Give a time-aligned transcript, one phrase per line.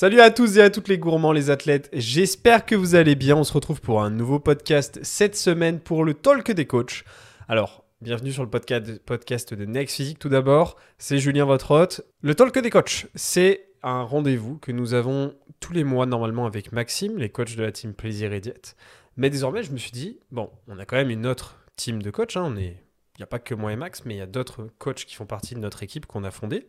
[0.00, 1.90] Salut à tous et à toutes les gourmands, les athlètes.
[1.92, 3.36] J'espère que vous allez bien.
[3.36, 7.04] On se retrouve pour un nouveau podcast cette semaine pour le Talk des coachs.
[7.48, 10.76] Alors, bienvenue sur le podcast, de Next Physique tout d'abord.
[10.96, 12.00] C'est Julien, votre hôte.
[12.22, 16.72] Le Talk des coachs, c'est un rendez-vous que nous avons tous les mois normalement avec
[16.72, 18.76] Maxime, les coachs de la team Plaisir et Diète.
[19.18, 22.10] Mais désormais, je me suis dit, bon, on a quand même une autre team de
[22.10, 22.38] coachs.
[22.38, 22.44] Hein.
[22.46, 22.82] On est
[23.16, 25.14] il n'y a pas que moi et Max, mais il y a d'autres coachs qui
[25.14, 26.66] font partie de notre équipe qu'on a fondée.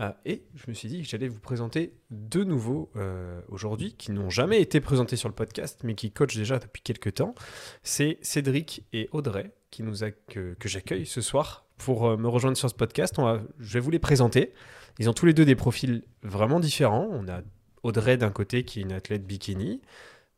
[0.00, 4.10] Euh, et je me suis dit que j'allais vous présenter deux nouveaux euh, aujourd'hui qui
[4.10, 7.34] n'ont jamais été présentés sur le podcast, mais qui coachent déjà depuis quelques temps.
[7.82, 9.96] C'est Cédric et Audrey qui nous
[10.28, 13.18] que, j'accueille ce soir pour euh, me rejoindre sur ce podcast.
[13.18, 14.52] On je vais vous les présenter.
[14.98, 17.08] Ils ont tous les deux des profils vraiment différents.
[17.10, 17.40] On a
[17.82, 19.80] Audrey d'un côté qui est une athlète bikini,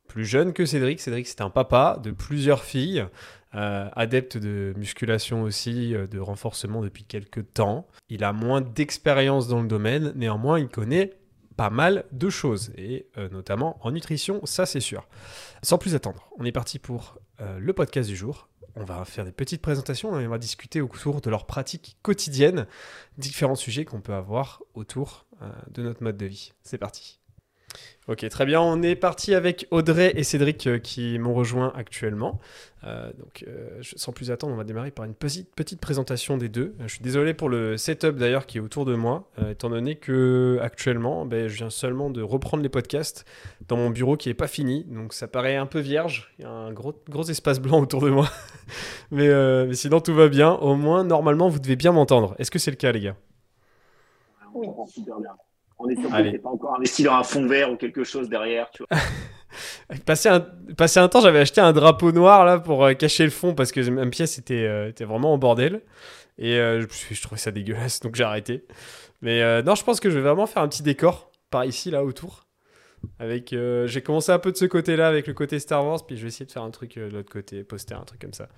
[0.08, 1.00] plus jeune que Cédric.
[1.00, 3.06] Cédric, c'est un papa de plusieurs filles.
[3.54, 7.86] Euh, adepte de musculation aussi, euh, de renforcement depuis quelques temps.
[8.08, 11.12] Il a moins d'expérience dans le domaine, néanmoins il connaît
[11.56, 15.06] pas mal de choses, et euh, notamment en nutrition, ça c'est sûr.
[15.62, 17.18] Sans plus attendre, on est parti pour
[17.58, 18.48] le podcast du jour.
[18.76, 22.66] On va faire des petites présentations et on va discuter autour de leurs pratiques quotidiennes,
[23.18, 25.26] différents sujets qu'on peut avoir autour
[25.68, 26.52] de notre mode de vie.
[26.62, 27.20] C'est parti.
[28.06, 28.60] Ok, très bien.
[28.60, 32.38] On est parti avec Audrey et Cédric euh, qui m'ont rejoint actuellement.
[32.84, 36.50] Euh, donc, euh, sans plus attendre, on va démarrer par une petite, petite présentation des
[36.50, 36.74] deux.
[36.80, 40.58] je suis désolé pour le setup d'ailleurs qui est autour de moi, étant donné que
[40.60, 43.24] actuellement, ben, je viens seulement de reprendre les podcasts
[43.68, 44.84] dans mon bureau qui n'est pas fini.
[44.84, 46.30] Donc, ça paraît un peu vierge.
[46.38, 48.28] Il y a un gros, gros espace blanc autour de moi.
[49.10, 49.28] mais,
[49.64, 50.52] mais sinon, tout va bien.
[50.52, 52.34] Au moins, normalement, vous devez bien m'entendre.
[52.38, 53.16] Est-ce que c'est le cas, les gars?
[54.52, 55.30] Oui, super bien.
[55.78, 58.70] On est sûr que pas encore investi dans un fond vert ou quelque chose derrière,
[58.70, 59.00] tu vois.
[60.06, 63.72] passer, un, temps, j'avais acheté un drapeau noir là pour euh, cacher le fond parce
[63.72, 65.82] que ma pièce était, euh, était vraiment en bordel.
[66.38, 68.64] Et euh, je, je, trouvais ça dégueulasse, donc j'ai arrêté.
[69.22, 72.04] Mais non, je pense que je vais vraiment faire un petit décor par ici, là,
[72.04, 72.46] autour.
[73.18, 73.54] Avec,
[73.86, 76.28] j'ai commencé un peu de ce côté-là avec le côté Star Wars, puis je vais
[76.28, 78.48] essayer de faire un truc de l'autre côté, poster un truc comme ça.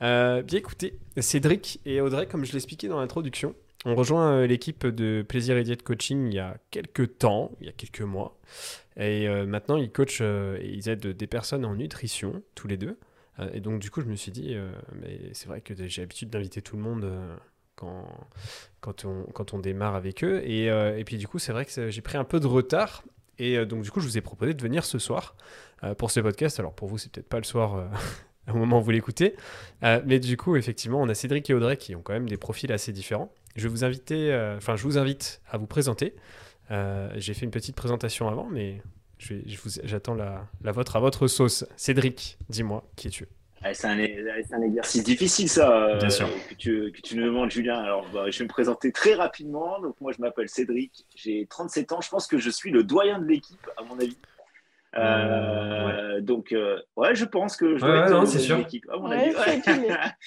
[0.00, 3.54] bien écoutez, Cédric et Audrey, comme je l'expliquais dans l'introduction,
[3.84, 7.66] on rejoint euh, l'équipe de Plaisir et Diète Coaching il y a quelques temps, il
[7.66, 8.38] y a quelques mois.
[8.96, 12.76] Et euh, maintenant, ils coachent euh, et ils aident des personnes en nutrition, tous les
[12.76, 12.98] deux.
[13.52, 14.54] et donc, du coup, je me suis dit,
[15.00, 17.10] mais c'est vrai que j'ai l'habitude d'inviter tout le monde
[17.74, 18.06] quand,
[18.80, 20.42] quand, on, quand on démarre avec eux.
[20.44, 23.04] Et, et puis, du coup, c'est vrai que j'ai pris un peu de retard.
[23.38, 25.34] Et donc, du coup, je vous ai proposé de venir ce soir
[25.96, 26.60] pour ce podcast.
[26.60, 27.90] Alors, pour vous, c'est peut-être pas le soir
[28.52, 29.36] au moment où vous l'écoutez.
[29.82, 32.72] mais du coup, effectivement, on a Cédric et Audrey qui ont quand même des profils
[32.72, 33.32] assez différents.
[33.56, 36.14] Je vous inviter, euh, enfin, je vous invite à vous présenter.
[36.70, 38.80] Euh, j'ai fait une petite présentation avant, mais
[39.84, 41.66] j'attends la, la, vôtre à votre sauce.
[41.76, 43.28] Cédric, dis-moi, qui es-tu
[43.74, 47.76] c'est un, un, exercice difficile, ça, euh, Que, tu, que, tu, nous demandes, Julien.
[47.76, 49.80] Alors, bah, je vais me présenter très rapidement.
[49.80, 52.00] Donc, moi, je m'appelle Cédric, j'ai 37 ans.
[52.00, 54.16] Je pense que je suis le doyen de l'équipe, à mon avis.
[54.94, 56.54] Donc,
[56.96, 58.86] ouais, je pense que je dois être le doyen de l'équipe,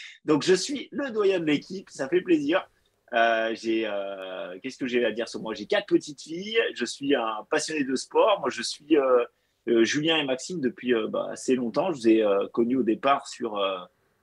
[0.26, 2.68] donc, je suis le doyen de l'équipe, ça fait plaisir.
[3.14, 5.54] Euh, j'ai, euh, qu'est-ce que j'ai à dire sur moi?
[5.54, 6.60] J'ai quatre petites filles.
[6.74, 8.40] Je suis un passionné de sport.
[8.42, 11.92] Moi, je suis euh, Julien et Maxime depuis bah, assez longtemps.
[11.92, 13.62] Je vous ai connus au départ sur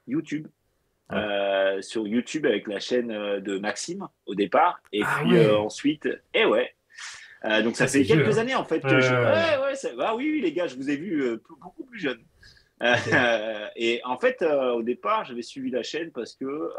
[0.07, 0.49] YouTube.
[1.81, 3.09] sur YouTube avec la chaîne
[3.41, 4.81] de Maxime au départ.
[4.93, 6.75] Et ah puis ensuite, et eh ouais.
[7.63, 9.15] Donc ça, fait quelques années en fait que je.
[9.15, 12.23] Ouais, ouais, bah, oui, oui, les gars, je vous ai vu beaucoup plus jeune.
[13.77, 16.71] et en fait, au départ, j'avais suivi la chaîne parce que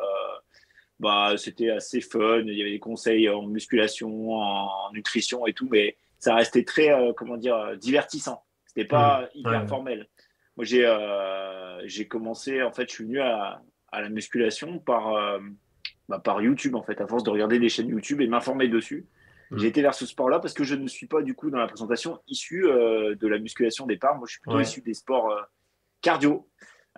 [0.99, 2.43] bah, c'était assez fun.
[2.45, 6.89] Il y avait des conseils en musculation, en nutrition et tout, mais ça restait très,
[6.89, 8.43] euh, comment dire, divertissant.
[8.65, 10.07] C'était pas hyper formel.
[10.55, 15.39] Moi, j'ai euh, commencé, en fait, je suis venu à, à la musculation par, euh,
[16.07, 19.05] bah, par YouTube, en fait, à force de regarder des chaînes YouTube et m'informer dessus.
[19.53, 19.59] Mmh.
[19.59, 21.67] J'ai été vers ce sport-là parce que je ne suis pas, du coup, dans la
[21.67, 24.15] présentation, issu de la musculation au départ.
[24.17, 25.33] Moi, je suis plutôt issu des sports
[26.03, 26.47] cardio.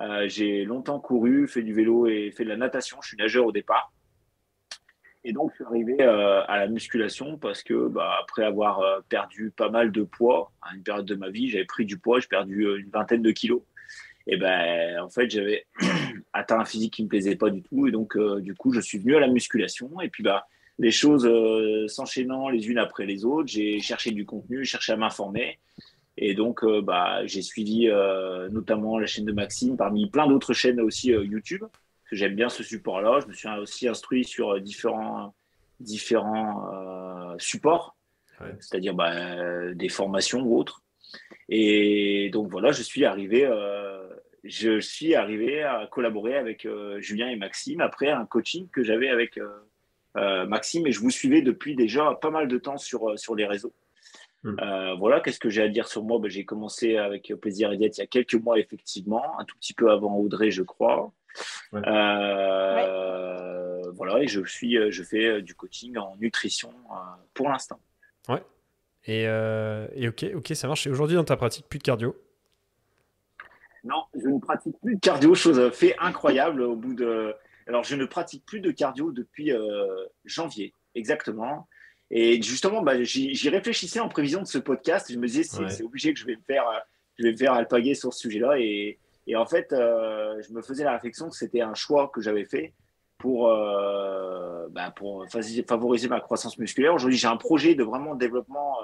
[0.02, 2.98] Euh, j'ai longtemps couru, fait du vélo et fait de la natation.
[3.02, 3.94] Je suis nageur au départ.
[5.24, 9.00] Et donc, je suis arrivé euh, à la musculation parce que, bah, après avoir euh,
[9.08, 12.20] perdu pas mal de poids à une période de ma vie, j'avais pris du poids,
[12.20, 13.62] j'ai perdu une vingtaine de kilos.
[14.28, 15.66] Et ben, en fait, j'avais
[16.34, 17.88] atteint un physique qui me plaisait pas du tout.
[17.88, 20.02] Et donc, du coup, je suis venu à la musculation.
[20.02, 20.48] Et puis, bah,
[20.78, 21.30] les choses
[21.88, 25.60] s'enchaînant les unes après les autres, j'ai cherché du contenu, cherché à m'informer.
[26.18, 30.54] Et donc, euh, bah, j'ai suivi euh, notamment la chaîne de Maxime, parmi plein d'autres
[30.54, 33.20] chaînes aussi euh, YouTube, parce que j'aime bien ce support-là.
[33.22, 35.34] Je me suis aussi instruit sur différents,
[35.80, 37.98] différents supports,
[38.60, 40.84] c'est-à-dire bah, des formations ou autres.
[41.50, 43.50] Et donc voilà, je suis arrivé,
[44.44, 46.68] je suis arrivé à collaborer avec
[47.00, 49.40] Julien et Maxime après un coaching que j'avais avec
[50.16, 53.74] Maxime et je vous suivais depuis déjà pas mal de temps sur, sur les réseaux.
[54.44, 54.56] Hmm.
[55.00, 56.20] voilà, qu'est-ce que j'ai à dire sur moi?
[56.20, 59.58] Ben, J'ai commencé avec Plaisir et Diète il y a quelques mois, effectivement, un tout
[59.58, 61.12] petit peu avant Audrey, je crois.
[63.96, 66.72] Voilà, et je, suis, je fais du coaching en nutrition
[67.34, 67.80] pour l'instant.
[68.30, 68.44] Ouais.
[69.06, 70.86] Et, et, ok, ok, ça marche.
[70.88, 72.16] Et aujourd'hui, dans ta pratique, plus de cardio?
[73.84, 77.36] Non, je ne pratique plus de cardio, chose fait incroyable au bout de.
[77.68, 81.68] Alors, je ne pratique plus de cardio depuis euh, janvier, exactement.
[82.12, 85.12] Et justement, bah, j'y réfléchissais en prévision de ce podcast.
[85.12, 86.66] Je me disais, c'est obligé que je vais me faire,
[87.18, 88.60] je vais me faire alpaguer sur ce sujet-là.
[88.60, 92.22] Et, et, en fait, euh, je me faisais la réflexion que c'était un choix que
[92.22, 92.74] j'avais fait
[93.18, 96.94] pour, euh, bah, pour favoriser ma croissance musculaire.
[96.94, 98.78] Aujourd'hui, j'ai un projet de vraiment développement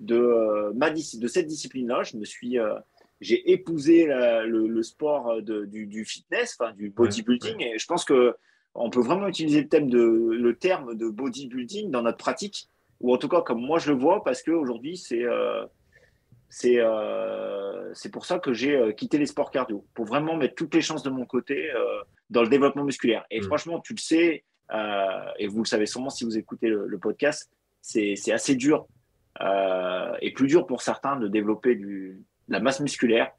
[0.00, 2.02] de, ma, de cette discipline-là.
[2.04, 2.58] Je me suis
[3.24, 8.36] j'ai épousé le, sport du, fitness, enfin du bodybuilding, et je pense que
[8.74, 12.68] on peut vraiment utiliser le, thème de, le terme de bodybuilding dans notre pratique,
[13.00, 15.64] ou en tout cas comme moi je le vois, parce qu'aujourd'hui c'est euh,
[16.50, 20.54] c'est euh, c'est pour ça que j'ai euh, quitté les sports cardio, pour vraiment mettre
[20.54, 21.70] toutes les chances de mon côté
[22.30, 23.24] dans le développement musculaire.
[23.30, 23.44] Et mm.
[23.44, 24.44] franchement, tu le sais,
[25.38, 27.50] et vous le savez sûrement si vous écoutez le, le podcast,
[27.80, 28.86] c'est assez dur
[30.20, 33.32] et plus dur pour certains de développer du, la masse musculaire.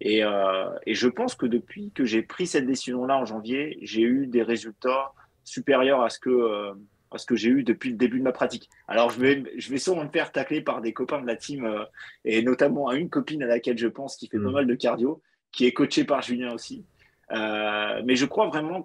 [0.00, 4.02] Et, euh, et, je pense que depuis que j'ai pris cette décision-là en janvier, j'ai
[4.02, 5.12] eu des résultats
[5.44, 6.72] supérieurs à ce que, euh,
[7.12, 8.68] à ce que j'ai eu depuis le début de ma pratique.
[8.88, 11.64] Alors, je vais, je vais sûrement me faire tacler par des copains de la team,
[11.64, 11.84] euh,
[12.24, 14.52] et notamment à une copine à laquelle je pense qui fait pas mm.
[14.52, 15.22] mal de cardio,
[15.52, 16.84] qui est coachée par Julien aussi.
[17.30, 18.84] mais je crois vraiment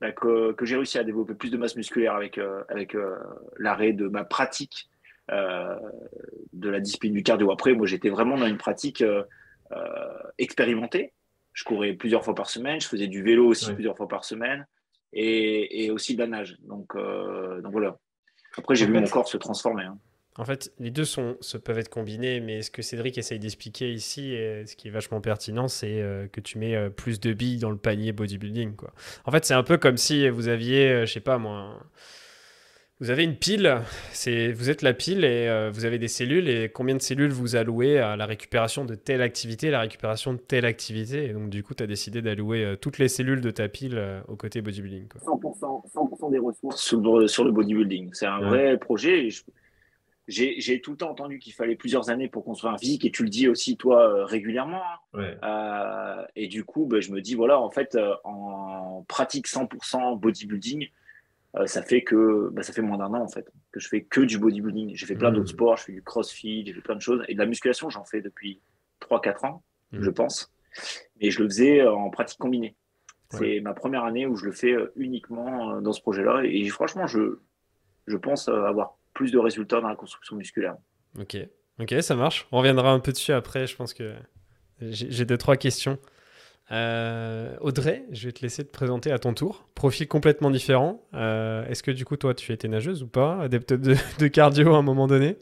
[0.00, 2.96] bah, que, que j'ai réussi à développer plus de masse musculaire avec, avec
[3.58, 4.88] l'arrêt de ma pratique
[5.28, 7.50] de la discipline du cardio.
[7.50, 9.22] Après, moi, j'étais vraiment dans une pratique euh,
[9.72, 9.78] euh,
[10.38, 11.12] expérimentée.
[11.52, 14.66] Je courais plusieurs fois par semaine, je faisais du vélo aussi plusieurs fois par semaine
[15.12, 16.56] et, aussi de la nage.
[16.62, 17.96] Donc, donc voilà.
[18.58, 19.84] Après, j'ai vu mon corps se transformer.
[19.84, 19.96] Hein.
[20.36, 23.92] En fait, les deux sont, se peuvent être combinés, mais ce que Cédric essaye d'expliquer
[23.92, 27.70] ici, et ce qui est vachement pertinent, c'est que tu mets plus de billes dans
[27.70, 28.74] le panier bodybuilding.
[28.74, 28.92] Quoi.
[29.24, 31.78] En fait, c'est un peu comme si vous aviez, je sais pas moi,
[33.04, 36.48] vous avez une pile, c'est vous êtes la pile et euh, vous avez des cellules
[36.48, 40.38] et combien de cellules vous allouez à la récupération de telle activité, la récupération de
[40.38, 43.50] telle activité et donc du coup tu as décidé d'allouer euh, toutes les cellules de
[43.50, 45.08] ta pile euh, au côté bodybuilding.
[45.22, 48.08] 100%, des ressources sur le, bodybuilding.
[48.14, 49.28] C'est un vrai projet.
[50.26, 53.22] J'ai tout le temps entendu qu'il fallait plusieurs années pour construire un physique et tu
[53.22, 54.80] le dis aussi toi régulièrement.
[55.12, 56.24] Hein.
[56.36, 60.88] et du coup, ben, je me dis voilà, en fait, en pratique 100% bodybuilding,
[61.56, 64.02] euh, ça fait que bah, ça fait moins d'un an en fait que je fais
[64.02, 64.94] que du bodybuilding.
[64.94, 65.56] J'ai fait plein d'autres mmh.
[65.56, 68.04] sports, je fais du crossfit, j'ai fait plein de choses et de la musculation, j'en
[68.04, 68.60] fais depuis
[69.00, 69.62] 3-4 ans,
[69.92, 70.02] mmh.
[70.02, 70.52] je pense.
[71.20, 72.76] Et je le faisais euh, en pratique combinée.
[73.30, 77.06] C'est ma première année où je le fais euh, uniquement dans ce projet-là et franchement,
[77.06, 77.38] je,
[78.06, 80.76] je pense avoir plus de résultats dans la construction musculaire.
[81.18, 81.36] Ok,
[81.80, 82.46] ok, ça marche.
[82.52, 83.66] On reviendra un peu dessus après.
[83.66, 84.14] Je pense que
[84.80, 85.98] j'ai deux trois questions.
[86.70, 89.66] Euh, Audrey, je vais te laisser te présenter à ton tour.
[89.74, 91.02] Profil complètement différent.
[91.14, 94.78] Euh, est-ce que du coup, toi, tu étais nageuse ou pas Adepte de, cardio à
[94.78, 95.36] un moment donné?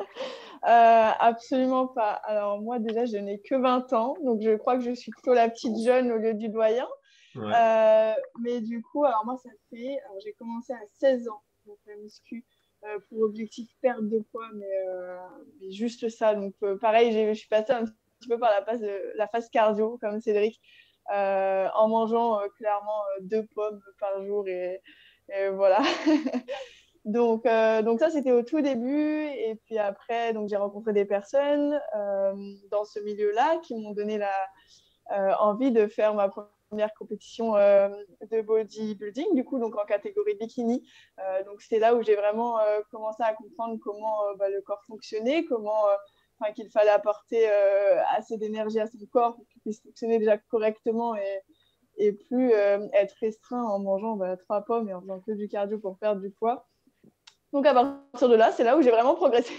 [0.00, 2.12] Euh, Absolument pas.
[2.24, 5.34] Alors moi, déjà, je n'ai que 20 ans, donc je crois que je suis plutôt
[5.34, 6.86] la petite jeune au lieu du doyen.
[7.36, 9.98] mais du coup, alors moi, ça fait...
[10.24, 12.44] J'ai commencé à 16 ans, donc la muscu,
[13.08, 14.66] pour objectif perte de poids, mais,
[15.60, 16.34] mais juste ça.
[16.34, 18.84] Donc pareil, je suis passée un petit peu par la phase,
[19.32, 20.60] phase cardio, comme Cédric,
[21.12, 24.48] euh, en mangeant euh, clairement euh, deux pommes par jour.
[24.48, 24.80] Et,
[25.54, 25.80] voilà.
[27.04, 27.44] donc,
[27.84, 29.24] donc ça, c'était au tout début.
[29.24, 31.80] Et puis après, j'ai rencontré des personnes
[32.70, 39.34] dans ce milieu-là qui m'ont donné la, envie de faire ma première compétition de bodybuilding,
[39.34, 40.88] du coup, donc en catégorie bikini.
[41.44, 42.60] donc, c'était là où j'ai vraiment
[42.92, 45.86] commencé à comprendre comment bah, le corps fonctionnait, comment
[46.54, 51.16] qu'il fallait apporter euh, assez d'énergie à son corps pour qu'il puisse fonctionner déjà correctement
[51.16, 51.40] et,
[51.96, 55.48] et plus euh, être restreint en mangeant bah, trois pommes et en faisant que du
[55.48, 56.66] cardio pour perdre du poids.
[57.52, 59.52] Donc à partir de là, c'est là où j'ai vraiment progressé,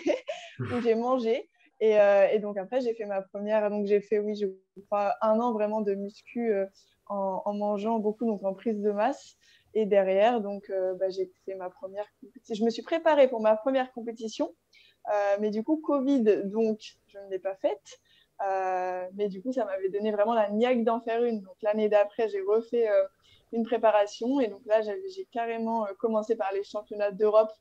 [0.59, 1.49] où j'ai mangé.
[1.79, 4.47] Et, euh, et, donc après, j'ai fait ma première, donc j'ai fait, oui, je
[4.87, 6.51] crois, un an vraiment de muscu
[7.05, 9.35] en, en, mangeant beaucoup, donc en prise de masse.
[9.75, 12.55] Et derrière, donc, bah, j'ai fait ma première compétition.
[12.55, 14.55] Je me suis préparée pour ma première compétition.
[15.09, 17.99] Euh, mais du coup, Covid, donc, je ne l'ai pas faite.
[18.45, 21.41] Euh, mais du coup, ça m'avait donné vraiment la niaque d'en faire une.
[21.41, 23.03] Donc, l'année d'après, j'ai refait euh,
[23.51, 24.39] une préparation.
[24.39, 27.51] Et donc là, j'ai carrément commencé par les championnats d'Europe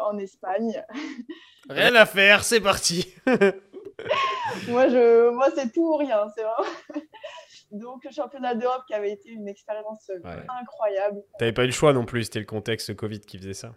[0.00, 0.84] en Espagne.
[1.68, 3.14] Rien à faire, c'est parti.
[4.68, 6.26] moi, je, moi c'est tout ou rien.
[6.34, 6.68] C'est vraiment.
[7.70, 10.10] Donc, le championnat d'Europe qui avait été une expérience
[10.60, 11.22] incroyable.
[11.38, 13.74] Tu n'avais pas eu le choix non plus, c'était le contexte Covid qui faisait ça.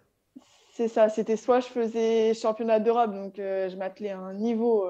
[0.78, 4.86] C'est ça, c'était soit je faisais championnat d'Europe, donc je m'attelais à un niveau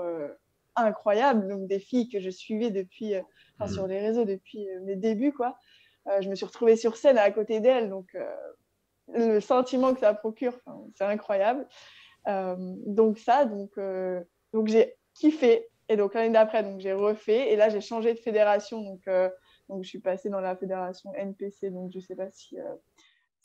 [0.76, 3.14] incroyable, donc des filles que je suivais depuis,
[3.59, 3.68] mmh.
[3.68, 5.59] sur les réseaux depuis mes débuts, quoi.
[6.21, 8.14] je me suis retrouvée sur scène à côté d'elles, donc
[9.14, 10.59] le sentiment que ça procure,
[10.95, 11.66] c'est incroyable.
[12.26, 13.71] donc ça, donc,
[14.52, 15.71] donc j'ai kiffé.
[15.88, 17.52] Et donc l'année d'après, donc j'ai refait.
[17.52, 18.83] Et là, j'ai changé de fédération.
[18.83, 19.30] Donc, euh,
[19.68, 21.71] donc je suis passée dans la fédération NPC.
[21.71, 22.75] Donc je ne sais pas si, euh,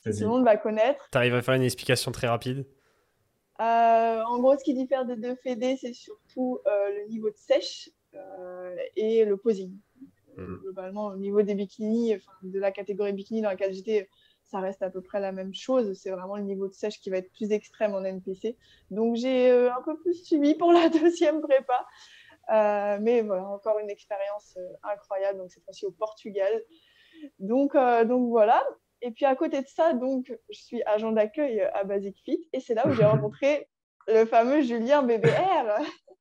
[0.04, 1.08] tout le monde va connaître.
[1.10, 2.66] Tu arrives à faire une explication très rapide
[3.60, 7.90] euh, En gros, ce qui diffère des deux fédés, c'est surtout le niveau de sèche
[8.96, 9.76] et le posing.
[10.36, 10.56] Mmh.
[10.62, 14.08] Globalement, au niveau des bikinis, de la catégorie bikini dans laquelle j'étais,
[14.42, 15.92] ça reste à peu près la même chose.
[15.94, 18.56] C'est vraiment le niveau de sèche qui va être plus extrême en NPC.
[18.90, 21.86] Donc j'ai un peu plus suivi pour la deuxième prépa.
[22.50, 26.62] Euh, mais voilà, encore une expérience euh, incroyable, donc cette fois-ci au Portugal.
[27.38, 28.62] Donc, euh, donc voilà.
[29.06, 32.60] Et puis à côté de ça, donc, je suis agent d'accueil à Basic Fit et
[32.60, 33.68] c'est là où j'ai rencontré
[34.08, 35.76] le fameux Julien BBR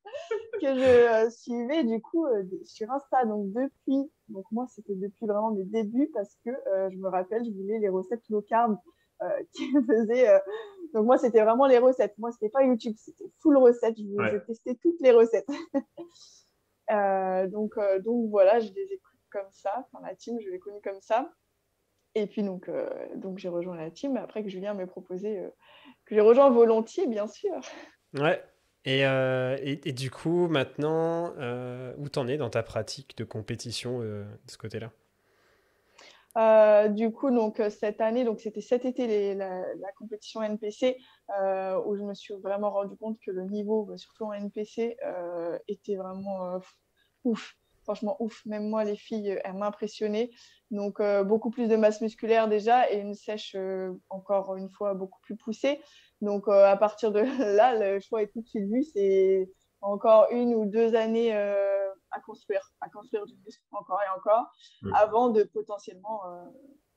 [0.62, 2.26] que je suivais du coup
[2.64, 3.26] sur Insta.
[3.26, 6.52] Donc depuis, donc moi c'était depuis vraiment mes débuts parce que
[6.92, 8.78] je me rappelle, je voulais les recettes low carb
[9.54, 10.30] qui faisaient
[10.94, 12.18] donc moi, c'était vraiment les recettes.
[12.18, 13.98] Moi, c'était pas YouTube, c'était full recette.
[13.98, 14.46] Je, ouais.
[14.46, 15.50] testais toutes les recettes.
[16.92, 19.88] Euh, donc, euh, donc voilà, je les ai pris comme ça.
[19.92, 21.32] Enfin, la team, je l'ai connue comme ça.
[22.16, 25.42] Et puis donc, euh, donc j'ai rejoint la team après que Julien m'ait proposé
[26.06, 27.54] que j'ai rejoint volontiers, bien sûr.
[28.14, 28.44] Ouais.
[28.86, 31.34] Et, et, et du coup, maintenant,
[31.98, 34.92] où t'en es dans ta pratique de compétition de ce côté-là?
[36.36, 39.64] Euh, du coup, donc euh, cette année, donc c'était cet été la,
[39.98, 40.98] compétition NPC
[41.40, 44.98] euh, où je me suis vraiment rendu compte que le niveau, bah, surtout en NPC,
[45.68, 46.60] était vraiment
[47.24, 47.56] ouf.
[47.84, 48.46] Franchement, ouf.
[48.46, 50.32] Même moi, les filles, elles m'impressionnaient.
[50.72, 53.56] Donc, beaucoup plus de masse musculaire déjà et une sèche
[54.10, 55.80] encore une fois beaucoup plus poussée.
[56.22, 57.20] Donc, à partir de
[57.56, 58.84] là, le choix est tout de suite vu.
[58.84, 59.48] C'est
[59.84, 64.52] encore une ou deux années euh, à construire, à construire du muscle encore et encore,
[64.82, 64.94] mm.
[64.96, 66.46] avant de potentiellement euh,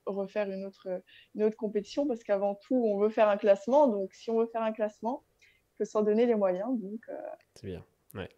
[0.05, 0.87] refaire une autre,
[1.35, 3.87] une autre compétition, parce qu'avant tout, on veut faire un classement.
[3.87, 6.69] Donc, si on veut faire un classement, il faut s'en donner les moyens.
[6.79, 7.17] Donc, euh,
[7.55, 7.83] C'est bien,
[8.15, 8.29] ouais.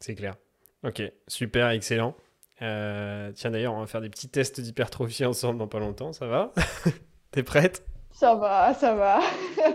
[0.00, 0.36] C'est clair.
[0.84, 2.14] Ok, super, excellent.
[2.58, 6.52] tiens, d'ailleurs, on va faire des petits tests d'hypertrophie ensemble dans pas longtemps, ça va
[7.30, 7.84] T'es prête?
[8.12, 9.20] Ça va, ça va.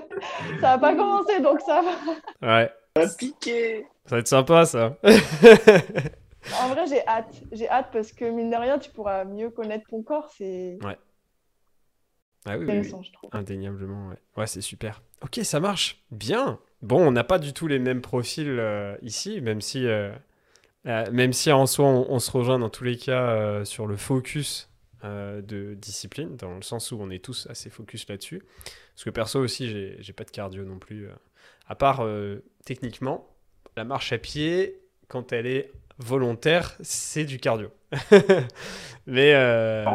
[0.60, 2.62] ça va pas commencer, donc ça va.
[2.62, 2.72] Ouais,
[3.18, 3.86] piqué.
[4.06, 4.98] Ça va être sympa, ça.
[5.04, 7.42] en vrai, j'ai hâte.
[7.52, 10.30] J'ai hâte parce que, mine de rien, tu pourras mieux connaître ton corps.
[10.36, 10.78] C'est.
[10.84, 10.98] Ouais.
[12.46, 13.30] Ah oui, oui, je trouve.
[13.32, 14.18] Indéniablement, ouais.
[14.36, 15.02] Ouais, c'est super.
[15.22, 16.04] Ok, ça marche.
[16.12, 16.60] Bien.
[16.82, 20.12] Bon, on n'a pas du tout les mêmes profils euh, ici, même si, euh,
[20.86, 24.70] euh, même si en soi, on, se rejoint dans tous les cas sur le focus
[25.04, 28.42] de discipline, dans le sens où on est tous assez focus là-dessus.
[28.94, 31.10] Parce que perso aussi, j'ai pas de cardio non plus.
[31.68, 33.28] À part euh, techniquement,
[33.78, 37.72] la marche à pied, quand elle est volontaire, c'est du cardio.
[39.06, 39.86] mais euh...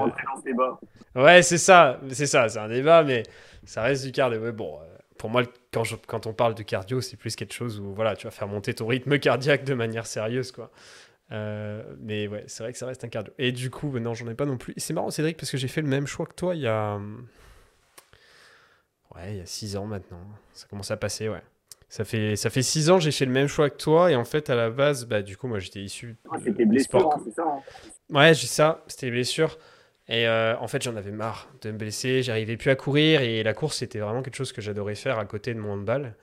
[0.44, 0.80] débat.
[1.14, 3.24] Ouais, c'est ça, c'est ça, c'est un débat, mais
[3.64, 4.40] ça reste du cardio.
[4.40, 7.78] Mais bon, euh, pour moi, quand, quand on parle de cardio, c'est plus quelque chose
[7.80, 10.70] où voilà, tu vas faire monter ton rythme cardiaque de manière sérieuse, quoi.
[11.30, 13.34] Euh, mais ouais, c'est vrai que ça reste un cardio.
[13.38, 14.72] Et du coup, non, j'en ai pas non plus.
[14.78, 16.98] C'est marrant, Cédric, parce que j'ai fait le même choix que toi il y a.
[19.14, 20.20] Ouais, il y a 6 ans maintenant.
[20.54, 21.42] Ça commence à passer, ouais.
[21.90, 24.10] Ça fait, ça fait six ans, j'ai fait le même choix que toi.
[24.10, 26.16] Et en fait, à la base, bah, du coup, moi, j'étais issu.
[26.30, 27.60] Ah, c'était blessure, hein, c'est ça hein.
[28.10, 28.84] Ouais, j'ai ça.
[28.88, 29.58] C'était blessure.
[30.08, 32.22] Et euh, en fait, j'en avais marre de me blesser.
[32.22, 33.20] J'arrivais plus à courir.
[33.22, 36.14] Et la course, c'était vraiment quelque chose que j'adorais faire à côté de mon handball.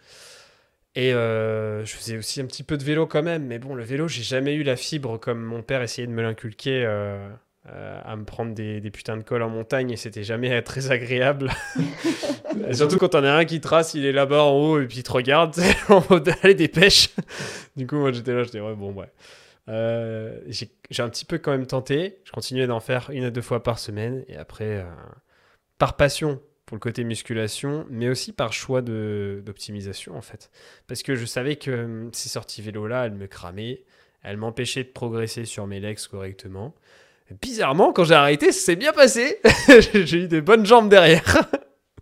[0.96, 3.46] Et euh, je faisais aussi un petit peu de vélo quand même.
[3.46, 6.22] Mais bon, le vélo, j'ai jamais eu la fibre comme mon père essayait de me
[6.22, 6.84] l'inculquer.
[6.86, 10.92] Euh, à me prendre des, des, putains de cols en montagne et c'était jamais très
[10.92, 11.50] agréable.
[12.74, 15.04] surtout quand on a un qui trace, il est là-bas en haut et puis il
[15.04, 15.56] te regarde
[15.89, 17.10] en mode allez dépêche.
[17.75, 19.10] du coup, moi j'étais là, j'étais ouais, bon, ouais.
[19.67, 22.19] Euh, j'ai un petit peu quand même tenté.
[22.24, 24.86] Je continuais d'en faire une à deux fois par semaine et après, euh,
[25.77, 30.50] par passion pour le côté musculation, mais aussi par choix d'optimisation en fait.
[30.88, 33.84] Parce que je savais que hum, ces sorties vélo là, elles me cramaient,
[34.24, 36.74] elles m'empêchaient de progresser sur mes legs correctement.
[37.41, 39.39] Bizarrement, quand j'ai arrêté, c'est bien passé.
[39.93, 41.24] j'ai eu des bonnes jambes derrière.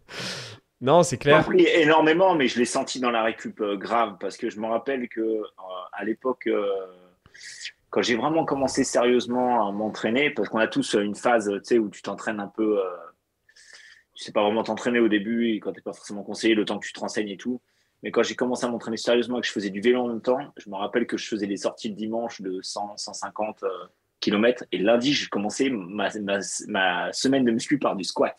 [0.82, 1.48] non, c'est clair.
[1.58, 4.67] J'ai énormément, mais je l'ai senti dans la récup euh, grave parce que je me
[4.67, 5.43] rappelle que euh,
[5.93, 6.67] à l'époque, euh,
[7.90, 12.02] quand j'ai vraiment commencé sérieusement à m'entraîner, parce qu'on a tous une phase, où tu
[12.02, 12.82] t'entraînes un peu.
[14.16, 16.80] tu sais pas vraiment t'entraîner au début et quand t'es pas forcément conseillé, le temps
[16.80, 17.62] que tu te renseignes et tout.
[18.02, 20.22] Mais quand j'ai commencé à m'entraîner sérieusement et que je faisais du vélo en même
[20.22, 23.63] temps, je me rappelle que je faisais des sorties le dimanche de 100, 150
[24.72, 26.10] et lundi, j'ai commencé ma,
[26.68, 28.36] ma, semaine de muscu par du squat.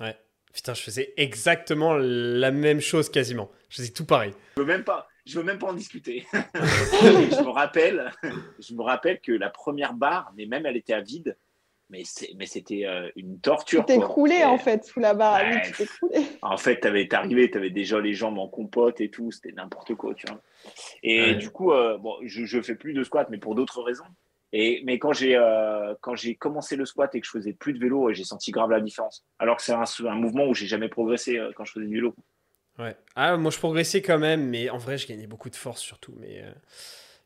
[0.00, 0.16] Ouais.
[0.52, 3.50] Putain, je faisais exactement la même chose quasiment.
[3.68, 4.32] Je faisais tout pareil.
[4.56, 6.26] Je veux même pas, je veux même pas en discuter.
[6.32, 8.10] je me rappelle,
[8.58, 11.36] je me rappelle que la première barre, mais même elle était à vide,
[11.88, 13.84] mais c'était euh, une torture.
[13.84, 15.42] Tu t'es croulé en fait sous la barre.
[16.42, 19.94] En fait, tu arrivé, tu avais déjà les jambes en compote et tout, c'était n'importe
[19.94, 20.40] quoi, tu vois.
[21.02, 24.04] Et du coup, euh, bon, je, je fais plus de squat, mais pour d'autres raisons.
[24.52, 27.72] Et, mais quand j'ai euh, quand j'ai commencé le squat et que je faisais plus
[27.72, 29.24] de vélo, j'ai senti grave la différence.
[29.38, 31.94] Alors que c'est un, un, mouvement où j'ai jamais progressé euh, quand je faisais du
[31.94, 32.14] vélo.
[32.80, 32.96] Ouais.
[33.14, 36.14] Ah, moi je progressais quand même, mais en vrai je gagnais beaucoup de force surtout.
[36.18, 36.50] Mais euh,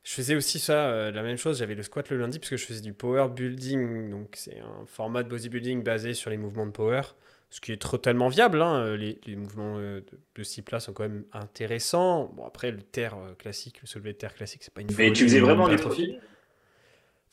[0.02, 1.58] je faisais aussi ça, la même chose.
[1.58, 4.86] J'avais le squat le lundi parce que je faisais du power building, donc c'est un
[4.86, 7.02] format de bodybuilding basé sur les mouvements de power,
[7.50, 8.60] ce qui est totalement viable.
[8.62, 8.96] Hein.
[8.96, 12.32] Les, les, mouvements de, de ce type-là sont quand même intéressants.
[12.36, 14.88] Bon après le terre classique, le soulevé de terre classique, c'est pas une.
[14.98, 16.20] Mais tu faisais vraiment du profil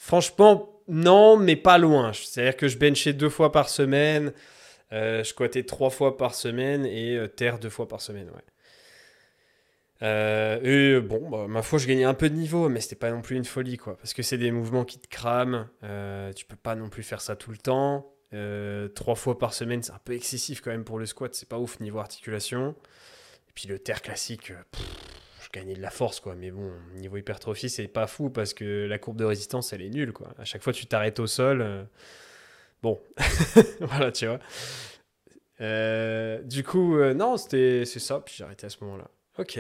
[0.04, 2.12] Franchement, non, mais pas loin.
[2.12, 4.34] C'est-à-dire que je benchais deux fois par semaine,
[4.94, 8.30] euh, je squattais trois fois par semaine et euh, terre deux fois par semaine.
[8.30, 8.42] Ouais.
[10.04, 13.12] Euh, et bon, bah, ma foi, je gagnais un peu de niveau, mais c'était pas
[13.12, 13.98] non plus une folie, quoi.
[13.98, 15.70] Parce que c'est des mouvements qui te crament.
[16.36, 18.14] tu peux pas non plus faire ça tout le temps.
[18.96, 21.34] trois fois par semaine, c'est un peu excessif quand même pour le squat.
[21.36, 22.76] C'est pas ouf niveau articulation.
[23.50, 24.54] Et puis le terre classique,
[25.54, 26.36] gagner de la force, quoi.
[26.36, 29.90] Mais bon, niveau hypertrophie, c'est pas fou parce que la courbe de résistance, elle est
[29.90, 30.34] nulle, quoi.
[30.40, 31.88] À chaque fois, tu t'arrêtes au sol.
[32.84, 33.00] Euh, bon,
[33.82, 34.40] voilà, tu vois.
[35.62, 38.20] Euh, du coup, euh, non, c'était c'est ça.
[38.20, 39.10] Puis j'ai arrêté à ce moment-là.
[39.38, 39.60] Ok.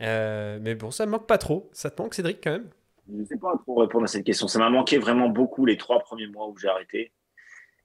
[0.00, 1.70] mais bon, ça me manque pas trop.
[1.72, 2.70] Ça te manque, Cédric, quand même?
[3.08, 4.48] Je ne sais pas trop répondre à cette question.
[4.48, 7.12] Ça m'a manqué vraiment beaucoup les trois premiers mois où j'ai arrêté.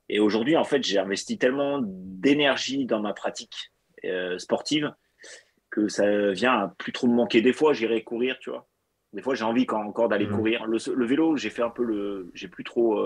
[0.08, 3.72] Et aujourd'hui, en fait, j'ai investi tellement d'énergie dans ma pratique
[4.38, 4.93] sportive
[5.69, 7.41] que ça vient plus trop me manquer.
[7.41, 8.67] Des fois, j'irai courir, tu vois.
[9.12, 10.36] Des fois, j'ai envie quand, encore d'aller mmh.
[10.36, 10.65] courir.
[10.65, 12.31] Le, vélo, j'ai fait un peu le.
[12.34, 12.98] J'ai plus trop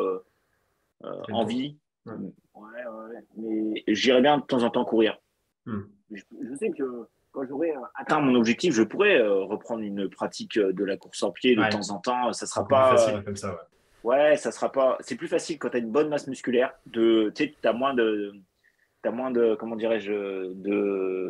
[1.03, 1.77] euh, euh, envie.
[2.05, 2.13] Ouais.
[2.55, 5.17] Ouais, Mais j'irai bien de temps en temps courir.
[5.65, 5.81] Mmh.
[6.11, 10.83] Je, sais que quand j'aurai atteint mon objectif, je pourrais euh, reprendre une pratique de
[10.83, 12.33] la course en pied de temps en temps.
[12.33, 12.97] Ça sera pas.
[12.97, 13.67] facile comme ça,
[14.03, 14.35] ouais.
[14.37, 14.97] ça sera pas.
[14.99, 16.73] C'est plus facile quand tu as une bonne masse musculaire.
[16.85, 18.33] De, tu as moins de
[19.05, 20.53] as moins de, comment dirais-je,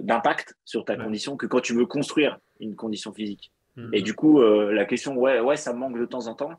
[0.01, 3.51] d'impact sur ta condition que quand tu veux construire une condition physique.
[3.77, 4.03] Et mhm.
[4.03, 6.51] du coup, euh, la question, ouais, ouais, ça manque de temps en temps.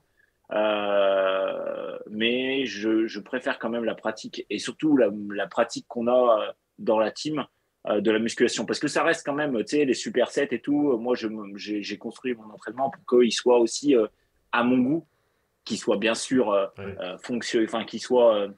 [0.53, 6.07] Euh, mais je, je, préfère quand même la pratique et surtout la, la pratique qu'on
[6.07, 7.45] a euh, dans la team
[7.87, 10.97] de la musculation parce que ça reste quand même, tu sais, les supersets et tout.
[10.97, 11.15] Moi,
[11.55, 13.95] j'ai construit mon entraînement pour qu'il soit aussi
[14.53, 15.07] à mon goût,
[15.67, 17.65] qu'il soit bien sûr ouais.
[17.65, 18.49] enfin, qu'il soit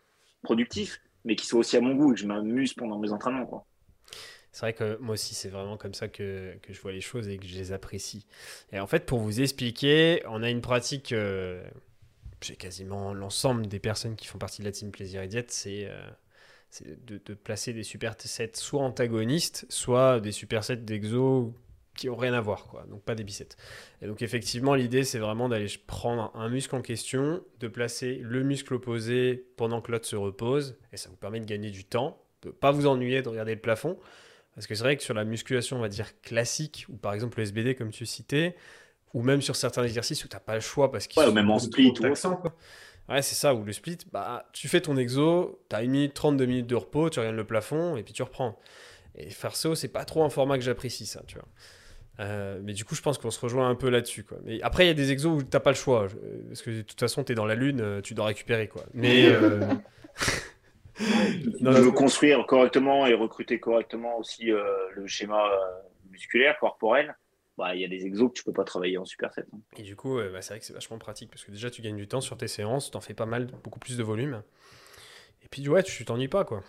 [0.42, 3.66] productif, mais qui soit aussi à mon goût et que je m'amuse pendant mes entraînements.
[4.56, 7.28] C'est vrai que moi aussi, c'est vraiment comme ça que, que, je vois les choses
[7.28, 8.24] et que je les apprécie.
[8.72, 11.62] Et en fait, pour vous expliquer, on a une pratique, euh,
[12.40, 15.84] j'ai quasiment l'ensemble des personnes qui font partie de la team Plaisir et Diète, c'est
[15.90, 16.00] euh,
[17.04, 21.52] de, placer des supersets soit antagonistes, soit des supersets d'exo
[21.94, 22.86] qui ont rien à voir, quoi.
[22.88, 23.58] Donc pas des biceps.
[24.00, 28.42] Et donc effectivement, l'idée c'est vraiment d'aller prendre un muscle en question, de placer le
[28.42, 32.22] muscle opposé pendant que l'autre se repose, et ça vous permet de gagner du temps,
[32.40, 33.98] de pas vous ennuyer de regarder le plafond,
[34.56, 37.38] parce que c'est vrai que sur la musculation, on va dire classique, ou par exemple
[37.38, 38.56] le SBD comme tu citais,
[39.14, 41.50] ou même sur certains exercices où tu n'as pas le choix parce qu'il ouais, même
[41.50, 42.06] en split ou
[43.08, 46.14] Ouais, c'est ça, ou le split, bah, tu fais ton exo, tu as 1 minute
[46.14, 48.58] 30, 2 minutes de repos, tu regardes le plafond et puis tu reprends.
[49.14, 51.46] Et faire ça, c'est pas trop un format que j'apprécie, ça, tu vois.
[52.18, 54.24] Euh, mais du coup, je pense qu'on se rejoint un peu là-dessus.
[54.24, 54.38] Quoi.
[54.44, 56.08] Mais après, il y a des exos où tu n'as pas le choix.
[56.48, 58.68] Parce que de toute façon, tu es dans la Lune, euh, tu dois récupérer.
[58.68, 58.84] Quoi.
[58.94, 59.26] Mais.
[59.26, 59.60] Euh...
[61.60, 65.42] non, construire correctement et recruter correctement aussi euh, le schéma
[66.10, 67.16] musculaire, corporel.
[67.58, 69.46] Bah, il y a des exos que tu peux pas travailler en superset.
[69.52, 69.58] Hein.
[69.78, 71.96] Et du coup, bah, c'est vrai que c'est vachement pratique parce que déjà, tu gagnes
[71.96, 74.42] du temps sur tes séances, tu en fais pas mal, beaucoup plus de volume.
[75.42, 76.44] Et puis, ouais, tu t'ennuies pas.
[76.44, 76.62] quoi.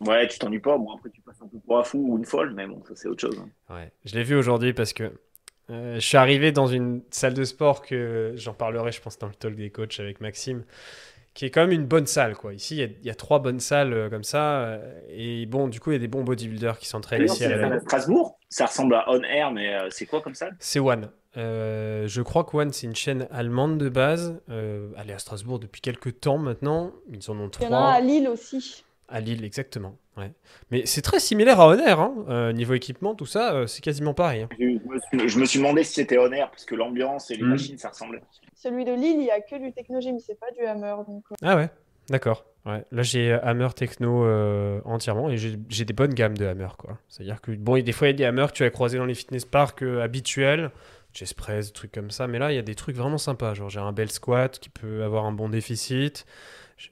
[0.00, 0.76] Ouais, tu t'ennuies pas.
[0.76, 2.94] Bon, après, tu passes un peu pour un fou ou une folle, mais bon, ça,
[2.94, 3.38] c'est autre chose.
[3.38, 3.74] Hein.
[3.74, 5.12] Ouais, je l'ai vu aujourd'hui parce que
[5.70, 9.28] euh, je suis arrivé dans une salle de sport que j'en parlerai, je pense, dans
[9.28, 10.64] le talk des coachs avec Maxime,
[11.34, 12.36] qui est quand même une bonne salle.
[12.36, 12.54] Quoi.
[12.54, 14.60] Ici, il y, a trois bonnes salles euh, comme ça.
[14.60, 17.56] Euh, et bon, du coup, il y a des bons bodybuilders qui s'entraînent ici à
[17.56, 20.56] la Strasbourg Ça ressemble à On Air, mais c'est quoi comme salle?
[20.60, 21.10] C'est One.
[21.34, 24.40] je crois que One, c'est une chaîne allemande de base.
[24.48, 26.92] elle est à Strasbourg depuis quelques temps maintenant.
[27.12, 27.66] Ils en ont trois.
[27.66, 28.84] Il y en a à Lille aussi.
[29.08, 29.98] À Lille, exactement.
[30.16, 30.32] Ouais.
[30.70, 32.14] Mais c'est très similaire à Honor, hein.
[32.28, 34.42] Euh, niveau équipement, tout ça, euh, c'est quasiment pareil.
[34.42, 34.48] Hein.
[34.58, 37.48] Je, me suis, demandé si c'était Honor, parce que l'ambiance et les hmm.
[37.48, 38.22] machines, ça ressemblait.
[38.54, 40.94] Celui de Lille, il n'y a que du Technogym, c'est pas du Hammer.
[41.06, 41.24] Donc...
[41.30, 41.34] Euh.
[41.42, 41.68] Ah ouais,
[42.08, 42.44] d'accord.
[42.64, 42.84] Ouais.
[42.92, 44.24] Là, j'ai Hammer Techno
[44.84, 46.68] entièrement et j'ai des bonnes gammes de Hammer.
[47.08, 49.04] C'est-à-dire que, bon, des fois, il y a des Hammer que tu vas croiser dans
[49.04, 50.70] les fitness parks habituels,
[51.12, 53.52] chest press, des trucs comme ça, mais là, il y a des trucs vraiment sympas.
[53.52, 56.24] Genre, j'ai un bel squat qui peut avoir un bon déficit.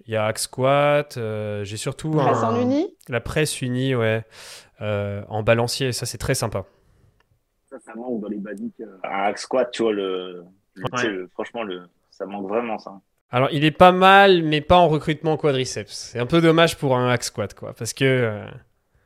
[0.07, 1.19] Il y a Hack Squat.
[1.63, 2.95] J'ai surtout presse en uni.
[3.09, 4.25] La presse unie, ouais,
[4.81, 5.93] en balancier.
[5.93, 6.67] Ça, c'est très sympa.
[7.71, 8.83] Ça, ça manque dans les basiques.
[9.03, 10.45] Un Hack Squat, tu vois, le,
[11.33, 13.01] franchement, le, ça manque vraiment ça.
[13.31, 16.11] Alors, il est pas mal, mais pas en recrutement quadriceps.
[16.13, 17.73] C'est un peu dommage pour un hack squat, quoi.
[17.73, 18.05] Parce que.
[18.05, 18.45] Euh,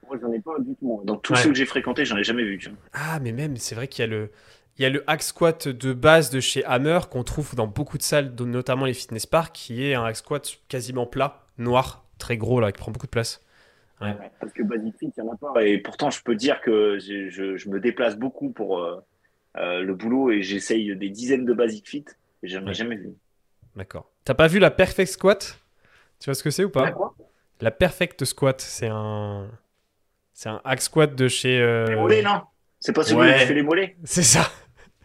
[0.08, 1.00] Moi, j'en ai pas du tout.
[1.04, 2.60] Donc, tous ceux que j'ai fréquentés, j'en ai jamais vu.
[2.92, 4.30] Ah, mais même, c'est vrai qu'il y a le.
[4.78, 7.96] Il y a le hack squat de base de chez Hammer qu'on trouve dans beaucoup
[7.96, 12.36] de salles, notamment les fitness parks, qui est un hack squat quasiment plat, noir, très
[12.36, 13.42] gros, là, qui prend beaucoup de place.
[14.02, 14.14] Ouais.
[14.38, 15.64] parce que Basic Fit, il n'y en a pas.
[15.64, 18.78] Et pourtant, je peux dire que je, je, me déplace beaucoup pour
[19.58, 22.04] euh, le boulot et j'essaye des dizaines de Basic Fit
[22.42, 23.14] et je n'en ai jamais vu.
[23.74, 24.10] D'accord.
[24.24, 25.58] T'as pas vu la Perfect Squat?
[26.20, 26.94] Tu vois ce que c'est ou pas?
[27.60, 29.48] La Perfect Squat, c'est un.
[30.32, 31.58] C'est un hack squat de chez.
[31.60, 31.86] Euh...
[31.86, 32.42] Les mollets, non?
[32.78, 33.96] C'est pas celui qui fait les mollets?
[34.04, 34.50] C'est ça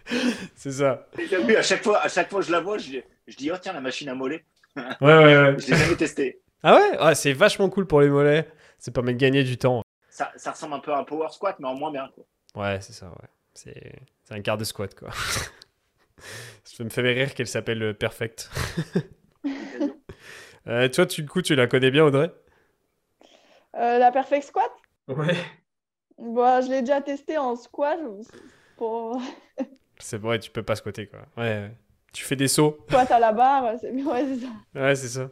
[0.55, 1.07] C'est ça.
[1.15, 3.71] Vu, à chaque fois, à chaque fois je la vois, je, je dis, oh tiens,
[3.71, 4.43] la machine à mollets.
[4.75, 5.55] Ouais, ouais, ouais.
[5.59, 6.41] je l'ai jamais testé.
[6.63, 8.47] Ah ouais, C'est vachement cool pour les mollets.
[8.77, 9.83] Ça permet de gagner du temps.
[10.09, 12.09] Ça, ça, ressemble un peu à un power squat, mais en moins bien.
[12.13, 12.25] Quoi.
[12.61, 13.73] Ouais, c'est ça, ouais.
[14.31, 15.09] C'est un quart de squat, quoi.
[16.63, 18.49] Ça me fait rire qu'elle s'appelle euh, Perfect.
[20.67, 22.31] euh, toi, tu, du coup, tu la connais bien, Audrey?
[23.75, 24.71] Euh, La Perfect Squat?
[25.09, 25.35] Ouais.
[26.17, 27.99] Bah, je l'ai déjà testé en squat.
[28.77, 29.21] Pour...
[29.99, 31.25] c'est vrai, tu peux pas squatter, quoi.
[31.35, 31.69] Ouais.
[32.13, 32.77] Tu fais des sauts.
[32.87, 34.79] Squat à la barre, c'est ouais, ça.
[34.79, 35.29] Ouais, c'est ça.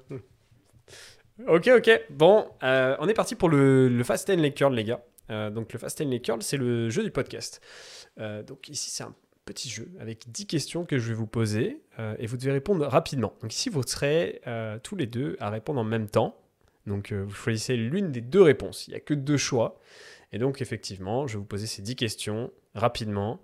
[1.48, 2.02] Ok, ok.
[2.10, 5.02] Bon, euh, on est parti pour le, le Fast and Leg Curl, les gars.
[5.52, 7.62] donc, le Fast and Leg Curl, c'est le jeu du podcast.
[8.20, 9.16] Donc, ici, c'est un
[9.50, 12.86] petit jeu avec 10 questions que je vais vous poser euh, et vous devez répondre
[12.86, 13.34] rapidement.
[13.42, 16.38] Donc ici, vous serez euh, tous les deux à répondre en même temps.
[16.86, 18.88] Donc euh, vous choisissez l'une des deux réponses.
[18.88, 19.80] Il n'y a que deux choix.
[20.32, 23.42] Et donc effectivement, je vais vous poser ces 10 questions rapidement.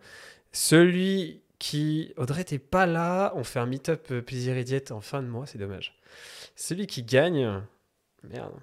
[0.52, 2.14] Celui qui...
[2.18, 3.34] Audrey, t'es pas là.
[3.36, 5.98] On fait un meet-up plaisir et diète en fin de mois, c'est dommage.
[6.56, 7.64] Celui qui gagne...
[8.24, 8.54] Merde.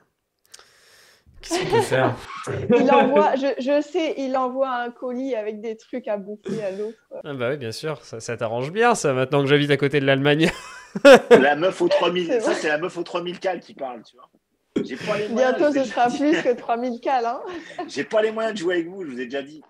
[1.42, 2.14] Qu'est-ce qu'il peut faire?
[2.48, 6.70] Il envoie, je, je, sais, il envoie un colis avec des trucs à bouffer à
[6.70, 6.98] l'autre.
[7.24, 10.00] Ah bah oui, bien sûr, ça, ça t'arrange bien, ça, maintenant que j'habite à côté
[10.00, 10.50] de l'Allemagne.
[11.30, 14.28] la meuf aux 3000, ça c'est la meuf aux 3000 cales qui parle, tu vois.
[14.74, 17.26] Pas les Bientôt, ce sera plus que 3000 cales.
[17.26, 17.40] Hein
[17.88, 19.62] J'ai pas les moyens de jouer avec vous, je vous ai déjà dit.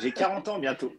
[0.00, 0.92] J'ai 40 ans bientôt.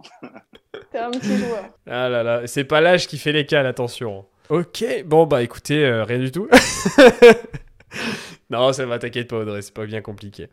[0.92, 1.66] T'es un petit joueur.
[1.88, 4.26] Ah là là, c'est pas l'âge qui fait les cales, attention.
[4.50, 6.48] Ok, bon bah écoutez, euh, rien du tout.
[8.50, 10.50] non, ça va, t'inquiète pas Audrey, c'est pas bien compliqué.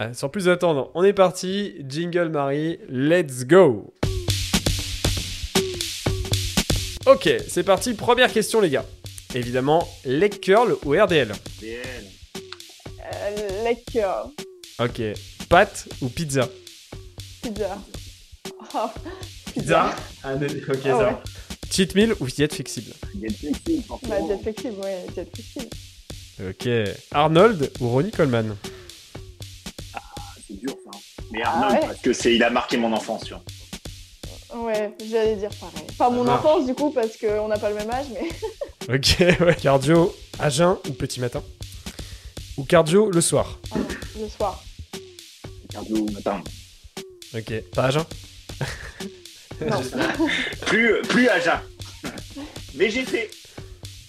[0.00, 1.74] Euh, sans plus attendre, on est parti.
[1.88, 3.92] Jingle Marie, let's go
[7.06, 7.94] Ok, c'est parti.
[7.94, 8.86] Première question les gars.
[9.34, 11.32] Évidemment, leg curl ou RDL
[11.62, 11.82] euh,
[13.64, 14.28] Leg curl.
[14.78, 15.02] Ok.
[15.48, 16.48] Pâte ou pizza?
[17.42, 17.78] Pizza.
[18.74, 18.90] Oh,
[19.52, 19.94] pizza.
[20.22, 21.22] Ah, ok, ça va.
[21.70, 22.92] Cheat meal ou diète flexible?
[23.14, 25.70] Diète flexible, bah, diète flexible, ouais, diète flexible.
[26.40, 26.68] Ok.
[27.12, 28.56] Arnold ou Ronnie Coleman?
[29.94, 30.00] Ah,
[30.46, 30.98] C'est dur ça.
[31.30, 33.24] Mais ah Arnold, parce que c'est, il a marqué mon enfance.
[33.24, 33.42] Tu vois.
[34.64, 35.86] Ouais, j'allais dire pareil.
[35.96, 38.28] Pas mon enfance du coup, parce qu'on n'a pas le même âge, mais.
[38.94, 39.54] ok, ouais.
[39.60, 41.42] Cardio à jeun ou petit matin?
[42.58, 43.58] Ou cardio le soir?
[43.74, 43.78] Ah,
[44.20, 44.62] Le soir.
[45.70, 46.42] Cardio matin.
[47.34, 48.04] Ok, pas à jeun
[49.62, 49.80] Non.
[50.66, 51.60] plus, plus à jeun.
[52.74, 53.30] Mais j'ai fait.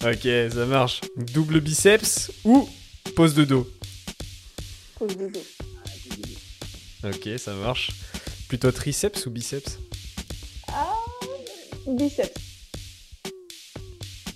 [0.02, 1.00] Ok, ça marche.
[1.16, 2.68] Double biceps ou
[3.16, 3.66] pose de dos
[4.98, 5.42] Pose de dos.
[7.04, 7.90] Ok, ça marche.
[8.48, 9.78] Plutôt triceps ou biceps
[10.68, 10.94] Ah,
[11.86, 12.32] biceps.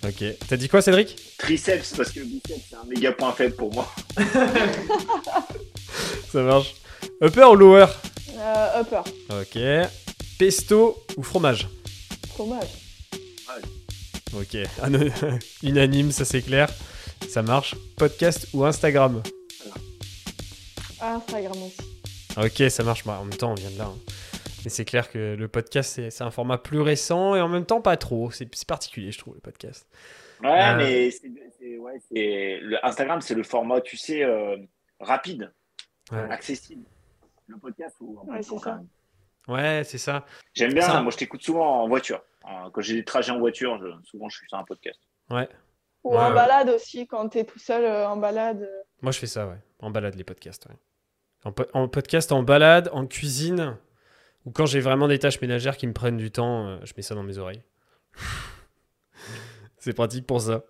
[0.05, 0.25] Ok.
[0.49, 3.93] T'as dit quoi, Cédric Triceps, parce que biceps, c'est un méga point faible pour moi.
[6.33, 6.75] ça marche.
[7.23, 7.87] Upper ou lower
[8.37, 9.03] euh, Upper.
[9.31, 9.59] Ok.
[10.39, 11.69] Pesto ou fromage
[12.35, 12.69] Fromage.
[14.39, 14.57] Ok,
[15.65, 16.69] unanime, ça c'est clair.
[17.29, 17.75] Ça marche.
[17.97, 19.21] Podcast ou Instagram?
[21.01, 21.81] Instagram aussi.
[22.37, 23.05] Ok, ça marche.
[23.05, 23.87] Bah, en même temps, on vient de là.
[23.87, 23.99] Hein.
[24.65, 27.81] Mais c'est clair que le podcast, c'est un format plus récent et en même temps
[27.81, 28.31] pas trop.
[28.31, 29.89] C'est particulier, je trouve, le podcast.
[30.41, 30.77] Ouais, euh.
[30.77, 31.29] mais c'est
[32.63, 34.57] le Instagram, c'est le format, tu sais, euh,
[35.01, 35.53] rapide,
[36.13, 36.85] accessible.
[37.49, 38.81] Le podcast, ou ouais, c'est ça.
[39.49, 40.27] Ouais, c'est ça.
[40.55, 41.03] J'aime bien.
[41.03, 42.23] Moi, je t'écoute souvent en voiture.
[42.47, 45.01] Euh, quand j'ai des trajets en voiture, souvent je suis sur un podcast.
[45.31, 45.49] Ouais.
[46.05, 48.63] Ou en balade aussi, quand tu es tout seul euh, en balade.
[48.63, 48.83] Euh.
[49.03, 49.59] Moi je fais ça, ouais.
[49.81, 50.67] En balade, les podcasts.
[50.67, 51.55] Ouais.
[51.73, 53.77] En, podcast, en balade, en cuisine,
[54.45, 57.15] ou quand j'ai vraiment des tâches ménagères qui me prennent du temps, je mets ça
[57.15, 57.63] dans mes oreilles.
[59.79, 60.65] C'est pratique pour ça.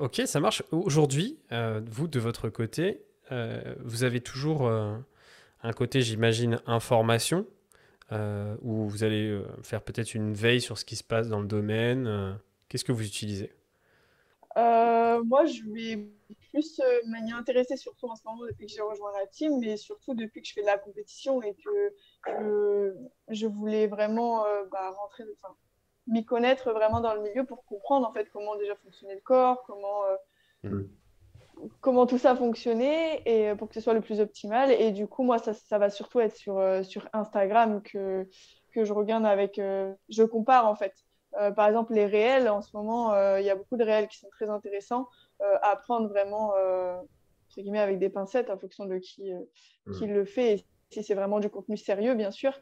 [0.00, 0.62] ok, ça marche.
[0.70, 1.40] Aujourd'hui,
[1.86, 7.44] vous, de votre côté, vous avez toujours un côté, j'imagine, information
[8.10, 11.40] euh, où vous allez euh, faire peut-être une veille sur ce qui se passe dans
[11.40, 12.06] le domaine.
[12.06, 12.32] Euh,
[12.68, 13.52] qu'est-ce que vous utilisez?
[15.24, 16.08] Moi, je vais
[16.50, 20.14] plus m'y intéresser, surtout en ce moment depuis que j'ai rejoint la team, mais surtout
[20.14, 22.94] depuis que je fais de la compétition et que
[23.28, 25.54] je, voulais vraiment bah, rentrer, enfin,
[26.06, 29.64] m'y connaître vraiment dans le milieu pour comprendre en fait comment déjà fonctionnait le corps,
[29.66, 30.02] comment,
[30.62, 30.84] mm.
[31.80, 34.70] Comment tout ça fonctionnait et pour que ce soit le plus optimal.
[34.72, 38.28] Et du coup, moi, ça, ça va surtout être sur, sur Instagram que,
[38.72, 39.56] que je regarde avec.
[39.56, 40.94] je compare en fait.
[41.56, 44.28] par exemple, les réels, en ce moment, il y a beaucoup de réels qui sont
[44.30, 45.08] très intéressants
[45.62, 49.32] à prendre vraiment entre guillemets, avec des pincettes en fonction de qui,
[49.96, 50.12] qui mm.
[50.12, 52.52] le fait et si c'est vraiment du contenu sérieux, bien sûr.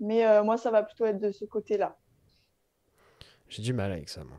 [0.00, 1.96] Mais moi, ça va plutôt être de ce côté-là.
[3.48, 4.36] J'ai du mal avec ça, moi.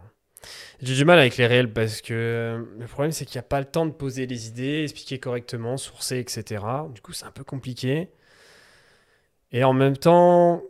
[0.82, 3.60] J'ai du mal avec les réels parce que le problème, c'est qu'il n'y a pas
[3.60, 6.64] le temps de poser les idées, expliquer correctement, sourcer, etc.
[6.94, 8.10] Du coup, c'est un peu compliqué.
[9.52, 10.62] Et en même temps,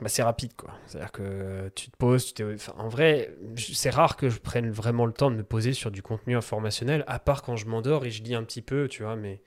[0.00, 0.74] bah, c'est rapide, quoi.
[0.86, 2.44] C'est-à-dire que tu te poses, tu
[2.76, 6.02] en vrai, c'est rare que je prenne vraiment le temps de me poser sur du
[6.02, 9.16] contenu informationnel, à part quand je m'endors et je lis un petit peu, tu vois,
[9.16, 9.40] mais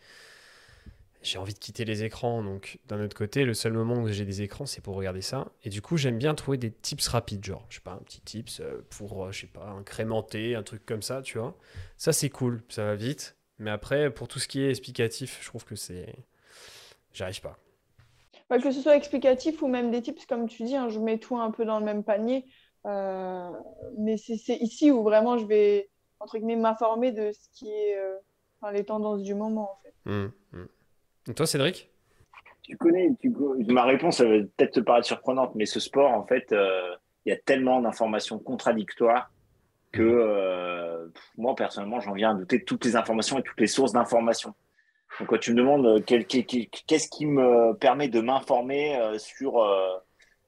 [1.22, 2.44] j'ai envie de quitter les écrans.
[2.44, 5.52] Donc, d'un autre côté, le seul moment où j'ai des écrans, c'est pour regarder ça.
[5.64, 8.22] Et du coup, j'aime bien trouver des tips rapides, genre, je sais pas, un petit
[8.22, 11.56] tips euh, pour, euh, je sais pas, incrémenter, un truc comme ça, tu vois.
[11.98, 13.36] Ça, c'est cool, ça va vite.
[13.60, 16.16] Mais après, pour tout ce qui est explicatif, je trouve que c'est.
[17.14, 17.58] J'arrive pas.
[18.50, 21.38] Que ce soit explicatif ou même des tips, comme tu dis, hein, je mets tout
[21.38, 22.46] un peu dans le même panier.
[22.86, 23.50] Euh,
[23.98, 27.98] mais c'est ici où vraiment je vais, entre guillemets, m'informer de ce qui est.
[28.60, 29.94] Enfin, les tendances du moment, en fait.
[30.06, 30.32] Mmh.
[31.32, 31.90] Et toi, Cédric?
[32.64, 33.10] Tu connais,
[33.70, 36.94] ma réponse va peut-être te paraître surprenante, mais ce sport, en fait, euh,
[37.26, 39.32] il y a tellement d'informations contradictoires
[39.94, 43.68] que euh, moi, personnellement, j'en viens à douter de toutes les informations et toutes les
[43.68, 44.54] sources d'informations.
[45.20, 49.66] Donc, quand tu me demandes euh, qu'est-ce qui me permet de m'informer sur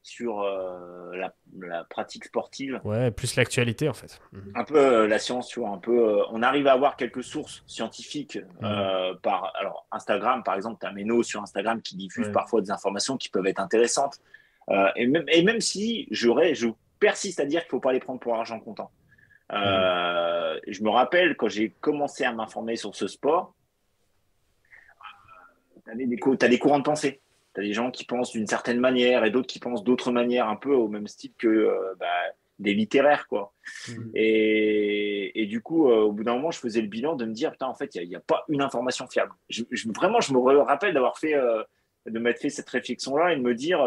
[0.04, 2.82] sur euh, la, pratique sportive.
[2.84, 4.20] Ouais, plus l'actualité en fait.
[4.34, 4.52] Mhm.
[4.54, 6.20] Un peu euh, la science, tu vois, un peu.
[6.20, 9.18] Euh, on arrive à avoir quelques sources scientifiques mhm.
[9.24, 9.54] par.
[9.56, 13.30] Alors, Instagram, par exemple, tu as Meno sur Instagram qui diffuse parfois des informations qui
[13.30, 14.20] peuvent être intéressantes.
[14.96, 16.68] et, même, et même si j'aurais, je
[17.00, 18.92] persiste à dire qu'il ne faut pas les prendre pour argent comptant.
[19.50, 23.54] Je me rappelle quand j'ai commencé à m'informer sur ce sport,
[25.86, 27.23] tu as, as, des courants de pensée.
[27.54, 30.48] Tu as des gens qui pensent d'une certaine manière et d'autres qui pensent d'autres manières,
[30.48, 32.08] un peu au même style que euh, bah,
[32.60, 33.28] des littéraires.
[33.28, 33.54] quoi.
[33.90, 34.12] Mhm.
[34.16, 37.52] Et, du coup, euh, au bout d'un moment, je faisais le bilan de me dire,
[37.52, 39.34] putain, en fait, il n'y a, pas une information fiable.
[39.50, 39.64] Je,
[39.94, 41.64] vraiment, je me rappelle d'avoir fait, euh,
[42.08, 43.80] de m'être fait cette réflexion-là et de me dire,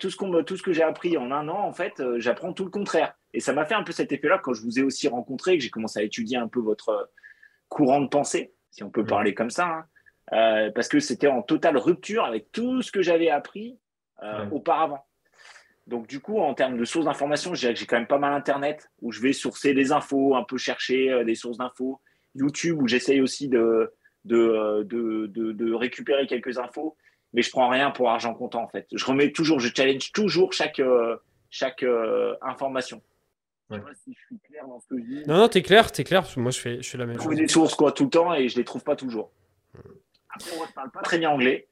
[0.00, 2.64] tout ce, qu'on tout ce que j'ai appris en un an, en fait, j'apprends tout
[2.64, 3.14] le contraire.
[3.34, 5.62] Et ça m'a fait un peu cet effet-là quand je vous ai aussi rencontré, que
[5.62, 7.10] j'ai commencé à étudier un peu votre
[7.68, 9.66] courant de pensée, si on peut parler comme ça.
[9.66, 9.84] Hein.
[10.32, 13.78] Euh, parce que c'était en totale rupture avec tout ce que j'avais appris
[14.22, 15.04] euh, auparavant.
[15.86, 18.18] Donc du coup, en termes de sources d'information, je dirais que j'ai quand même pas
[18.18, 22.00] mal Internet, où je vais sourcer des infos, un peu chercher euh, des sources d'infos.
[22.34, 23.92] YouTube, où j'essaye aussi de
[24.24, 26.98] de, de, de, récupérer quelques infos,
[27.32, 28.86] mais je prends rien pour argent comptant en fait.
[28.92, 30.82] Je remets toujours, je challenge toujours chaque,
[31.48, 31.82] chaque
[32.42, 33.00] information.
[33.70, 35.22] Je sais pas si je suis clair dans ce que je dis.
[35.26, 37.14] Non, non, t'es clair, t'es clair, parce que moi je fais, je fais la même
[37.14, 37.22] chose.
[37.22, 39.32] Je trouve des sources quoi, tout le temps et je les trouve pas toujours.
[40.34, 41.68] Après, on ne parle pas très bien anglais.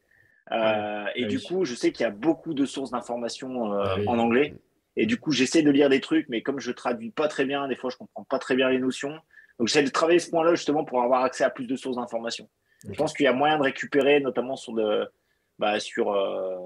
[0.52, 3.84] Euh, et ah du coup, je sais qu'il y a beaucoup de sources d'informations euh,
[3.84, 4.54] ah en anglais.
[4.96, 7.68] Et du coup, j'essaie de lire des trucs, mais comme je traduis pas très bien,
[7.68, 9.14] des fois, je comprends pas très bien les notions.
[9.58, 12.48] Donc, j'essaie de travailler ce point-là justement pour avoir accès à plus de sources d'informations.
[12.88, 15.08] Je pense qu'il y a moyen de récupérer, notamment sur, de,
[15.58, 16.56] bah, sur, euh,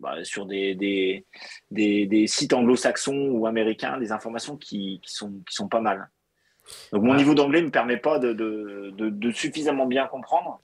[0.00, 1.26] bah, sur des, des,
[1.70, 6.10] des, sites anglo-saxons ou américains, des informations qui, qui, sont, qui sont pas mal.
[6.92, 10.62] Donc, mon niveau d'anglais ne me permet pas de, de, de suffisamment bien comprendre.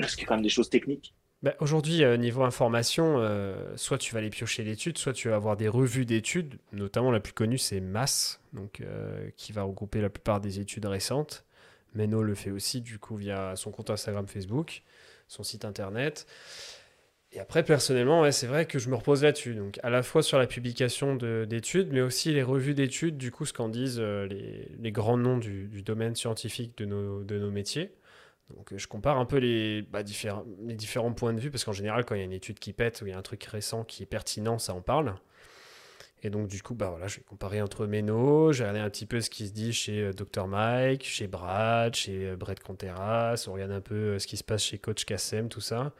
[0.00, 1.14] Parce qu'il y a quand même des choses techniques.
[1.44, 5.36] Bah, aujourd'hui, euh, niveau information, euh, soit tu vas aller piocher l'étude, soit tu vas
[5.36, 6.54] avoir des revues d'études.
[6.72, 10.86] Notamment, la plus connue, c'est Mass, donc, euh, qui va regrouper la plupart des études
[10.86, 11.44] récentes.
[11.94, 14.84] Meno le fait aussi, du coup, via son compte Instagram, Facebook,
[15.28, 16.26] son site internet.
[17.30, 19.54] Et après, personnellement, c'est vrai que je me repose là-dessus.
[19.54, 23.44] Donc, à la fois sur la publication d'études, mais aussi les revues d'études, du coup,
[23.44, 27.90] ce qu'en disent les, grands noms du, domaine scientifique de nos métiers.
[28.50, 31.64] Donc euh, je compare un peu les, bah, différents, les différents points de vue, parce
[31.64, 33.22] qu'en général, quand il y a une étude qui pète ou il y a un
[33.22, 35.14] truc récent qui est pertinent, ça en parle.
[36.22, 39.04] Et donc du coup, bah voilà, je vais comparer entre Meno, j'ai regardé un petit
[39.04, 43.44] peu ce qui se dit chez euh, Dr Mike, chez Brad, chez euh, Brett Conteras,
[43.46, 45.92] on regarde un peu ce qui se passe chez Coach Kassem, tout ça.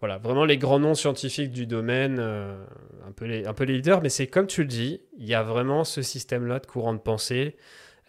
[0.00, 4.02] Voilà, vraiment les grands noms scientifiques du domaine, un, peu les, un peu les leaders,
[4.02, 6.98] mais c'est comme tu le dis, il y a vraiment ce système-là de courant de
[6.98, 7.56] pensée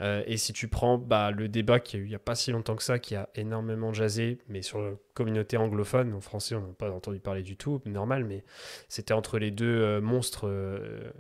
[0.02, 2.20] euh, et si tu prends bah, le débat qu'il y a eu il n'y a
[2.20, 6.22] pas si longtemps que ça, qui a énormément jazzé, mais sur la communauté anglophone, en
[6.22, 8.44] français on n'a pas entendu parler du tout, normal, mais
[8.90, 11.12] c'était entre les deux euh, monstres euh,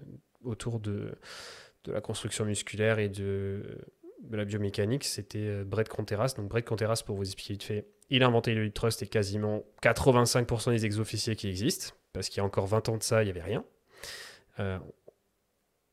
[0.44, 1.14] autour de,
[1.88, 3.80] la construction musculaire et de,
[4.32, 6.34] la biomécanique, c'était Brett Conteras.
[6.36, 9.64] Donc Brett Conteras, pour vous expliquer vite fait, il a inventé le trust et quasiment
[9.84, 13.26] 85% des ex-officiers qui existent, parce qu'il y a encore 20 ans de ça, il
[13.26, 13.64] n'y avait rien.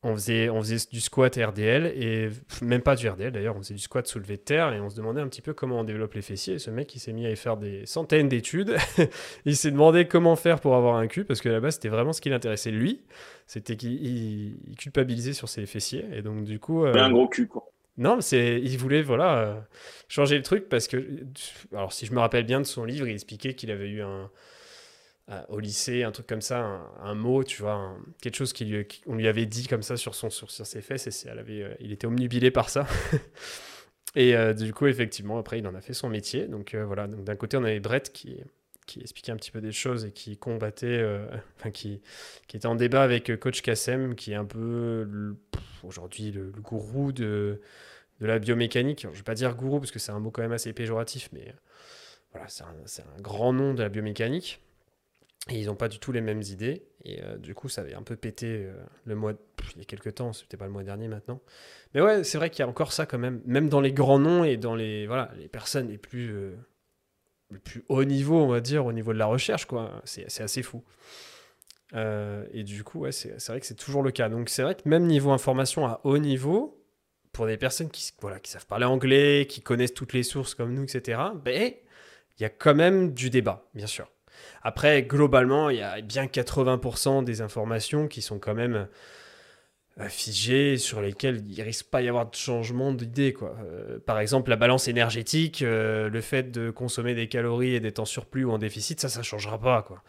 [0.03, 2.29] On faisait, on faisait du squat RDL, et
[2.61, 4.95] même pas du RDL d'ailleurs, on faisait du squat soulevé de terre, et on se
[4.95, 6.55] demandait un petit peu comment on développe les fessiers.
[6.55, 8.75] Et ce mec, il s'est mis à y faire des centaines d'études.
[9.45, 12.21] il s'est demandé comment faire pour avoir un cul, parce que là-bas, c'était vraiment ce
[12.21, 13.01] qui l'intéressait lui.
[13.47, 16.85] C'était qu'il culpabilisait sur ses fessiers, et donc du coup.
[16.85, 17.69] Euh, un gros cul, quoi.
[17.97, 19.59] Non, c'est, il voulait voilà euh,
[20.07, 20.97] changer le truc parce que,
[21.73, 24.31] alors si je me rappelle bien de son livre, il expliquait qu'il avait eu un,
[25.47, 26.59] au lycée, un truc comme ça,
[27.01, 30.15] un, mot, tu vois, quelque chose qu'on lui, on lui avait dit comme ça sur,
[30.15, 32.85] son, sur, ses fesses, et elle euh, il était omnubilé par ça.
[34.15, 36.47] et euh, du coup, effectivement, après, il en a fait son métier.
[36.47, 38.37] Donc euh, voilà, donc d'un côté, on avait Brett qui,
[38.85, 41.03] qui expliquait un petit peu des choses et qui combattait,
[41.57, 42.01] enfin, qui,
[42.47, 45.35] qui était en débat avec coach Kassem, qui est un peu
[45.83, 47.61] aujourd'hui le, gourou de,
[48.19, 49.03] de la biomécanique.
[49.03, 51.29] je ne vais pas dire gourou parce que c'est un mot quand même assez péjoratif,
[51.31, 51.55] mais
[52.33, 52.67] voilà, c'est un,
[53.17, 54.59] un grand nom de la biomécanique.
[55.49, 56.83] Et ils n'ont pas du tout les mêmes idées.
[57.03, 59.33] Et euh, du coup, ça avait un peu pété euh, le mois.
[59.73, 61.41] il y a quelques temps, c'était pas le mois dernier maintenant.
[61.93, 63.41] Mais ouais, c'est vrai qu'il y a encore ça quand même.
[63.45, 66.55] Même dans les grands noms et dans les, voilà, les personnes les plus, euh,
[67.49, 70.01] le plus haut niveau, on va dire, au niveau de la recherche, quoi.
[70.05, 70.81] C'est, assez fou.
[71.93, 74.29] et du coup, ouais, c'est, vrai que c'est toujours le cas.
[74.29, 76.81] Donc c'est vrai que même niveau information à haut niveau,
[77.33, 80.73] pour des personnes qui, voilà, qui savent parler anglais, qui connaissent toutes les sources comme
[80.73, 81.73] nous, etc., ben,
[82.39, 84.09] il y a quand même du débat, bien sûr.
[84.63, 88.87] Après, globalement, il y a bien 80% des informations qui sont quand même
[89.99, 93.33] euh, figées, sur lesquelles il risque pas d'y avoir de changement d'idée.
[93.33, 93.55] Quoi.
[93.63, 97.99] Euh, par exemple, la balance énergétique, euh, le fait de consommer des calories et d'être
[97.99, 99.81] en surplus ou en déficit, ça, ça ne changera pas.
[99.81, 100.01] Quoi.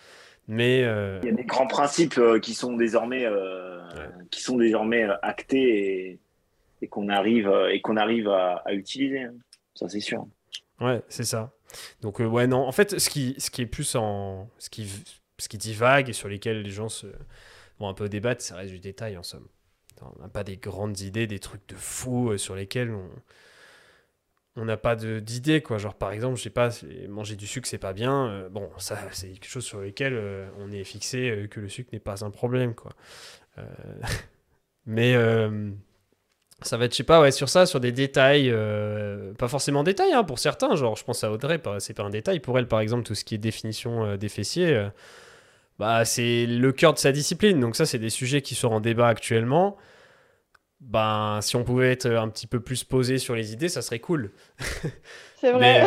[0.47, 3.27] Mais, Il y a des grands principes qui sont désormais,
[4.31, 6.21] qui sont désormais actés
[6.81, 9.23] et, qu'on arrive, et qu'on arrive à, à utiliser.
[9.23, 9.35] Hein.
[9.75, 10.27] Ça, c'est sûr.
[10.81, 11.54] Ouais, c'est ça.
[12.01, 12.67] Donc, euh, ouais, non.
[12.67, 14.49] En fait, ce qui, ce qui est plus en.
[14.59, 14.91] Ce qui,
[15.39, 17.07] ce qui divague et sur lesquels les gens se,
[17.79, 19.49] vont un peu débattre, ça reste du détail en somme.
[20.01, 23.09] On n'a pas des grandes idées, des trucs de fou euh, sur lesquels on.
[24.57, 25.79] On n'a pas d'idées, quoi.
[25.79, 26.71] Genre, par exemple, je sais pas,
[27.09, 28.29] manger du sucre, c'est pas bien.
[28.29, 30.17] Euh, bon, ça, c'est quelque chose sur lequel
[30.61, 32.93] on est fixé que le sucre n'est pas un problème, quoi.
[34.87, 35.17] mais
[36.63, 39.83] ça va être, je sais pas, ouais, sur ça, sur des détails, euh, pas forcément
[39.83, 42.41] détails hein, pour certains, genre je pense à Audrey, c'est pas un détail.
[42.41, 44.89] Pour elle, par exemple, tout ce qui est définition euh, des fessiers, euh,
[45.79, 47.61] bah, c'est le cœur de sa discipline.
[47.61, 49.77] Donc ça, c'est des sujets qui sont en débat actuellement.
[50.81, 54.01] Ben, si on pouvait être un petit peu plus posé sur les idées, ça serait
[54.01, 54.33] cool.
[55.41, 55.87] C'est vrai.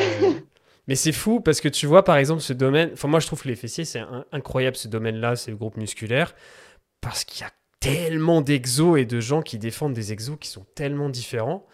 [0.87, 3.41] Mais, c'est fou parce que tu vois, par exemple, ce domaine, enfin moi je trouve
[3.41, 4.01] que les fessiers, c'est
[4.31, 6.33] incroyable ce domaine-là, c'est le groupe musculaire,
[7.01, 10.65] parce qu'il y a tellement d'exos et de gens qui défendent des exos qui sont
[10.75, 11.65] tellement différents,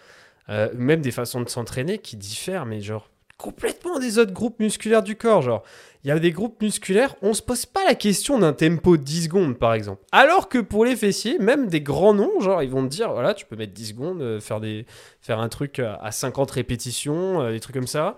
[0.50, 5.04] euh, même des façons de s'entraîner qui diffèrent, mais genre complètement des autres groupes musculaires
[5.04, 5.42] du corps.
[5.42, 5.64] Genre,
[6.04, 9.04] il y a des groupes musculaires, on se pose pas la question d'un tempo de
[9.04, 10.04] 10 secondes par exemple.
[10.12, 13.34] Alors que pour les fessiers, même des grands noms, genre ils vont te dire voilà,
[13.34, 14.86] tu peux mettre 10 secondes, euh, faire, des,
[15.22, 18.18] faire un truc à 50 répétitions, euh, des trucs comme ça.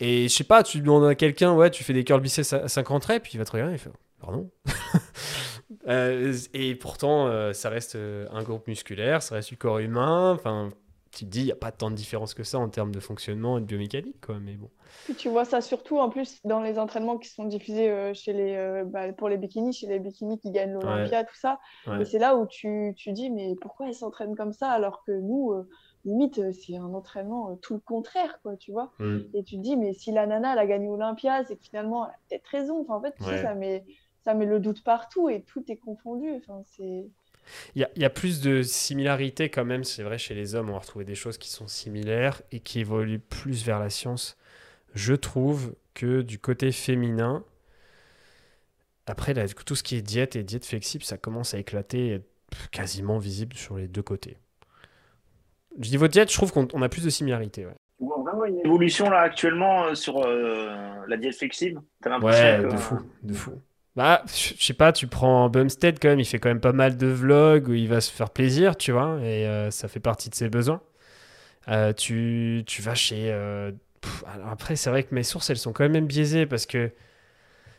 [0.00, 2.68] Et je sais pas, tu demandes à quelqu'un, ouais, tu fais des curls biceps à
[2.68, 4.50] 50 reps, puis il va te regarder, il fait pardon
[5.86, 10.32] Euh, et pourtant, euh, ça reste euh, un groupe musculaire, ça reste du corps humain.
[10.32, 10.70] Enfin,
[11.10, 13.00] tu te dis, il n'y a pas tant de différence que ça en termes de
[13.00, 14.38] fonctionnement et de biomécanique, quoi.
[14.40, 14.68] Mais bon.
[15.16, 19.12] tu vois ça surtout en plus dans les entraînements qui sont diffusés chez les, bah,
[19.12, 21.60] pour les bikinis, chez les bikinis qui gagnent l'Olympia, tout ça.
[22.00, 25.12] Et c'est là où tu, tu dis, mais pourquoi ils s'entraînent comme ça alors que
[25.12, 25.54] nous,
[26.04, 28.92] limite, c'est un entraînement tout le contraire, quoi, tu vois.
[28.98, 29.18] Mm.
[29.34, 32.06] Et tu te dis, mais si la nana, elle a gagné l'Olympia, c'est que finalement,
[32.06, 32.80] elle a peut-être raison.
[32.82, 33.84] Enfin, en fait, tu sais, ça met
[34.24, 36.30] ça met le doute partout et tout est confondu.
[36.36, 37.06] Enfin, c'est...
[37.74, 40.78] Il y, a, plus de similarités quand même, c'est vrai, chez les hommes, on va
[40.78, 44.38] retrouver des choses qui sont similaires et qui évoluent plus vers la science,
[44.94, 47.44] je trouve, que du côté féminin.
[49.06, 52.12] Après, là, tout ce qui est diète et diète flexible, ça commence à éclater et
[52.14, 54.38] être quasiment visible sur les deux côtés.
[55.76, 57.66] Du niveau diète, je trouve qu'on a plus de similarités.
[57.66, 57.74] Ouais.
[58.00, 60.76] Vois vraiment une évolution là actuellement euh, sur euh,
[61.06, 61.82] la diète flexible
[62.22, 63.52] Ouais, de fou, de fou.
[63.96, 66.96] Bah, je sais pas, tu prends Bumstead quand même, il fait quand même pas mal
[66.96, 70.28] de vlogs où il va se faire plaisir, tu vois, et euh, ça fait partie
[70.30, 70.80] de ses besoins.
[71.68, 73.32] Euh, tu, tu, vas chez.
[73.32, 73.72] Euh,
[74.34, 76.90] alors après, c'est vrai que mes sources, elles sont quand même biaisées parce que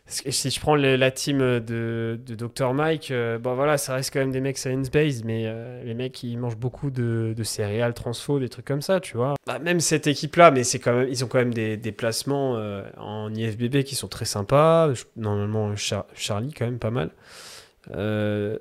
[0.08, 2.74] si je prends la team de, de Dr.
[2.74, 6.22] Mike, euh, bon voilà, ça reste quand même des mecs science-based, mais euh, les mecs
[6.22, 9.34] ils mangent beaucoup de, céréales, transfo, des trucs comme ça, tu vois.
[9.48, 12.84] Bah, même cette équipe-là, mais c'est quand même, ils ont quand même des, placements euh,
[12.98, 14.92] en IFBB qui sont très sympas.
[15.16, 17.10] Normalement, Charlie, quand même pas mal.
[17.90, 18.60] bon,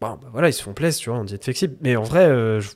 [0.00, 1.76] bah, voilà, ils se font plaisir, tu vois, en diète flexible.
[1.82, 2.26] Mais en vrai,
[2.60, 2.70] je,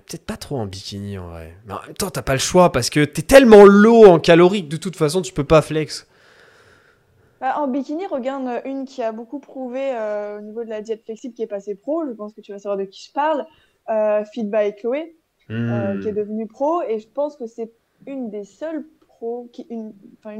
[0.00, 1.56] peut-être pas trop en bikini en vrai.
[1.66, 4.64] Mais en même temps, t'as pas le choix parce que t'es tellement low en calories
[4.64, 6.08] que de toute façon, tu peux pas flex.
[7.44, 11.04] Bah, en bikini, regarde une qui a beaucoup prouvé euh, au niveau de la diète
[11.04, 12.06] flexible qui est passée pro.
[12.06, 13.44] Je pense que tu vas savoir de qui je parle.
[13.90, 15.14] Euh, Feed by Chloé,
[15.50, 16.00] euh, hmm.
[16.00, 16.80] qui est devenue pro.
[16.80, 17.70] Et je pense que c'est
[18.06, 19.92] une des seules pro, qui, une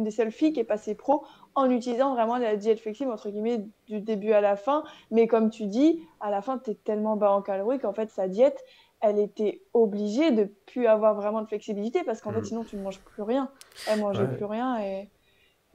[0.02, 3.62] des seules filles qui est passée pro en utilisant vraiment la diète flexible, entre guillemets,
[3.86, 4.82] du début à la fin.
[5.10, 8.08] Mais comme tu dis, à la fin, tu es tellement bas en calories qu'en fait,
[8.08, 8.64] sa diète,
[9.02, 12.44] elle était obligée de plus avoir vraiment de flexibilité parce qu'en fait, hmm.
[12.44, 13.50] sinon, tu ne manges plus rien.
[13.90, 15.10] Elle mangeait plus rien et,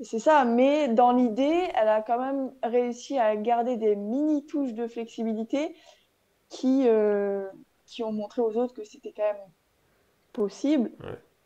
[0.02, 0.46] c'est ça.
[0.46, 5.76] Mais dans l'idée, elle a quand même réussi à garder des mini touches de flexibilité
[6.50, 7.48] qui, euh,
[7.86, 9.52] qui ont montré aux autres que c'était quand même
[10.34, 10.92] possible.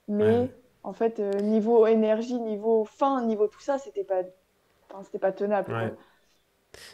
[0.07, 0.49] Mais
[0.83, 4.21] en fait, euh, niveau énergie, niveau faim, niveau tout ça, c'était pas,
[5.03, 5.95] c'était pas tenable.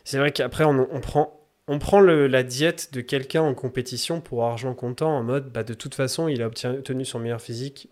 [0.03, 4.43] C'est vrai qu'après, on, on, prend on prend la diète de quelqu'un en compétition pour
[4.43, 7.89] argent comptant en mode bah, de toute façon il a obtenu son meilleur physique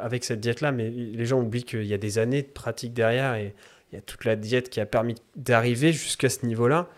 [0.00, 2.92] avec cette diète là mais les gens oublient qu'il y a des années de pratique
[2.92, 3.54] derrière et
[3.92, 6.88] il y a toute la diète qui a permis d'arriver jusqu'à ce niveau là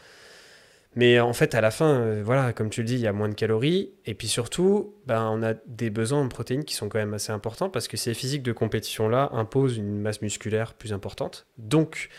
[0.94, 3.12] mais en fait à la fin euh, voilà comme tu le dis il y a
[3.12, 6.88] moins de calories et puis surtout ben, on a des besoins en protéines qui sont
[6.88, 10.74] quand même assez importants parce que ces physiques de compétition là imposent une masse musculaire
[10.74, 11.46] plus importante.
[11.56, 12.10] Donc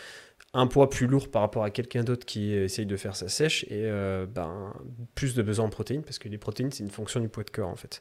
[0.54, 3.64] un poids plus lourd par rapport à quelqu'un d'autre qui essaye de faire sa sèche
[3.64, 4.72] et euh, ben,
[5.16, 7.50] plus de besoins en protéines parce que les protéines c'est une fonction du poids de
[7.50, 8.00] corps en fait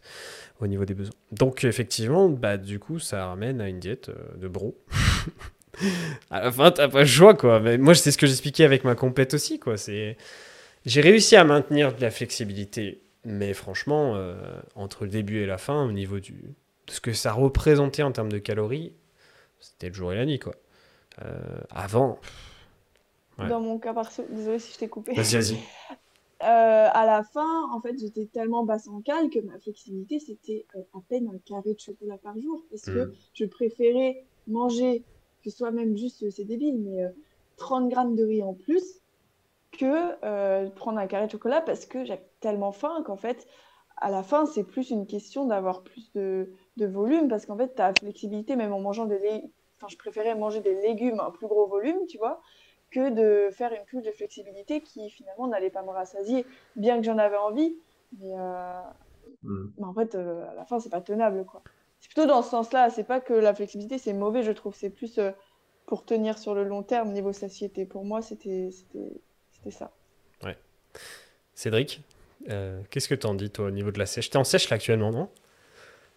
[0.59, 1.15] au niveau des besoins.
[1.31, 4.77] Donc effectivement, bah, du coup ça ramène à une diète euh, de bro.
[6.29, 7.59] à la fin t'as pas le choix quoi.
[7.59, 9.75] Mais moi c'est ce que j'expliquais avec ma compète aussi quoi.
[9.75, 10.15] C'est
[10.85, 14.35] j'ai réussi à maintenir de la flexibilité, mais franchement euh,
[14.75, 16.33] entre le début et la fin au niveau du
[16.85, 18.93] de ce que ça représentait en termes de calories,
[19.59, 20.53] c'était le jour et la nuit quoi.
[21.69, 22.19] Avant.
[23.37, 25.13] Dans mon cas perso, désolé si je t'ai coupé.
[25.13, 25.57] Vas-y, vas-y.
[26.41, 30.65] Euh, à la fin, en fait, j'étais tellement basse en cale que ma flexibilité, c'était
[30.75, 32.65] euh, à peine un carré de chocolat par jour.
[32.69, 33.13] Parce que hmm.
[33.33, 35.05] je préférais manger,
[35.41, 37.05] que ce soit même juste, c'est débile, mais
[37.55, 38.83] 30 grammes de riz en plus
[39.71, 43.47] que prendre un carré de chocolat parce que j'avais tellement faim qu'en fait,
[43.97, 47.69] à la fin, c'est plus une question d'avoir plus de, de, volume parce qu'en fait,
[47.69, 49.43] ta flexibilité, même en mangeant des,
[49.87, 52.41] je préférais manger des légumes à un plus gros volume, tu vois,
[52.93, 57.03] que de faire une couche de flexibilité qui finalement n'allait pas me rassasier, bien que
[57.03, 57.75] j'en avais envie.
[58.19, 58.81] Mais, euh,
[59.43, 59.67] hmm.
[59.81, 61.63] en fait, euh, à la fin, c'est pas tenable, quoi.
[61.99, 62.89] C'est plutôt dans ce sens-là.
[62.89, 64.75] C'est pas que la flexibilité, c'est mauvais, je trouve.
[64.75, 65.31] C'est plus euh,
[65.85, 67.85] pour tenir sur le long terme niveau satiété.
[67.85, 68.69] Pour moi, c'était
[69.69, 69.91] ça.
[70.43, 70.57] Ouais.
[71.55, 72.01] Cédric,
[72.45, 74.29] qu'est-ce que t'en dis, toi, au niveau de la sèche?
[74.29, 75.29] T'es en sèche, là, actuellement, non?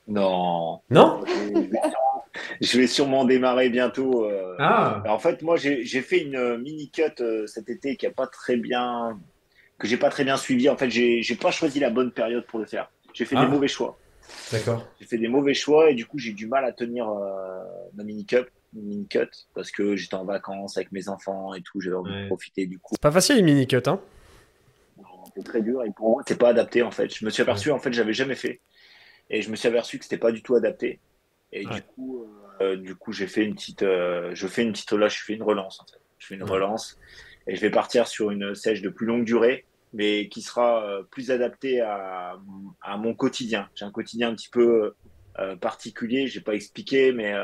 [0.09, 0.81] Non.
[0.91, 1.21] Non?
[2.61, 4.25] Je vais sûrement démarrer bientôt.
[4.25, 4.57] Euh.
[4.59, 5.03] Ah.
[5.09, 8.57] En fait, moi, j'ai fait une mini cut euh, cet été qui a pas très
[8.57, 9.19] bien,
[9.79, 10.69] que j'ai pas très bien suivi.
[10.69, 12.91] En fait, j'ai pas choisi la bonne période pour le faire.
[13.15, 13.49] J'ai fait des ah.
[13.49, 13.99] mauvais choix.
[14.53, 14.87] D'accord.
[15.01, 17.63] J'ai fait des mauvais choix et du coup, j'ai du mal à tenir euh,
[17.95, 21.81] ma mini cut, mini cut parce que j'étais en vacances avec mes enfants et tout.
[21.81, 22.95] J'avais envie de profiter du coup.
[22.95, 24.01] C'est pas facile les mini cut, hein
[25.35, 27.15] C'est très dur et pour moi, c'est pas adapté en fait.
[27.15, 28.61] Je me suis aperçu, en fait, j'avais jamais fait
[29.31, 31.01] et je me suis aperçu que c'était pas du tout adapté.
[31.53, 32.46] Et du coup, euh,
[32.77, 35.43] du coup, j'ai fait une petite, euh, je fais une petite, là, je fais une
[35.43, 35.81] relance.
[35.81, 36.01] En fait.
[36.19, 36.99] Je fais une relance
[37.47, 41.03] et je vais partir sur une sèche de plus longue durée, mais qui sera euh,
[41.03, 42.39] plus adaptée à,
[42.83, 43.69] à mon quotidien.
[43.75, 44.95] J'ai un quotidien un petit peu
[45.61, 47.35] particulier, j'ai pas expliqué, mais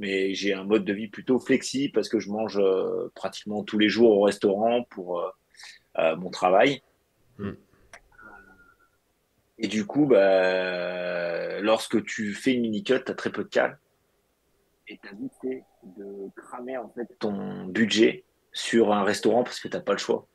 [0.00, 2.60] mais j'ai un mode de vie plutôt flexible parce que je mange
[3.14, 5.32] pratiquement tous les jours au restaurant pour
[5.96, 6.82] mon travail.
[7.38, 7.52] Mm.
[9.58, 13.78] Et du coup, bah, lorsque tu fais une mini-cut, tu as très peu de cales.
[14.88, 15.64] Et tu as vite
[15.96, 19.98] de cramer en fait, ton budget sur un restaurant parce que tu n'as pas le
[19.98, 20.26] choix.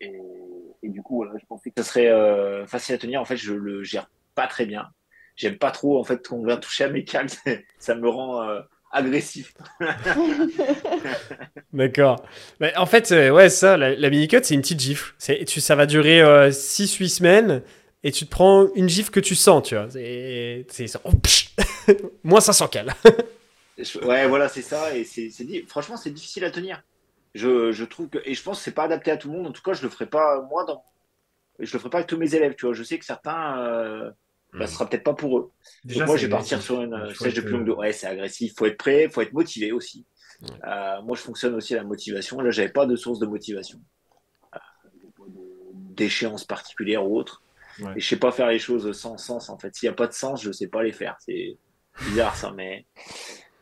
[0.00, 0.12] Et,
[0.82, 3.20] du coup, je pensais que ça serait euh, facile à tenir.
[3.20, 4.88] En fait, je le gère pas très bien.
[5.34, 7.28] J'aime pas trop en fait qu'on vient toucher à mes cales.
[7.78, 8.60] ça me rend euh,
[8.92, 9.54] agressif.
[11.72, 12.22] D'accord.
[12.60, 15.14] Mais en fait, euh, ouais, ça, la, mini-cut, c'est une petite gifle.
[15.18, 16.20] Ça va durer
[16.50, 17.62] 6-8 semaines
[18.04, 19.88] et tu te prends une gifle que tu sens, tu vois.
[19.90, 21.00] C'est ça.
[21.04, 21.12] Oh,
[22.22, 22.94] moins 500 cales.
[24.02, 24.94] ouais, voilà, c'est ça.
[24.94, 25.30] Et c'est
[25.66, 26.82] franchement, c'est difficile à tenir.
[27.34, 29.46] Je, je, trouve que et je pense que c'est pas adapté à tout le monde.
[29.46, 30.84] En tout cas, je le ferai pas moi dans.
[31.58, 32.74] Je le ferai pas avec tous mes élèves, tu vois.
[32.74, 34.10] Je sais que certains, euh,
[34.52, 35.50] bah, ce sera peut-être pas pour eux.
[36.06, 37.78] moi, je vais partir sur une sèche de plus longue.
[37.78, 38.52] Ouais, c'est agressif.
[38.56, 40.04] Faut être prêt, faut être motivé aussi.
[40.42, 42.38] Euh, moi, je fonctionne aussi à la motivation.
[42.40, 43.80] Là, j'avais pas de source de motivation,
[44.54, 44.58] euh,
[45.72, 47.40] d'échéance particulière ou autre.
[47.96, 49.74] Et je sais pas faire les choses sans sens en fait.
[49.74, 51.16] S'il n'y a pas de sens, je sais pas les faire.
[51.20, 51.56] C'est
[52.06, 52.86] bizarre ça, mais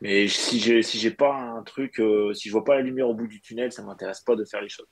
[0.01, 3.09] mais si j'ai si j'ai pas un truc, euh, si je vois pas la lumière
[3.09, 4.89] au bout du tunnel, ça m'intéresse pas de faire les choses.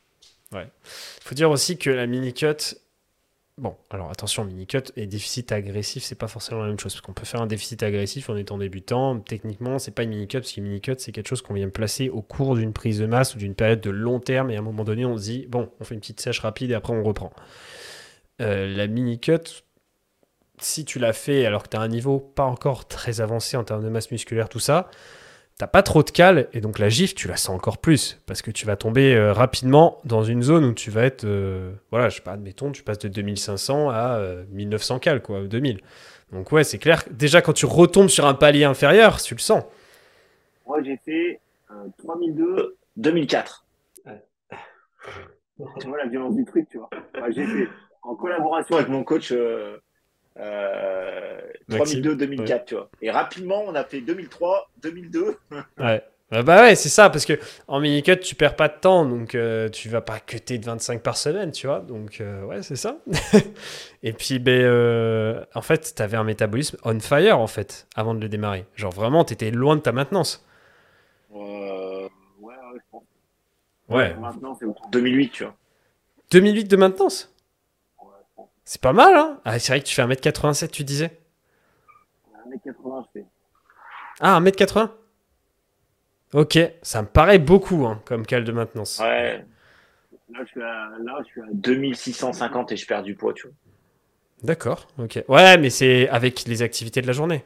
[0.53, 0.69] Ouais.
[0.83, 2.75] Faut dire aussi que la mini cut,
[3.61, 6.95] Bon, alors attention, mini-cut et déficit agressif, c'est pas forcément la même chose.
[6.95, 9.21] Parce qu'on peut faire un déficit agressif en étant débutant.
[9.21, 12.23] Techniquement, c'est pas une mini-cut, parce qu'une mini-cut, c'est quelque chose qu'on vient placer au
[12.23, 14.51] cours d'une prise de masse ou d'une période de long terme.
[14.51, 16.71] Et à un moment donné, on se dit, bon, on fait une petite sèche rapide
[16.71, 17.35] et après on reprend.
[18.41, 19.65] Euh, la mini-cut,
[20.59, 23.65] si tu l'as fait alors que tu as un niveau pas encore très avancé en
[23.65, 24.91] termes de masse musculaire, tout ça,
[25.59, 28.41] t'as pas trop de cale et donc la gifle, tu la sens encore plus parce
[28.41, 32.09] que tu vas tomber euh, rapidement dans une zone où tu vas être, euh, voilà,
[32.09, 34.21] je sais pas, admettons, tu passes de 2500 à
[34.51, 35.81] 1900 cales, quoi, 2000.
[36.33, 37.05] Donc ouais, c'est clair.
[37.11, 39.65] Déjà, quand tu retombes sur un palier inférieur, tu le sens.
[40.67, 41.41] Moi, j'ai fait
[41.99, 43.67] 3002, 2004.
[45.79, 46.89] Tu vois la violence du truc, tu vois.
[47.31, 47.69] j'ai fait
[48.03, 49.79] en collaboration avec mon coach euh,
[51.71, 52.91] 3002-2004, euh, tu vois.
[53.03, 55.37] Et rapidement, on a fait 2003, 2002.
[55.79, 56.03] ouais.
[56.33, 57.33] Ah bah ouais, c'est ça, parce que
[57.67, 61.03] en mini-cut, tu perds pas de temps, donc euh, tu vas pas cutter de 25
[61.03, 61.81] par semaine, tu vois.
[61.81, 62.99] Donc, euh, ouais, c'est ça.
[64.05, 68.21] et puis, ben, en fait, tu avais un métabolisme on fire, en fait, avant de
[68.21, 68.65] le démarrer.
[68.77, 70.47] Genre, vraiment, tu étais loin de ta maintenance.
[71.31, 72.09] ouais,
[72.41, 73.03] ouais, je pense.
[73.89, 74.15] Ouais.
[74.15, 75.57] Maintenant, c'est 2008, tu vois.
[76.31, 77.35] 2008 de maintenance?
[78.71, 81.11] C'est pas mal, hein ah, C'est vrai que tu fais 1m87, tu disais
[82.49, 83.27] 1m80, je fais.
[84.21, 84.91] Ah, 1m80
[86.35, 89.01] Ok, ça me paraît beaucoup hein, comme cale de maintenance.
[89.01, 89.45] Ouais.
[90.33, 93.49] Là je, suis à, là, je suis à 2650 et je perds du poids, tu
[93.49, 93.57] vois.
[94.45, 95.25] D'accord, ok.
[95.27, 97.45] Ouais, mais c'est avec les activités de la journée.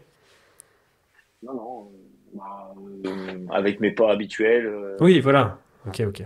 [1.42, 1.92] Non, non.
[2.34, 2.74] Bah,
[3.06, 4.66] euh, avec mes pas habituels.
[4.66, 4.98] Euh.
[5.00, 5.58] Oui, voilà.
[5.86, 6.22] Ok, ok.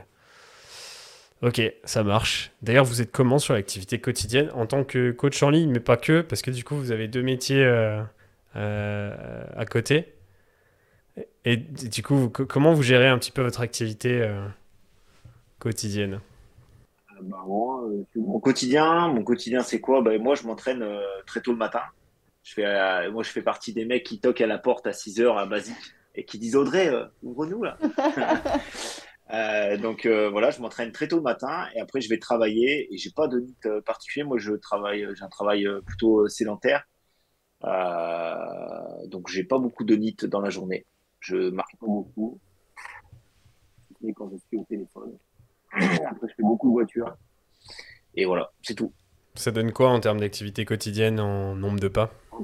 [1.41, 2.51] Ok, ça marche.
[2.62, 5.97] D'ailleurs, vous êtes comment sur l'activité quotidienne en tant que coach en ligne, mais pas
[5.97, 8.03] que, parce que du coup, vous avez deux métiers euh,
[8.57, 10.14] euh, à côté.
[11.45, 14.47] Et, du coup, comment vous gérez un petit peu votre activité euh,
[15.61, 16.20] quotidienne?
[17.22, 20.03] Bah, mon quotidien, mon quotidien, c'est quoi?
[20.03, 20.84] Bah, Moi, je m'entraîne
[21.24, 21.82] très tôt le matin.
[22.43, 25.20] Je fais, moi, je fais partie des mecs qui toquent à la porte à 6
[25.20, 25.76] heures à Basique
[26.16, 27.78] et qui disent Audrey, ouvre-nous là.
[29.31, 32.93] Euh, donc euh, voilà, je m'entraîne très tôt le matin et après je vais travailler
[32.93, 34.24] et j'ai pas de NIT euh, particulier.
[34.24, 36.85] Moi, je travaille, j'ai un travail plutôt sédentaire,
[37.62, 40.87] donc j'ai pas beaucoup de NIT dans la journée.
[41.20, 42.41] Je marche pas beaucoup,
[44.16, 45.18] quand je suis au téléphone.
[45.72, 47.14] Après, je fais beaucoup de voitures
[48.14, 48.93] et voilà, c'est tout.
[49.35, 52.11] Ça donne quoi en termes d'activité quotidienne en nombre de pas?
[52.33, 52.43] En,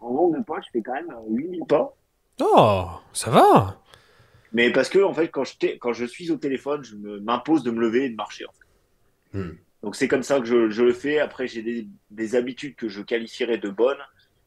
[0.00, 1.94] en, nombre de pas, je fais quand même 8000 pas.
[2.40, 3.80] Oh, ça va
[4.52, 7.70] mais parce que, en fait, quand je, quand je suis au téléphone, je m'impose de
[7.70, 8.46] me lever et de marcher.
[9.32, 9.50] Hmm.
[9.82, 11.20] Donc, c'est comme ça que je, je, le fais.
[11.20, 14.00] Après, j'ai des, des, habitudes que je qualifierais de bonnes.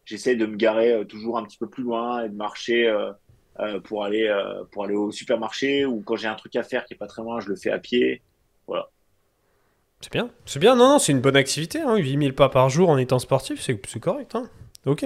[0.06, 3.14] J'essaie de me garer euh, toujours un petit peu plus loin et de marcher euh,
[3.60, 6.86] euh, pour, aller, euh, pour aller au supermarché ou quand j'ai un truc à faire
[6.86, 8.24] qui est pas très loin, je le fais à pied.
[8.66, 8.90] Voilà.
[10.02, 10.32] C'est bien.
[10.46, 10.76] C'est bien.
[10.76, 11.80] Non, non, c'est une bonne activité.
[11.80, 11.96] Hein.
[11.96, 14.34] 8000 pas par jour en étant sportif, c'est correct.
[14.34, 14.50] Hein.
[14.88, 15.06] Ok.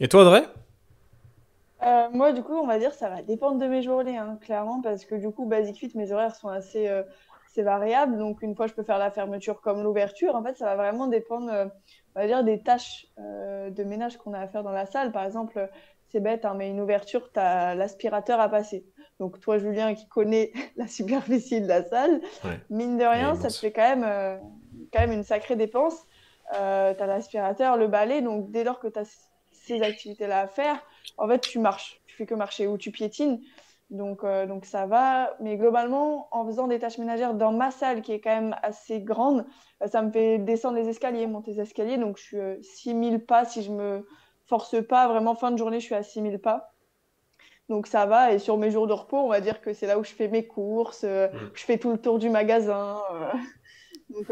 [0.00, 0.42] Et toi, Audrey
[1.82, 4.80] euh, moi, du coup, on va dire ça va dépendre de mes journées, hein, clairement,
[4.80, 7.02] parce que du coup, Basic Fit, mes horaires sont assez, euh,
[7.58, 8.18] variables.
[8.18, 10.34] Donc, une fois, je peux faire la fermeture comme l'ouverture.
[10.34, 11.64] En fait, ça va vraiment dépendre, euh,
[12.14, 15.10] on va dire, des tâches de ménage qu'on a à faire dans la salle.
[15.10, 15.66] Par exemple,
[16.10, 18.84] c'est bête, hein, mais une ouverture, tu as l'aspirateur à passer.
[19.20, 22.20] Donc, toi, Julien, qui connais la superficie de la salle,
[22.68, 24.38] mine de rien, ça te fait quand même,
[24.92, 26.06] quand même une sacrée dépense.
[26.50, 28.20] tu as l'aspirateur, le balai.
[28.20, 30.78] Donc, dès lors que tu as ces activités-là à faire,
[31.18, 32.00] en fait, tu marches.
[32.06, 33.40] Tu fais que marcher ou tu piétines.
[33.90, 35.36] Donc, euh, donc ça va.
[35.40, 39.00] Mais globalement, en faisant des tâches ménagères dans ma salle, qui est quand même assez
[39.00, 39.46] grande,
[39.82, 41.98] euh, ça me fait descendre les escaliers, monter les escaliers.
[41.98, 43.44] Donc, je suis à 6000 pas.
[43.44, 44.06] Si je me
[44.46, 46.72] force pas, vraiment, fin de journée, je suis à 6000 pas.
[47.68, 48.32] Donc, ça va.
[48.32, 50.28] Et sur mes jours de repos, on va dire que c'est là où je fais
[50.28, 51.04] mes courses.
[51.04, 51.50] Euh, mmh.
[51.54, 53.00] Je fais tout le tour du magasin.
[54.10, 54.26] donc,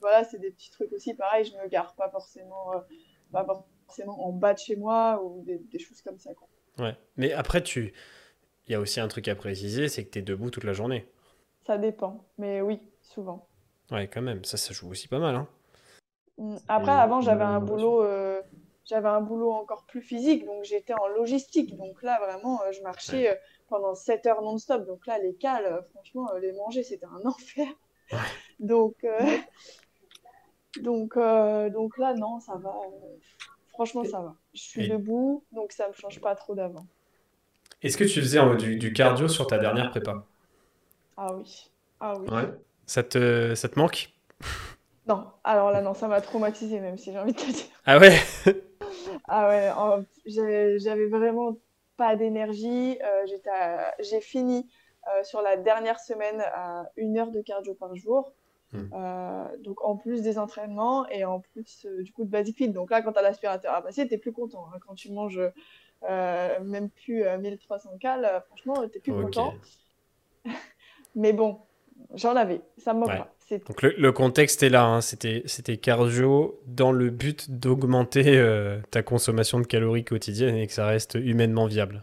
[0.00, 1.14] voilà, c'est des petits trucs aussi.
[1.14, 2.72] Pareil, je me gare pas forcément,
[3.32, 6.34] pas forcément forcément en bas de chez moi ou des, choses comme ça.
[6.34, 6.48] Quoi.
[6.78, 7.92] Ouais, mais après, tu...
[8.66, 10.72] il y a aussi un truc à préciser, c'est que tu es debout toute la
[10.72, 11.08] journée.
[11.66, 13.48] Ça dépend, mais oui, souvent.
[13.90, 15.34] Ouais, quand même, ça, ça joue aussi pas mal.
[15.34, 15.48] Hein.
[16.38, 18.42] Mmh, après, avant, j'avais un boulot, euh,
[18.84, 21.76] j'avais un boulot encore plus physique, donc j'étais en logistique.
[21.76, 23.34] Donc là, vraiment, euh, je marchais euh,
[23.68, 24.86] pendant 7 heures non-stop.
[24.86, 27.66] Donc là, les cales, franchement, les manger, c'était un enfer.
[28.60, 29.06] Donc,
[30.82, 32.74] donc, donc là, non, ça va.
[33.76, 34.34] Franchement, ça va.
[34.54, 36.86] Je suis debout, donc ça ne me change pas trop d'avant.
[37.82, 40.24] Est-ce que tu faisais du, du, cardio sur ta dernière prépa?
[41.18, 41.70] Ah oui.
[42.00, 42.26] Ah oui.
[42.30, 42.48] Ouais.
[42.86, 44.08] Ça, te, ça te manque?
[45.06, 47.66] Non, alors là, non, ça m'a traumatisé, même si j'ai envie de te dire.
[47.84, 48.16] Ah ouais?
[49.28, 51.56] Ah ouais, j'avais vraiment
[51.96, 52.98] pas d'énergie.
[53.02, 53.26] Euh,
[54.00, 54.68] j'ai fini
[55.08, 58.32] euh, sur la dernière semaine à une heure de cardio par jour.
[58.72, 58.88] Hmm.
[59.62, 62.68] donc en plus des entraînements et en plus du coup de basic fit.
[62.68, 64.66] Donc là, quand tu as l'aspirateur à passer, tu es plus content.
[64.74, 64.78] Hein.
[64.86, 65.40] Quand tu manges
[66.02, 69.54] même plus 1300 cales, franchement, tu es plus content.
[71.14, 71.58] Mais bon,
[72.14, 73.32] j'en avais, ça me manque pas.
[73.50, 75.00] Donc le, contexte est là, hein.
[75.00, 80.72] c'était, c'était cardio dans le but d'augmenter euh, ta consommation de calories quotidienne et que
[80.72, 82.02] ça reste humainement viable.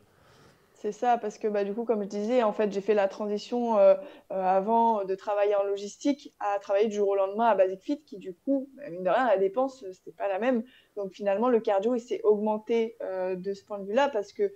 [0.84, 3.08] C'est ça, parce que bah, du coup, comme je disais, en fait, j'ai fait la
[3.08, 3.96] transition euh,
[4.32, 8.04] euh, avant de travailler en logistique à travailler du jour au lendemain à Basic Fit,
[8.04, 10.66] qui du coup, bah, mine de rien, la dépense, c'était pas la même.
[10.98, 14.54] Donc finalement, le cardio, il s'est augmenté de ce point de vue-là, parce que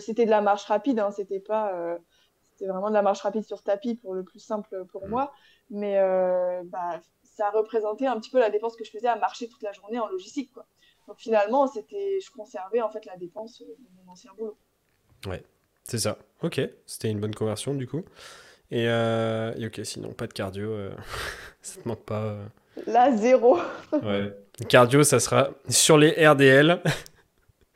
[0.00, 2.00] c'était de la marche rapide, hein, c'était pas
[2.42, 5.10] c'était vraiment de la marche rapide sur tapis pour le plus simple pour mmh.
[5.10, 5.32] moi.
[5.70, 9.48] Mais euh, bah, ça représentait un petit peu la dépense que je faisais à marcher
[9.48, 10.52] toute la journée en logistique.
[10.52, 10.66] Quoi.
[11.06, 14.58] Donc finalement, c'était, je conservais en fait la dépense de mon ancien boulot.
[15.26, 15.44] Ouais,
[15.88, 16.18] c'est ça.
[16.42, 18.04] Ok, c'était une bonne conversion du coup.
[18.70, 20.90] Et, euh, ok, sinon pas de cardio, euh,
[21.62, 22.36] ça te manque pas.
[22.86, 23.58] Là, zéro.
[23.92, 24.32] ouais.
[24.68, 26.80] Cardio, ça sera sur les RDL.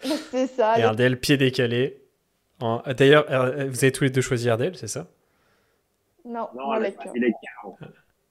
[0.30, 0.74] c'est ça.
[0.90, 1.98] RDL pied décalé.
[2.96, 3.26] D'ailleurs,
[3.68, 5.08] vous avez tous les deux choisi RDL, c'est ça?
[6.24, 6.94] Non, non les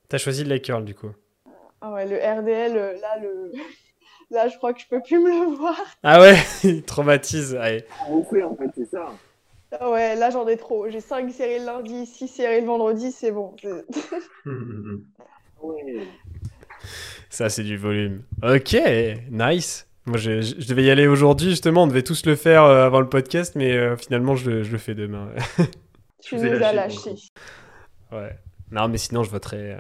[0.08, 1.12] T'as choisi le Lake Curl, du coup
[1.82, 3.52] Ah ouais, le RDL, euh, là, le...
[4.30, 5.80] là, je crois que je peux plus me le voir.
[6.04, 7.56] Ah ouais, il traumatise.
[7.56, 7.86] Allez.
[8.08, 9.08] en fait, c'est ça.
[9.80, 10.90] Ah ouais, là, j'en ai trop.
[10.90, 13.56] J'ai 5 séries le lundi, 6 séries le vendredi, c'est bon.
[17.30, 18.24] Ça, c'est du volume.
[18.44, 18.76] Ok,
[19.30, 19.88] nice.
[20.06, 21.84] Moi, je, je, devais y aller aujourd'hui, justement.
[21.84, 24.78] On devait tous le faire euh, avant le podcast, mais euh, finalement, je, je, le
[24.78, 25.30] fais demain.
[26.22, 27.14] tu nous as lâché.
[28.12, 28.36] Ouais.
[28.72, 29.80] Non, mais sinon, je voterais.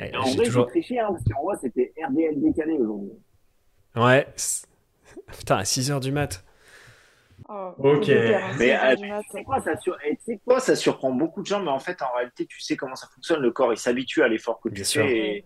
[0.00, 0.08] Euh...
[0.18, 0.66] en vrai, toujours...
[0.66, 3.12] triché, hein, parce qu'en vrai, c'était RDL décalé aujourd'hui.
[3.94, 4.26] Ouais.
[5.38, 6.42] Putain, à 6h du mat.
[7.54, 8.08] Oh, ok.
[8.58, 8.78] Mais
[9.30, 9.98] c'est quoi, ça sur...
[10.44, 13.08] quoi, ça surprend beaucoup de gens, mais en fait, en réalité, tu sais comment ça
[13.14, 13.40] fonctionne.
[13.40, 15.18] Le corps, il s'habitue à l'effort que tu fais.
[15.18, 15.44] Et...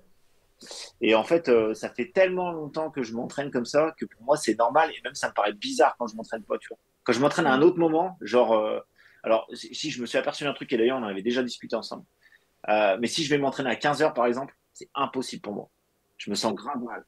[1.01, 4.23] Et en fait, euh, ça fait tellement longtemps que je m'entraîne comme ça que pour
[4.23, 6.79] moi, c'est normal et même ça me paraît bizarre quand je m'entraîne pas, tu vois.
[7.05, 8.81] Quand je m'entraîne à un autre moment, genre, euh,
[9.23, 11.77] alors, si je me suis aperçu d'un truc et d'ailleurs, on en avait déjà discuté
[11.77, 12.05] ensemble,
[12.69, 15.69] euh, mais si je vais m'entraîner à 15 heures par exemple, c'est impossible pour moi.
[16.17, 17.05] Je me sens grave mal.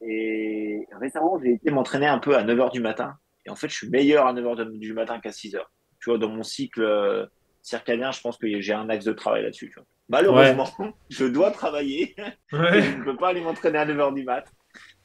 [0.00, 3.16] Et récemment, j'ai été m'entraîner un peu à 9 heures du matin
[3.46, 5.70] et en fait, je suis meilleur à 9 heures du matin qu'à 6 heures.
[6.00, 7.28] Tu vois, dans mon cycle
[7.62, 9.68] circadien, je pense que j'ai un axe de travail là-dessus.
[9.68, 9.86] Tu vois.
[10.08, 10.68] Malheureusement,
[11.10, 12.14] je dois travailler.
[12.52, 14.44] je ne peux pas aller m'entraîner à 9h du mat.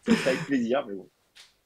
[0.05, 1.09] Ça avec plaisir, mais bon.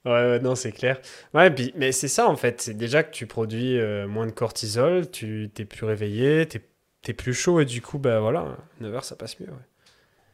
[0.04, 1.00] Ouais, non, c'est clair.
[1.34, 2.62] Ouais, mais c'est ça en fait.
[2.62, 6.60] C'est déjà que tu produis euh, moins de cortisol, tu t'es plus réveillé, tu
[7.08, 9.48] es, plus chaud et du coup, bah voilà, 9h ça passe mieux.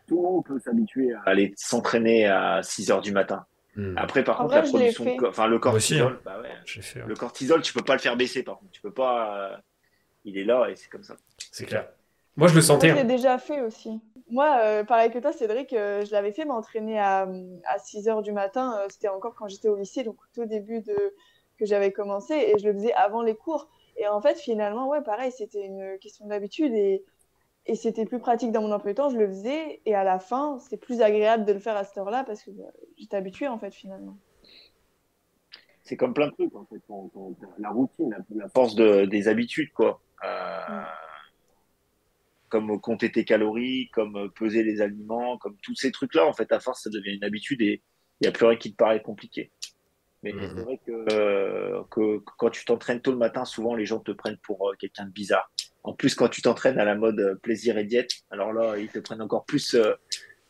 [0.07, 3.45] Tout le monde peut s'habituer à aller s'entraîner à 6h du matin.
[3.77, 3.93] Hmm.
[3.95, 6.21] Après, par contre, la production de enfin, le cortisol, hein.
[6.25, 8.71] bah ouais, le cortisol, tu peux pas le faire baisser par contre.
[8.71, 9.51] Tu peux pas.
[9.51, 9.57] Euh,
[10.25, 11.15] il est là et c'est comme ça.
[11.51, 11.87] C'est clair.
[12.35, 12.87] Moi, je le sentais.
[12.87, 13.15] Moi, je l'ai hein.
[13.15, 14.01] déjà fait aussi.
[14.29, 17.27] Moi, euh, pareil que toi, Cédric, euh, je l'avais fait m'entraîner à,
[17.65, 18.77] à 6 h du matin.
[18.79, 21.13] Euh, c'était encore quand j'étais au lycée, donc tout au début de,
[21.57, 22.33] que j'avais commencé.
[22.33, 23.69] Et je le faisais avant les cours.
[23.95, 26.73] Et en fait, finalement, ouais, pareil, c'était une question d'habitude.
[26.73, 27.03] Et,
[27.67, 29.09] et c'était plus pratique dans mon emploi du temps.
[29.09, 29.81] Je le faisais.
[29.85, 32.51] Et à la fin, c'est plus agréable de le faire à cette heure-là parce que
[32.51, 32.65] bah,
[32.97, 34.17] j'étais habituée, en fait, finalement.
[35.83, 36.81] C'est comme plein de trucs, en fait.
[37.59, 40.01] la routine, la, force de, des habitudes, quoi.
[40.23, 40.83] Mm
[42.49, 46.59] comme compter tes calories, comme peser les aliments, comme tous ces trucs-là, en fait, à
[46.59, 47.81] force, ça devient une habitude et
[48.19, 49.51] il n'y a plus rien qui te paraît compliqué.
[50.23, 50.41] Mais mhm.
[50.41, 54.39] c'est vrai que, que, quand tu t'entraînes tôt le matin, souvent les gens te prennent
[54.43, 55.51] pour euh, quelqu'un de bizarre.
[55.87, 58.89] En plus, quand tu t'entraînes à la mode euh, plaisir et diète, alors là, ils
[58.89, 59.93] te prennent encore plus euh,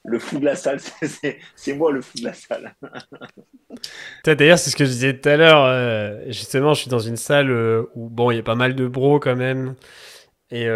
[0.04, 0.80] le fou de la salle.
[1.56, 2.76] c'est moi le fou de la salle.
[4.26, 6.32] D'ailleurs, c'est ce que je disais tout à l'heure.
[6.32, 9.20] justement, je suis dans une salle où, bon, il y a pas mal de bros
[9.20, 9.76] quand même.
[10.50, 10.68] Et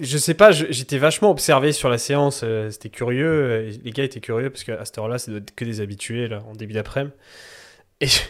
[0.00, 4.04] je sais pas, j'étais vachement observé sur la séance, euh, c'était curieux, euh, les gars
[4.04, 7.12] étaient curieux parce qu'à cette heure-là, c'est que des habitués là, en début d'après-midi.
[8.00, 8.20] Et, je,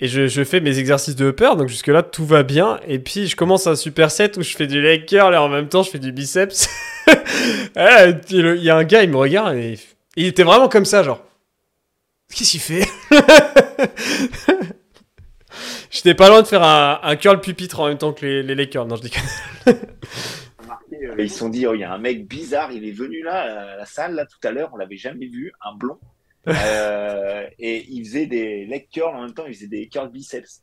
[0.00, 2.80] et je, fais mes exercices de upper, donc jusque-là tout va bien.
[2.86, 5.68] Et puis je commence un superset où je fais du leg curl et en même
[5.68, 6.68] temps je fais du biceps.
[7.76, 9.78] il y a un gars, il me regarde et
[10.16, 11.22] il était vraiment comme ça, genre.
[12.34, 12.86] Qu'est-ce qu'il fait?
[15.90, 18.70] J'étais pas loin de faire un, curl pupitre en même temps que les, les leg
[18.70, 18.88] curls.
[18.88, 19.12] Non, je dis
[19.66, 23.22] euh, ils se sont dit, oh, il y a un mec bizarre, il est venu
[23.22, 25.98] là, à la salle, là, tout à l'heure, on l'avait jamais vu, un blond.
[26.48, 30.62] Euh, et il faisait des leg curls en même temps, il faisait des curls biceps.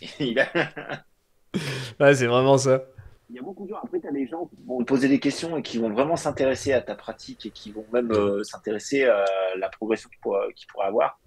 [0.20, 2.84] ouais, c'est vraiment ça.
[3.30, 5.08] Il y a beaucoup de gens, après, tu as des gens qui vont te poser
[5.08, 8.42] des questions et qui vont vraiment s'intéresser à ta pratique et qui vont même euh,
[8.42, 9.24] s'intéresser à
[9.56, 11.18] la progression qu'ils pourraient, avoir.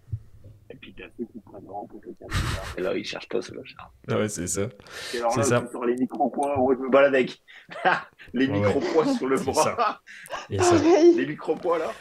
[0.70, 2.26] Et puis, t'as ceux qui prennent pour quelqu'un.
[2.78, 3.76] Et là, ils cherchent pas ce machin.
[4.08, 4.68] Ah ouais, c'est ça.
[5.14, 5.68] Et alors là, ça.
[5.70, 7.40] sur les micro-poids, je me balade avec
[8.34, 10.02] les micro-poids sur le bras.
[10.50, 11.92] les micro-poids, là.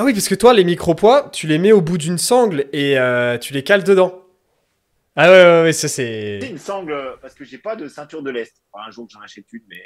[0.00, 2.98] Ah oui, parce que toi, les micro-poids, tu les mets au bout d'une sangle et
[2.98, 4.24] euh, tu les cales dedans.
[5.14, 6.38] Ah ouais, ouais, ouais, ça c'est.
[6.38, 8.62] une sangle, parce que j'ai pas de ceinture de l'Est.
[8.72, 9.82] Enfin, un jour que j'en achète une, mais,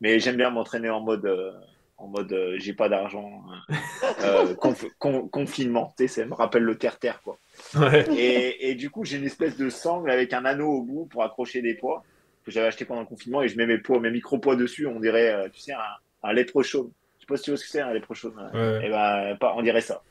[0.00, 1.26] mais j'aime bien m'entraîner en mode.
[1.26, 1.50] Euh,
[1.96, 3.42] en mode euh, j'ai pas d'argent,
[4.22, 4.54] euh,
[5.32, 7.36] confinement, tu sais, ça me rappelle le terre-terre, quoi.
[8.16, 11.24] Et, et, du coup, j'ai une espèce de sangle avec un anneau au bout pour
[11.24, 12.04] accrocher des poids
[12.44, 15.00] que j'avais acheté pendant le confinement et je mets mes poids, mes micro-poids dessus, on
[15.00, 15.78] dirait, tu sais, un,
[16.22, 16.36] un.
[16.36, 16.78] Je sais
[17.32, 17.80] pas si tu vois ce que c'est.
[17.80, 20.02] Et eh ben, pas, on dirait ça.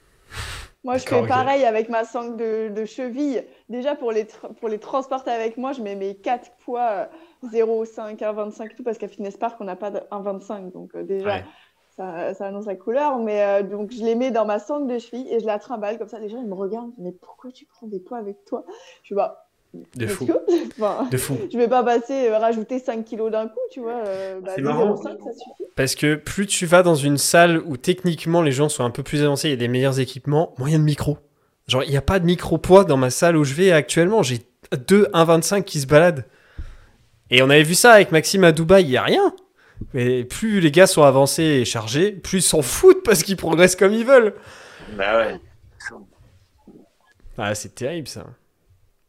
[0.83, 3.45] Moi, je fais pareil avec ma sangle de, de, cheville.
[3.69, 4.25] Déjà, pour les,
[4.59, 7.07] pour les transporter avec moi, je mets mes 4 poids
[7.43, 10.71] 0,5, 1,25 tout, parce qu'à Fitness Park, on n'a pas de 1,25.
[10.71, 11.43] Donc, euh, déjà,
[11.95, 13.19] ça, ça, annonce la couleur.
[13.19, 15.99] Mais euh, donc, je les mets dans ma sangle de cheville et je la trimballe
[15.99, 16.17] comme ça.
[16.17, 16.93] Les gens, ils me regardent.
[16.97, 18.65] Mais pourquoi tu prends des poids avec toi?
[19.01, 19.50] Je suis bah,
[19.95, 20.27] de fou.
[20.79, 21.37] enfin, de fou.
[21.51, 24.03] Je vais pas passer, euh, rajouter 5 kilos d'un coup, tu vois.
[24.05, 24.97] Euh, bah, c'est marrant.
[24.97, 25.69] ça suffit.
[25.75, 29.03] Parce que plus tu vas dans une salle où techniquement les gens sont un peu
[29.03, 31.17] plus avancés, il y a des meilleurs équipements, moyen de micro.
[31.67, 34.23] Genre, il n'y a pas de micro-poids dans ma salle où je vais actuellement.
[34.23, 34.39] J'ai
[34.87, 36.25] deux 1,25 qui se baladent.
[37.29, 39.33] Et on avait vu ça avec Maxime à Dubaï, il n'y a rien.
[39.93, 43.77] Mais plus les gars sont avancés et chargés, plus ils s'en foutent parce qu'ils progressent
[43.77, 44.35] comme ils veulent.
[44.97, 45.39] Bah ouais.
[47.37, 48.25] Ah, c'est terrible ça.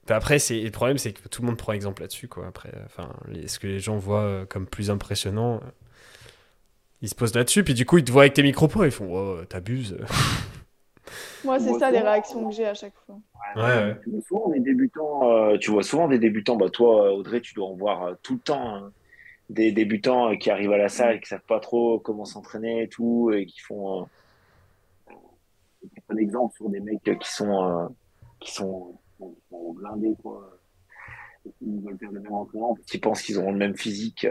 [0.09, 2.47] Après, c'est le problème, c'est que tout le monde prend exemple là-dessus, quoi.
[2.47, 3.11] Après, enfin,
[3.47, 5.71] ce que les gens voient euh, comme plus impressionnant, euh,
[7.03, 9.15] ils se posent là-dessus, puis du coup, ils te voient avec tes micro-points, ils font,
[9.15, 9.97] oh, t'abuses.
[11.45, 13.19] Moi, c'est ça les réactions que j'ai à chaque fois.
[13.57, 16.57] Ouais, Tu vois souvent des débutants, euh, tu vois souvent des débutants.
[16.57, 18.77] Bah toi, Audrey, tu dois en voir tout le temps.
[18.77, 18.93] Hein.
[19.51, 22.89] Des débutants qui arrivent à la salle et qui savent pas trop comment s'entraîner et
[22.89, 24.03] tout, et qui font.
[25.11, 25.15] Euh,
[26.09, 27.95] un exemple sur des mecs qui sont
[28.41, 28.99] qui sont
[29.51, 30.59] sont, blindés, quoi.
[31.61, 34.27] Ils veulent faire le même entraînement qu'ils pensent qu'ils auront le même physique.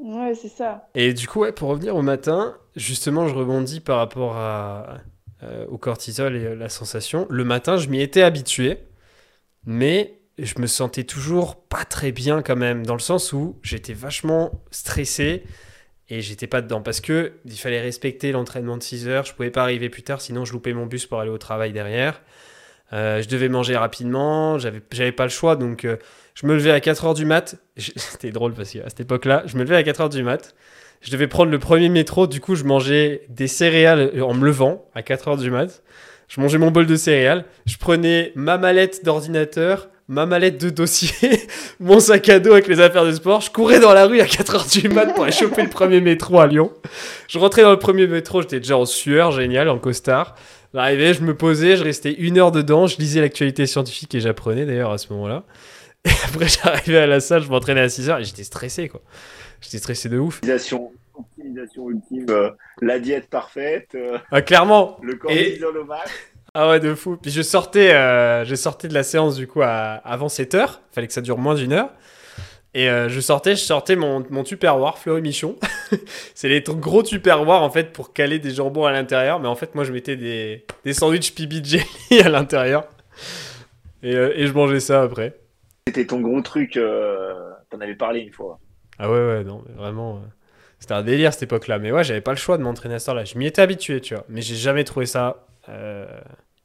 [0.00, 0.88] Ouais, c'est ça.
[0.94, 4.98] Et du coup, ouais, pour revenir au matin, justement, je rebondis par rapport à,
[5.42, 7.26] euh, au cortisol et la sensation.
[7.30, 8.78] Le matin, je m'y étais habitué,
[9.64, 13.92] mais je me sentais toujours pas très bien quand même, dans le sens où j'étais
[13.92, 15.44] vachement stressé
[16.08, 19.50] et j'étais pas dedans parce que il fallait respecter l'entraînement de 6 heures, je pouvais
[19.50, 22.20] pas arriver plus tard, sinon je loupais mon bus pour aller au travail derrière.
[22.92, 25.96] Euh, je devais manger rapidement, j'avais, pas le choix, donc euh,
[26.34, 27.56] je me levais à 4h du mat.
[27.76, 30.54] C'était drôle parce qu'à cette époque-là, je me levais à 4h du mat.
[31.00, 34.86] Je devais prendre le premier métro, du coup, je mangeais des céréales en me levant
[34.94, 35.82] à 4h du mat.
[36.28, 37.44] Je mangeais mon bol de céréales.
[37.66, 41.12] Je prenais ma mallette d'ordinateur, ma mallette de dossier,
[41.80, 43.40] mon sac à dos avec les affaires de sport.
[43.40, 46.40] Je courais dans la rue à 4h du mat pour aller choper le premier métro
[46.40, 46.72] à Lyon.
[47.28, 50.34] Je rentrais dans le premier métro, j'étais déjà en sueur, génial, en costard.
[50.74, 54.66] J'arrivais, je me posais, je restais une heure dedans, je lisais l'actualité scientifique et j'apprenais
[54.66, 55.44] d'ailleurs à ce moment-là.
[56.04, 59.02] Et après, j'arrivais à la salle, je m'entraînais à 6 heures et j'étais stressé, quoi.
[59.60, 60.38] J'étais stressé de ouf.
[60.38, 62.50] Optimisation, optimisation ultime, euh,
[62.80, 63.90] la diète parfaite.
[63.94, 64.98] Euh, ah, clairement.
[65.02, 65.60] Le corps et...
[66.54, 67.16] Ah ouais, de fou.
[67.16, 70.80] Puis je sortais, euh, je sortais de la séance du coup à, avant 7 heures.
[70.92, 71.90] Fallait que ça dure moins d'une heure.
[72.72, 75.56] Et euh, je sortais, je sortais mon, mon Tupperware Fleury Michon.
[76.34, 79.40] c'est les gros Tupperware en fait pour caler des jambons à l'intérieur.
[79.40, 82.86] Mais en fait, moi je mettais des, des sandwichs PB Jelly à l'intérieur.
[84.02, 85.36] Et, euh, et, je mangeais ça après.
[85.88, 88.58] C'était ton gros truc, euh, t'en avais parlé une fois.
[88.98, 90.22] Ah ouais, ouais, non, mais vraiment.
[90.78, 91.78] C'était un délire cette époque-là.
[91.78, 94.00] Mais ouais, j'avais pas le choix de m'entraîner à ce là Je m'y étais habitué,
[94.00, 94.24] tu vois.
[94.28, 95.46] Mais j'ai jamais trouvé ça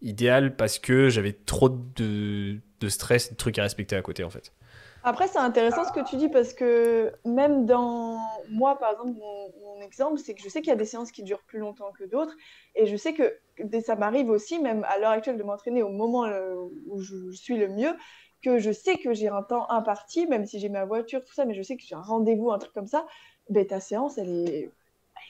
[0.02, 4.24] idéal parce que j'avais trop de, de stress et de trucs à respecter à côté
[4.24, 4.52] en fait.
[5.08, 8.18] Après, c'est intéressant ce que tu dis parce que même dans
[8.50, 11.22] moi, par exemple, mon, exemple, c'est que je sais qu'il y a des séances qui
[11.22, 12.34] durent plus longtemps que d'autres.
[12.74, 13.40] Et je sais que
[13.82, 16.56] ça m'arrive aussi, même à l'heure actuelle, de m'entraîner au moment euh,
[16.88, 17.96] où je, suis le mieux,
[18.42, 21.46] que je sais que j'ai un temps imparti, même si j'ai ma voiture, tout ça,
[21.46, 23.06] mais je sais que j'ai un rendez-vous, un truc comme ça.
[23.52, 24.72] Ben, ta séance, elle est,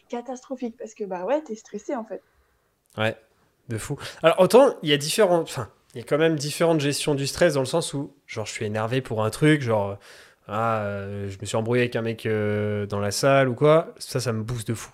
[0.07, 2.21] catastrophique parce que bah ouais, t'es stressé en fait.
[2.97, 3.17] Ouais,
[3.69, 3.97] de fou.
[4.23, 5.39] Alors, autant, il y a différents.
[5.39, 8.45] Enfin, il y a quand même différentes gestions du stress dans le sens où, genre,
[8.45, 9.97] je suis énervé pour un truc, genre,
[10.47, 13.93] ah, euh, je me suis embrouillé avec un mec euh, dans la salle ou quoi,
[13.97, 14.91] ça, ça me booste de fou.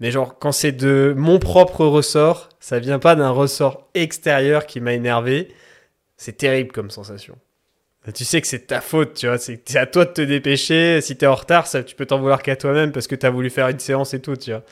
[0.00, 4.80] Mais genre, quand c'est de mon propre ressort, ça vient pas d'un ressort extérieur qui
[4.80, 5.54] m'a énervé,
[6.16, 7.38] c'est terrible comme sensation.
[8.14, 11.00] Tu sais que c'est ta faute, tu vois, c'est à toi de te dépêcher.
[11.00, 13.48] Si t'es en retard, ça, tu peux t'en vouloir qu'à toi-même parce que t'as voulu
[13.48, 14.64] faire une séance et tout, tu vois.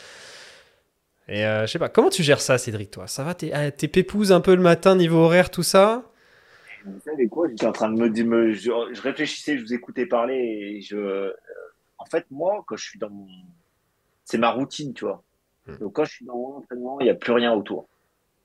[1.30, 3.06] Et euh, je sais pas, comment tu gères ça, Cédric, toi?
[3.06, 6.10] Ça va T'es euh, pépouze un peu le matin, niveau horaire, tout ça?
[6.84, 10.34] Vous savez quoi J'étais en train de me dire, je, réfléchissais, je vous écoutais parler
[10.34, 10.96] et je.
[10.96, 11.32] Euh,
[11.98, 13.28] en fait, moi, quand je suis dans mon.
[14.24, 15.22] C'est ma routine, tu vois.
[15.66, 15.76] Hmm.
[15.76, 17.88] Donc, quand je suis dans mon entraînement, il n'y a plus rien autour.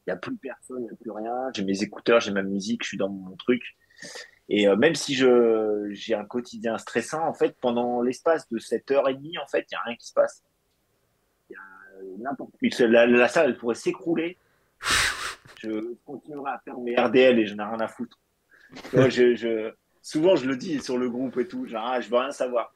[0.05, 1.33] Il n'y a plus personne, il n'y a plus rien.
[1.55, 3.63] J'ai mes écouteurs, j'ai ma musique, je suis dans mon truc.
[4.47, 8.91] Et euh, même si je j'ai un quotidien stressant, en fait, pendant l'espace de cette
[8.91, 10.43] heure et demie, en fait, il n'y a rien qui se passe.
[12.17, 14.37] N'importe la, la salle, elle pourrait s'écrouler.
[15.57, 18.19] Je continuerai à faire mes RDL et je n'ai rien à foutre.
[18.93, 22.17] je, je, souvent, je le dis sur le groupe et tout, genre, ah, je veux
[22.17, 22.73] rien savoir.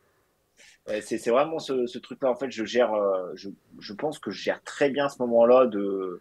[1.02, 2.32] C'est vraiment ce, ce truc-là.
[2.32, 5.68] En fait, je gère, euh, je, je, pense que je gère très bien ce moment-là
[5.68, 6.20] de.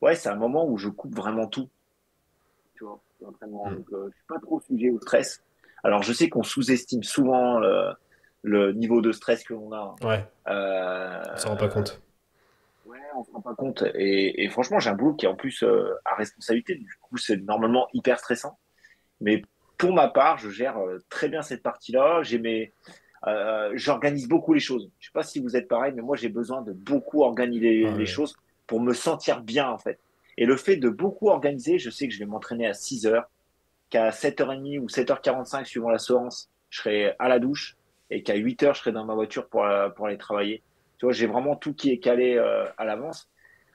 [0.00, 1.68] Ouais, c'est un moment où je coupe vraiment tout.
[2.74, 3.00] Tu vois.
[3.20, 3.74] Mm.
[3.76, 5.42] Donc, euh, je suis pas trop sujet au stress.
[5.84, 9.94] Alors, je sais qu'on sous-estime souvent le, niveau de stress que l'on a.
[10.02, 10.26] Ouais.
[10.48, 12.00] Euh, on s'en rend pas compte.
[13.16, 13.84] On se rend pas compte.
[13.94, 16.74] Et, et franchement, j'ai un boulot qui est en plus euh, à responsabilité.
[16.76, 18.58] Du coup, c'est normalement hyper stressant.
[19.20, 19.42] Mais
[19.78, 22.22] pour ma part, je gère très bien cette partie-là.
[22.22, 22.72] J'ai mes
[23.26, 24.90] euh, j'organise beaucoup les choses.
[24.98, 28.06] Je sais pas si vous êtes pareil, mais moi j'ai besoin de beaucoup organiser les,
[28.06, 28.34] choses
[28.66, 30.00] pour me sentir bien en fait.
[30.38, 33.30] Et le fait de beaucoup organiser, je sais que je vais m'entraîner à 6 heures,
[33.90, 37.76] qu'à 7h30 ou 7h45 suivant la séance, je serai à la douche
[38.10, 40.62] et qu'à 8 heures, je serai dans ma voiture pour, euh, pour aller travailler.
[41.02, 43.28] Tu vois, j'ai vraiment tout qui est calé euh, à l'avance.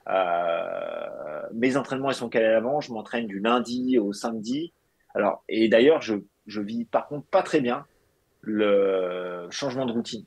[0.08, 2.86] Euh, mes entraînements ils sont calés à l'avance.
[2.86, 4.72] Je m'entraîne du lundi au samedi.
[5.14, 6.14] Alors, et d'ailleurs, je,
[6.46, 7.84] je vis par contre pas très bien
[8.40, 10.24] le changement de routine.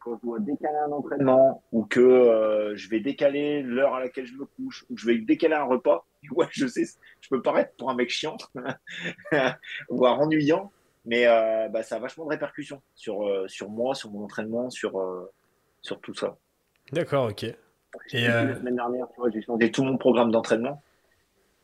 [0.00, 4.26] Quand je dois décaler un entraînement ou que euh, je vais décaler l'heure à laquelle
[4.26, 6.86] je me couche ou que je vais décaler un repas, ouais, je sais,
[7.20, 8.36] je peux paraître pour un mec chiant,
[9.90, 10.72] voire ennuyant,
[11.04, 14.70] mais euh, bah, ça a vachement de répercussions sur, euh, sur moi, sur mon entraînement,
[14.70, 15.00] sur,
[15.86, 16.36] sur tout ça.
[16.92, 17.44] D'accord, ok.
[17.44, 20.82] Et La semaine dernière, j'ai changé tout mon programme d'entraînement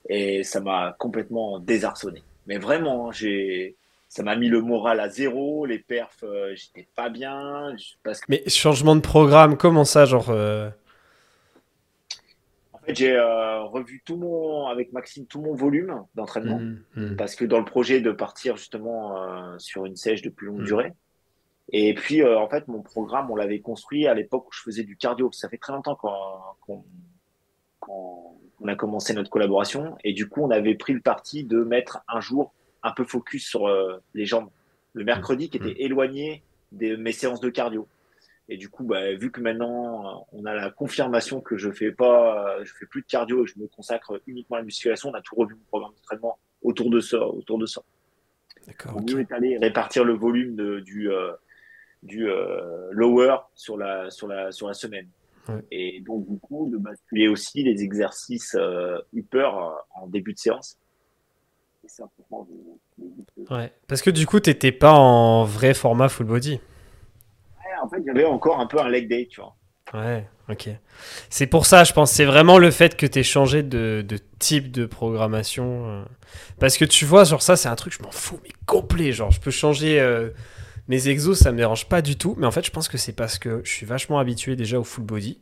[0.08, 2.22] et ça m'a complètement désarçonné.
[2.46, 3.76] Mais vraiment, j'ai
[4.08, 7.74] ça m'a mis le moral à zéro, les perfs, euh, j'étais pas bien.
[8.02, 8.26] Parce que...
[8.28, 10.68] Mais changement de programme, comment ça, genre euh
[12.74, 17.16] En fait, j'ai euh, revu tout mon, avec Maxime, tout mon volume d'entraînement, mmh, mmh.
[17.16, 20.64] parce que dans le projet de partir justement sur une sèche de plus longue mmh.
[20.64, 20.92] durée.
[21.70, 24.96] Et puis, en fait, mon programme, on l'avait construit à l'époque où je faisais du
[24.96, 25.30] cardio.
[25.32, 26.84] Ça fait très longtemps qu'on
[28.66, 29.96] a commencé notre collaboration.
[30.04, 32.52] Et du coup, on avait pris le parti de mettre un jour
[32.82, 34.50] un peu focus sur euh, les jambes.
[34.92, 35.76] Le mercredi qui était mmh.
[35.78, 36.42] éloigné
[36.72, 37.88] de mes séances de cardio.
[38.48, 41.92] Et du coup, bah, vu que maintenant euh, on a la confirmation que je fais
[41.92, 45.10] pas, euh, je fais plus de cardio et je me consacre uniquement à la musculation,
[45.10, 47.82] on a tout revu mon programme d'entraînement autour de ça, autour de ça.
[48.66, 49.00] D'accord.
[49.18, 51.10] Est allé répartir le volume de, du
[52.02, 52.28] du
[52.90, 55.08] lower sur la sur la sur la semaine.
[55.70, 58.56] Et donc du coup de basculer aussi les exercices
[59.12, 59.50] upper
[59.94, 60.78] en début de séance
[63.50, 66.52] Ouais, parce que du coup, t'étais pas en vrai format full body.
[66.52, 69.56] Ouais, en fait, j'avais encore un peu un leg day, tu vois.
[69.92, 70.68] Ouais, ok.
[71.28, 74.70] C'est pour ça, je pense, c'est vraiment le fait que t'aies changé de, de, type
[74.70, 75.86] de programmation.
[75.86, 76.04] Euh.
[76.60, 79.12] Parce que tu vois, genre ça, c'est un truc, je m'en fous, mais complet.
[79.12, 80.30] Genre, je peux changer euh,
[80.88, 82.34] mes exos, ça me dérange pas du tout.
[82.38, 84.84] Mais en fait, je pense que c'est parce que je suis vachement habitué déjà au
[84.84, 85.38] full body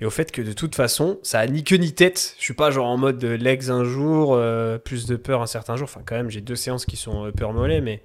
[0.00, 2.34] et au fait que de toute façon, ça a ni queue ni tête.
[2.38, 5.76] Je suis pas genre en mode legs un jour, euh, plus de peur un certain
[5.76, 5.84] jour.
[5.90, 8.02] Enfin, quand même, j'ai deux séances qui sont euh, peur mollet, mais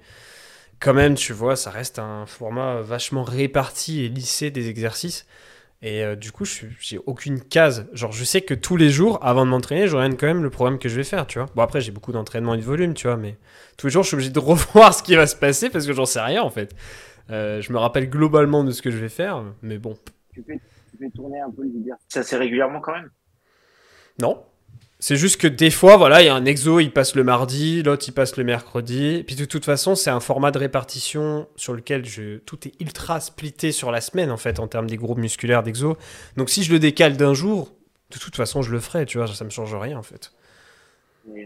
[0.80, 5.26] quand même, tu vois, ça reste un format vachement réparti et lissé des exercices.
[5.82, 7.86] Et euh, du coup, j'ai aucune case.
[7.92, 10.50] Genre, je sais que tous les jours, avant de m'entraîner, je regarde quand même le
[10.50, 11.48] programme que je vais faire, tu vois.
[11.54, 13.36] Bon, après, j'ai beaucoup d'entraînement et de volume, tu vois, mais
[13.76, 15.92] tous les jours, je suis obligé de revoir ce qui va se passer parce que
[15.92, 16.74] j'en sais rien, en fait.
[17.28, 19.96] je me rappelle globalement de ce que je vais faire, mais bon
[21.14, 21.64] tourner un peu
[22.08, 23.10] Ça c'est régulièrement quand même?
[24.20, 24.44] Non.
[24.98, 27.82] C'est juste que des fois, voilà, il y a un exo, il passe le mardi,
[27.82, 29.24] l'autre il passe le mercredi.
[29.26, 32.38] Puis de toute façon, c'est un format de répartition sur lequel je...
[32.38, 35.98] tout est ultra splitté sur la semaine en fait en termes des groupes musculaires d'exo.
[36.36, 37.72] Donc si je le décale d'un jour,
[38.10, 40.32] de toute façon je le ferai, tu vois, ça me change rien en fait.
[41.28, 41.42] Euh,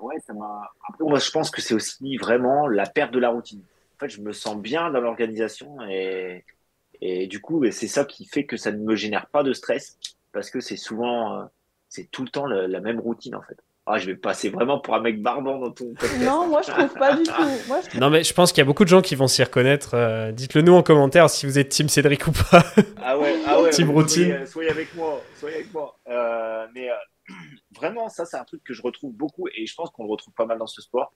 [0.00, 0.70] ouais, ça m'a.
[0.88, 3.62] Après, moi je pense que c'est aussi vraiment la perte de la routine.
[3.96, 6.44] En fait, je me sens bien dans l'organisation et
[7.00, 9.98] et du coup, c'est ça qui fait que ça ne me génère pas de stress
[10.32, 11.44] parce que c'est souvent, euh,
[11.90, 13.58] c'est tout le temps la, même routine en fait.
[13.84, 16.94] Ah, je vais passer vraiment pour un mec barbant dans ton Non, moi je trouve
[16.94, 17.98] pas du tout.
[17.98, 19.94] Non, mais je pense qu'il y a beaucoup de gens qui vont s'y reconnaître.
[19.94, 22.62] Euh, dites-le nous en commentaire si vous êtes Team Cédric ou pas.
[23.02, 23.70] Ah ouais, ah ouais.
[23.70, 24.46] team routine.
[24.46, 25.98] Soyez, avec moi, soyez avec moi.
[26.08, 26.88] Euh, mais
[27.74, 30.32] vraiment, ça c'est un truc que je retrouve beaucoup et je pense qu'on le retrouve
[30.34, 31.12] pas mal dans ce sport.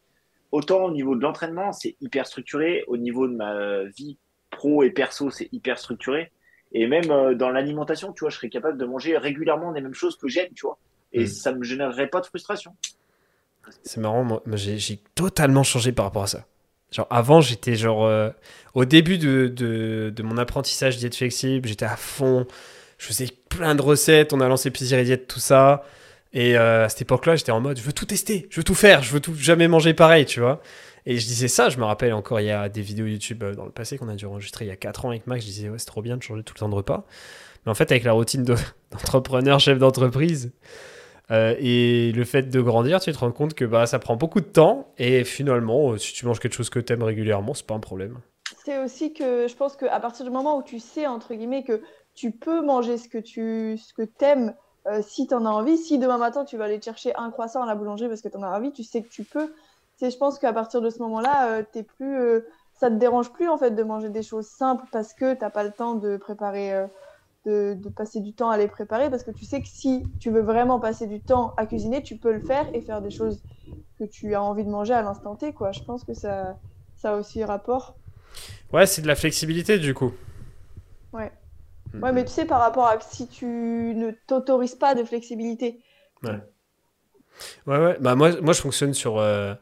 [0.51, 2.83] Autant au niveau de l'entraînement, c'est hyper structuré.
[2.89, 4.18] Au niveau de ma vie
[4.51, 6.33] pro et perso, c'est hyper structuré.
[6.75, 9.95] Et même euh, dans l'alimentation, tu vois, je serais capable de manger régulièrement les mêmes
[9.95, 10.77] choses que j'aime, tu vois.
[11.12, 11.27] Et mm.
[11.29, 12.75] ça me générerait pas de frustration.
[13.85, 16.45] C'est marrant, moi, j'ai totalement changé par rapport à ça.
[16.91, 18.31] Genre avant, j'étais genre euh,
[18.75, 22.47] au début de, de, mon apprentissage diète flexible, j'étais à fond,
[22.99, 25.85] je faisais plein de recettes, on a lancé Plaisir et Diète, tout ça.
[26.33, 29.03] Et à cette époque-là, j'étais en mode, je veux tout tester, je veux tout faire,
[29.03, 30.61] je veux tout jamais manger pareil, tu vois.
[31.07, 33.65] Et je disais ça, je me rappelle encore, il y a des vidéos YouTube dans
[33.65, 35.69] le passé qu'on a dû enregistrer il y a 4 ans avec Max, je disais,
[35.69, 37.05] ouais, c'est trop bien de changer tout le temps de repas.
[37.65, 38.45] Mais en fait, avec la routine
[38.91, 40.53] d'entrepreneur, chef d'entreprise,
[41.31, 44.41] euh, et le fait de grandir, tu te rends compte que bah, ça prend beaucoup
[44.41, 44.93] de temps.
[44.99, 47.81] Et finalement, euh, si tu manges quelque chose que tu aimes régulièrement, c'est pas un
[47.81, 48.19] problème.
[48.65, 51.83] C'est aussi que je pense qu'à partir du moment où tu sais, entre guillemets, que
[52.15, 54.55] tu peux manger ce que tu ce que aimes
[54.87, 57.63] euh, si tu en as envie, si demain matin tu vas aller chercher un croissant
[57.63, 59.53] à la boulangerie parce que tu en as envie, tu sais que tu peux.
[59.97, 62.19] C'est, je pense qu'à partir de ce moment-là, t'es plus,
[62.75, 65.51] ça te dérange plus en fait de manger des choses simples parce que tu n'as
[65.51, 66.87] pas le temps de préparer
[67.45, 70.41] de, passer du temps à les préparer parce que tu sais que si tu veux
[70.41, 73.43] vraiment passer du temps à cuisiner, tu peux le faire et faire des choses
[73.99, 75.53] que tu as envie de manger à l'instant T.
[75.53, 75.73] Quoi.
[75.73, 76.59] Je pense que ça,
[76.97, 77.97] ça a aussi rapport.
[78.73, 80.13] Ouais, c'est de la flexibilité du coup.
[81.13, 81.33] Ouais.
[82.03, 85.81] Ouais, mais tu sais, par rapport à si tu ne t'autorises pas de flexibilité.
[86.25, 86.41] Ouais.
[87.69, 87.97] Ouais, ouais.
[88.01, 89.19] Bah, moi, moi, je fonctionne sur.
[89.19, 89.55] Euh,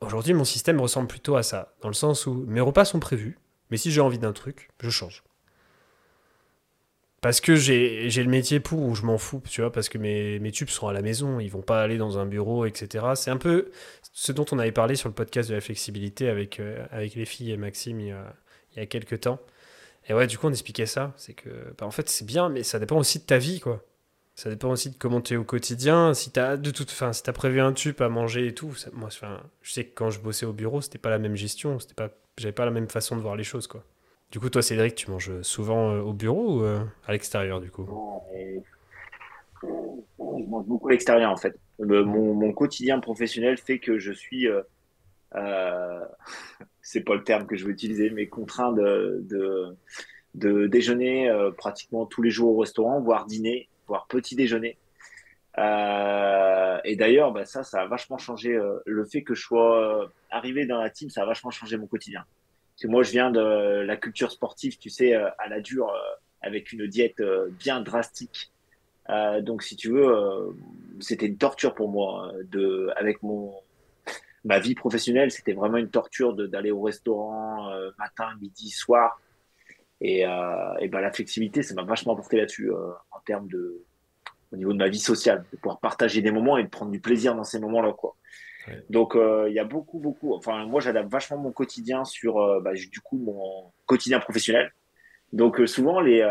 [0.00, 1.74] aujourd'hui, mon système ressemble plutôt à ça.
[1.82, 3.38] Dans le sens où mes repas sont prévus,
[3.70, 5.22] mais si j'ai envie d'un truc, je change
[7.20, 10.38] parce que j'ai le métier pour ou je m'en fous, tu vois, parce que mes,
[10.38, 13.06] mes, tubes sont à la maison, ils vont pas aller dans un bureau, etc.
[13.16, 13.70] C'est un peu
[14.12, 17.24] ce dont on avait parlé sur le podcast de la flexibilité avec, euh, avec les
[17.24, 18.34] filles et Maxime il y, a,
[18.76, 19.40] il quelques temps.
[20.08, 21.12] Et ouais, du coup, on expliquait ça.
[21.16, 23.84] C'est que, bah, en fait, c'est bien, mais ça dépend aussi de ta vie, quoi.
[24.38, 26.14] Ça dépend aussi de comment tu es au quotidien.
[26.14, 28.72] Si tu as, de toute, fin, si as prévu un tube à manger et tout,
[28.92, 29.08] moi,
[29.62, 32.10] je sais que quand je bossais au bureau, c'était pas la même gestion, c'était pas,
[32.36, 33.82] j'avais pas la même façon de voir les choses, quoi.
[34.30, 36.78] Du coup, toi, Cédric, tu manges souvent euh, au bureau ou euh,
[37.08, 37.88] à l'extérieur, du coup?
[39.64, 39.66] Je
[40.20, 41.58] mange beaucoup à l'extérieur, en fait.
[41.80, 44.62] mon, quotidien professionnel fait que je suis, euh,
[46.80, 49.74] c'est pas le terme que je veux utiliser, mais contraint de,
[50.34, 53.68] de, déjeuner pratiquement tous les jours au restaurant, voire dîner,
[54.08, 54.76] petit déjeuner.
[55.56, 58.58] et d'ailleurs, bah, ça, ça a vachement changé.
[58.86, 62.24] le fait que je sois arrivé dans la team, ça a vachement changé mon quotidien
[62.86, 65.98] moi, je viens de la culture sportive, tu sais, euh, à la dure, euh,
[66.42, 68.52] avec une diète euh, bien drastique.
[69.40, 70.54] donc, si tu veux,
[71.00, 72.30] c'était une torture pour moi.
[72.52, 73.54] De, avec mon,
[74.44, 79.18] ma vie professionnelle, c'était vraiment une torture d'aller au restaurant matin, midi, soir.
[80.00, 83.82] Et, et ben, la flexibilité, ça m'a vachement apporté là-dessus en termes de,
[84.52, 87.00] au niveau de ma vie sociale, de pouvoir partager des moments et de prendre du
[87.00, 88.14] plaisir dans ces moments-là, quoi.
[88.90, 90.34] Donc, euh, il y a beaucoup, beaucoup.
[90.34, 94.72] Enfin, moi, j'adapte vachement mon quotidien sur, euh, bah, du coup, mon quotidien professionnel.
[95.32, 96.22] Donc, euh, souvent, les,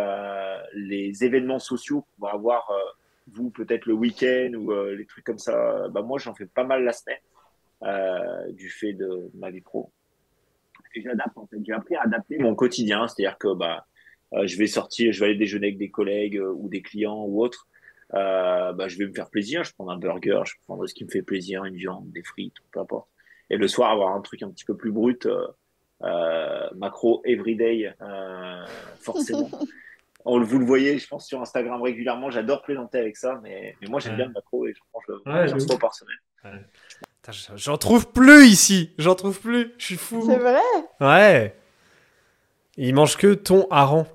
[0.74, 2.72] les événements sociaux qu'on va avoir,
[3.34, 6.84] vous, peut-être le week-end ou les trucs comme ça, bah, moi, j'en fais pas mal
[6.84, 9.92] la semaine du fait de ma vie pro.
[11.04, 11.58] J'adapte, en fait.
[11.66, 13.08] J'ai appris à adapter mon quotidien.
[13.08, 13.86] C'est-à-dire que bah,
[14.44, 17.68] je vais sortir, je vais aller déjeuner avec des collègues ou des clients ou autres.
[18.14, 21.04] Euh, bah, je vais me faire plaisir, je prends un burger, je prends ce qui
[21.04, 23.10] me fait plaisir, une viande, des frites, peu importe.
[23.50, 25.48] Et le soir, avoir un truc un petit peu plus brut, euh,
[26.04, 28.66] euh macro everyday, euh,
[29.00, 29.50] forcément.
[30.26, 32.30] On, vous le voyez, je pense, sur Instagram régulièrement.
[32.30, 35.78] J'adore plaisanter avec ça, mais, mais moi, j'aime bien le macro et je mange ouais,
[35.80, 36.66] par semaine.
[37.56, 40.24] J'en trouve plus ici, j'en trouve plus, je suis fou.
[40.26, 40.62] C'est vrai?
[41.02, 41.60] Ouais.
[42.78, 44.06] Il mange que thon hareng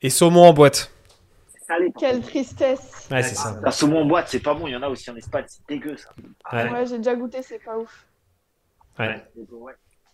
[0.00, 0.90] et saumon en boîte.
[1.98, 3.08] Quelle tristesse.
[3.10, 3.58] Ouais, c'est ça.
[3.62, 4.68] La saumon en boîte, c'est pas bon.
[4.68, 5.44] Il y en a aussi en Espagne.
[5.48, 6.10] C'est dégueu, ça.
[6.52, 8.06] Ouais, j'ai déjà goûté, c'est pas ouf.
[8.98, 9.22] Ouais.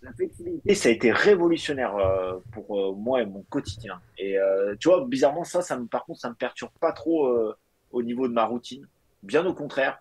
[0.00, 4.00] La flexibilité, ça a été révolutionnaire euh, pour euh, moi et mon quotidien.
[4.18, 7.30] Et euh, tu vois, bizarrement, ça, ça me, par contre, ça me perturbe pas trop
[7.92, 8.88] au niveau de ma routine.
[9.22, 10.00] Bien au contraire.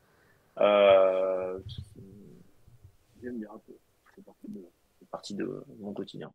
[0.57, 1.63] J'aime
[3.39, 3.49] bien.
[4.99, 6.31] C'est partie de mon quotidien.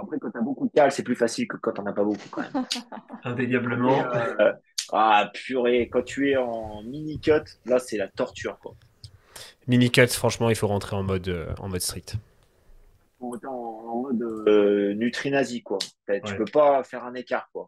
[0.00, 1.92] Après, quand tu as beaucoup de cales, c'est plus facile que quand tu n'en as
[1.92, 2.66] pas beaucoup, quand même.
[3.24, 4.04] Indéniablement.
[4.12, 4.52] Euh,
[4.92, 8.74] ah, purée, quand tu es en mini-cut, là, c'est la torture, quoi.
[9.66, 12.16] Mini-cut, franchement, il faut rentrer en mode, euh, en mode strict.
[13.20, 15.78] En, en mode euh, Nutri-Nazi, quoi.
[16.24, 17.66] Tu peux pas faire un écart, quoi.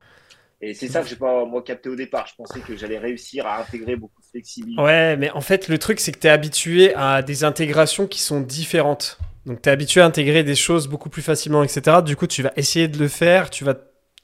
[0.61, 2.27] Et c'est ça que j'ai pas moi capté au départ.
[2.27, 4.81] Je pensais que j'allais réussir à intégrer beaucoup flexibilité.
[4.81, 8.21] Ouais, mais en fait, le truc, c'est que tu es habitué à des intégrations qui
[8.21, 9.19] sont différentes.
[9.47, 11.99] Donc, tu es habitué à intégrer des choses beaucoup plus facilement, etc.
[12.05, 13.75] Du coup, tu vas essayer de le faire, tu vas,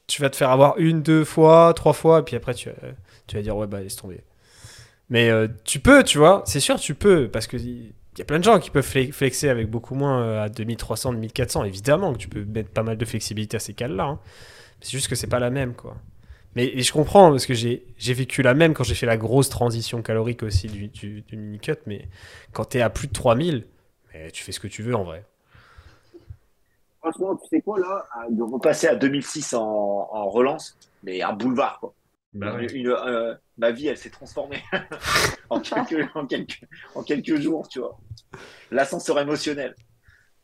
[0.06, 2.68] tu vas te faire avoir une, deux fois, trois fois, et puis après, tu,
[3.26, 4.20] tu vas dire, ouais, bah, laisse tomber.
[5.10, 7.56] Mais euh, tu peux, tu vois, c'est sûr, tu peux, parce que
[8.14, 11.14] il y a plein de gens qui peuvent flexer avec beaucoup moins euh, à 2300,
[11.14, 11.64] 2400.
[11.64, 14.04] Évidemment que tu peux mettre pas mal de flexibilité à ces cales-là.
[14.04, 14.18] Hein.
[14.80, 15.96] C'est juste que c'est pas la même, quoi.
[16.56, 20.02] Mais je comprends, parce que j'ai vécu la même quand j'ai fait la grosse transition
[20.02, 21.78] calorique aussi du, du, du mini-cut.
[21.86, 22.08] Mais
[22.52, 23.66] quand tu es à plus de 3000,
[24.32, 25.24] tu fais ce que tu veux en vrai.
[27.00, 31.94] Franchement, tu sais quoi là De repasser à 2006 en, relance, mais un boulevard quoi.
[32.32, 34.60] Bah une, euh, ma vie, elle s'est transformée
[35.50, 36.62] en, quelques, en, quelques,
[36.96, 37.96] en quelques jours, tu vois.
[38.72, 39.76] L'ascenseur émotionnel.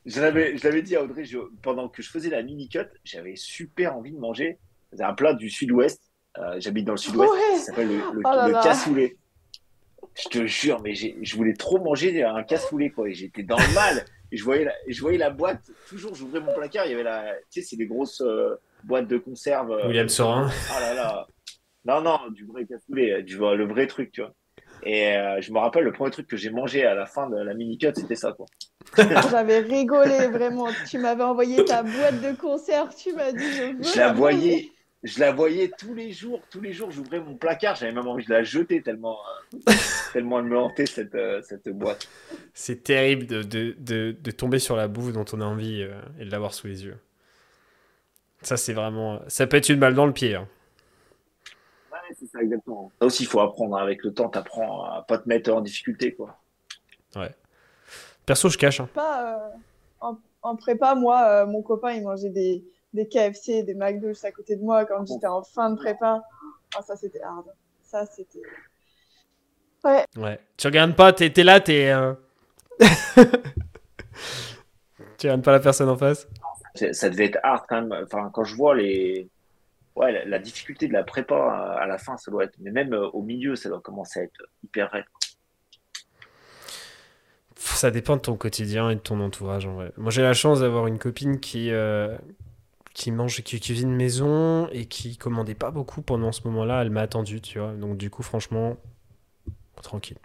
[0.06, 1.24] Je l'avais dit à Audrey,
[1.62, 4.60] pendant que je faisais la mini-cut, j'avais super envie de manger
[4.98, 6.00] un plat du sud-ouest.
[6.38, 9.16] Euh, j'habite dans le sud-ouest, ça s'appelle le, le, oh cassoulet.
[10.14, 13.08] Je te jure, mais je voulais trop manger un cassoulet, quoi.
[13.10, 14.04] J'étais dans le mal.
[14.32, 17.02] Et je voyais la, je voyais la boîte, toujours, j'ouvrais mon placard, il y avait
[17.02, 19.72] la, tu sais, c'est des grosses euh, boîtes de conserve.
[19.72, 20.48] Euh, William Sorin.
[20.72, 21.26] Ah là là.
[21.84, 24.32] Non, non, du vrai cassoulet, du, le vrai truc, tu vois.
[24.82, 27.36] Et euh, je me rappelle, le premier truc que j'ai mangé à la fin de
[27.36, 28.46] la mini-cut, c'était ça, quoi.
[29.30, 30.68] J'avais rigolé, vraiment.
[30.88, 33.82] Tu m'avais envoyé ta boîte de conserve, tu m'as dit, je veux.
[33.82, 34.70] Je la voyais,
[35.02, 38.24] je la voyais tous les jours, tous les jours, j'ouvrais mon placard, j'avais même envie
[38.24, 39.18] de la jeter tellement,
[39.54, 39.72] euh,
[40.12, 42.08] tellement elle me hantait cette, euh, cette boîte.
[42.54, 45.80] C'est terrible de, de, de, tomber sur la bouffe dont on a envie
[46.18, 46.98] et de l'avoir sous les yeux.
[48.42, 49.20] Ça, c'est vraiment.
[49.28, 50.34] Ça peut être une balle dans le pied.
[50.34, 50.48] Hein
[52.18, 52.90] c'est ça, exactement.
[52.98, 53.76] Ça aussi, il faut apprendre.
[53.76, 56.38] Avec le temps, tu apprends à pas te mettre en difficulté, quoi.
[57.16, 57.34] Ouais.
[58.26, 58.80] Perso, je cache.
[58.80, 58.88] Hein.
[58.94, 59.50] Pas,
[60.02, 64.24] euh, en, prépa, moi, euh, mon copain, il mangeait des, des KFC, des McDo juste
[64.24, 66.22] à côté de moi quand j'étais en fin de prépa.
[66.76, 67.46] Ah, ça, c'était hard.
[67.82, 68.42] Ça, c'était.
[69.84, 70.04] Ouais.
[70.16, 70.40] Ouais.
[70.56, 71.90] Tu regardes pas, t'es es là, t'es.
[71.90, 72.14] Euh...
[75.18, 76.28] tu regardes pas la personne en face?
[76.92, 78.04] Ça devait être hard quand même.
[78.04, 79.28] Enfin, quand je vois les
[79.96, 81.36] ouais, la, difficulté de la prépa
[81.80, 84.22] à, la fin, ça doit être, mais même euh, au milieu, ça doit commencer à
[84.24, 85.04] être hyper raide.
[87.56, 89.92] Ça dépend de ton quotidien et de ton entourage en vrai.
[89.98, 92.16] Moi j'ai la chance d'avoir une copine qui, euh,
[92.94, 96.82] qui mange, qui cuisine maison et qui commandait pas beaucoup pendant ce moment-là.
[96.82, 97.72] Elle m'a attendu, tu vois.
[97.72, 98.76] Donc du coup, franchement,
[99.82, 100.18] tranquille.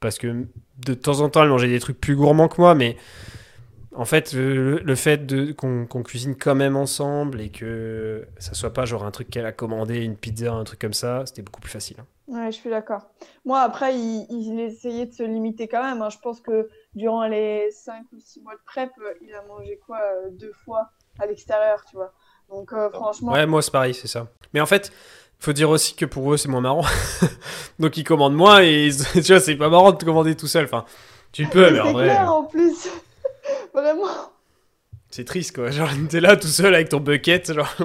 [0.00, 0.46] Parce que
[0.78, 2.96] de temps en temps, elle mangeait des trucs plus gourmands que moi, mais
[3.94, 8.86] en fait, le, fait de, qu'on, cuisine quand même ensemble et que ça soit pas
[8.86, 11.70] genre un truc qu'elle a commandé, une pizza, un truc comme ça, c'était beaucoup plus
[11.70, 11.98] facile.
[12.00, 12.06] Hein.
[12.28, 13.10] Ouais, je suis d'accord.
[13.44, 16.00] Moi, après, il, essayait de se limiter quand même.
[16.00, 16.08] Hein.
[16.08, 18.90] Je pense que durant les 5 ou 6 mois de prep,
[19.20, 20.90] il a mangé quoi euh, Deux fois?
[21.18, 22.12] À l'extérieur, tu vois.
[22.48, 23.32] Donc, euh, franchement.
[23.32, 24.28] Ouais, moi, c'est pareil, c'est ça.
[24.52, 24.92] Mais en fait,
[25.38, 26.84] faut dire aussi que pour eux, c'est moins marrant.
[27.78, 30.64] Donc, ils commandent moins et tu vois, c'est pas marrant de commander tout seul.
[30.64, 30.84] Enfin,
[31.32, 32.04] tu peux, mais en vrai.
[32.06, 32.88] Clair, en plus.
[33.74, 34.08] Vraiment.
[35.12, 37.76] C'est triste quoi, genre t'es là tout seul avec ton bucket, genre.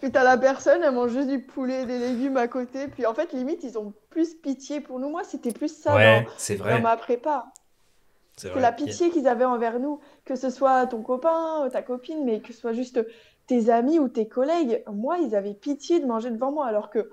[0.00, 3.04] puis t'as la personne, elle mange juste du poulet et des légumes à côté, puis
[3.04, 5.10] en fait limite ils ont plus pitié pour nous.
[5.10, 6.76] Moi c'était plus ça ouais, c'est vrai.
[6.76, 7.46] dans ma prépa.
[8.36, 12.40] C'est la pitié qu'ils avaient envers nous, que ce soit ton copain, ta copine, mais
[12.40, 13.04] que ce soit juste
[13.46, 14.82] tes amis ou tes collègues.
[14.92, 17.10] Moi ils avaient pitié de manger devant moi alors que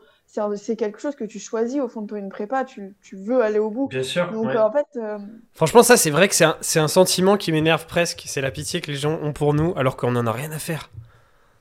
[0.55, 3.41] c'est quelque chose que tu choisis au fond de toi, une prépa, tu, tu veux
[3.41, 3.87] aller au bout.
[3.87, 4.31] Bien sûr.
[4.31, 4.87] Donc en fait.
[4.95, 5.17] Euh,
[5.53, 8.23] Franchement, ça, c'est vrai que c'est un, un, sentiment qui m'énerve presque.
[8.25, 10.59] C'est la pitié que les gens ont pour nous, alors qu'on en a rien à
[10.59, 10.89] faire.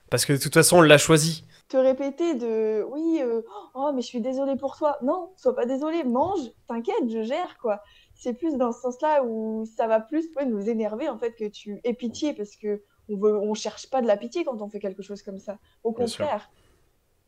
[0.08, 1.44] Parce que de toute façon, on l'a choisi.
[1.68, 3.42] Te répéter de oui, euh,
[3.74, 4.98] oh, mais je suis désolé pour toi.
[5.02, 7.82] Non, sois pas désolé, mange, t'inquiète, je gère, quoi.
[8.20, 11.80] C'est plus dans ce sens-là où ça va plus nous énerver, en fait, que tu
[11.84, 14.78] aies pitié, parce que on, veut, on cherche pas de la pitié quand on fait
[14.78, 15.58] quelque chose comme ça.
[15.84, 16.50] Au contraire.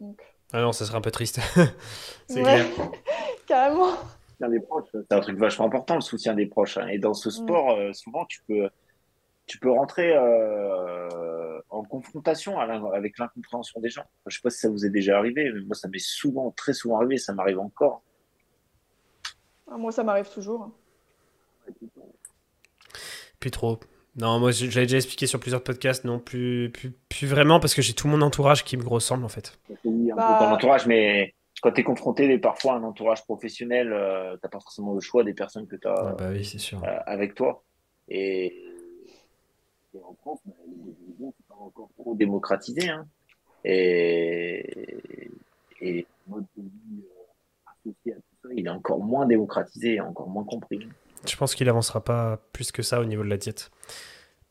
[0.01, 0.22] Donc.
[0.53, 1.40] Ah non, ça serait un peu triste.
[2.28, 2.66] c'est clair.
[3.47, 3.95] Carrément.
[4.38, 6.76] des proches, c'est un truc vachement important, le soutien des proches.
[6.76, 6.88] Hein.
[6.88, 8.68] Et dans ce sport, euh, souvent, tu peux,
[9.47, 14.05] tu peux rentrer euh, en confrontation avec l'incompréhension des gens.
[14.26, 16.74] Je sais pas si ça vous est déjà arrivé, mais moi, ça m'est souvent, très
[16.74, 18.03] souvent arrivé, ça m'arrive encore.
[19.70, 20.70] Ah, moi, ça m'arrive toujours.
[23.43, 23.80] Plus trop.
[24.14, 26.70] Non, moi, je l'avais déjà expliqué sur plusieurs podcasts, non, plus,
[27.09, 29.59] plus, vraiment, parce que j'ai tout mon entourage qui me ressemble, en fait.
[29.85, 30.36] Bah...
[30.39, 34.48] Ton entourage, mais quand tu es confronté parfois à un entourage professionnel, euh, tu n'as
[34.48, 36.85] pas forcément le choix des personnes que tu as ah bah oui, sûr.
[36.85, 37.64] Euh, avec toi.
[38.09, 38.62] Et,
[39.97, 42.90] en France, bah, les pas encore trop démocratisé.
[42.90, 43.05] Hein.
[43.64, 44.86] Et,
[45.81, 50.01] et le mode de vie euh, associé à tout ça, il est encore moins démocratisé,
[50.01, 50.86] encore moins compris.
[51.27, 53.70] Je pense qu'il avancera pas plus que ça au niveau de la diète.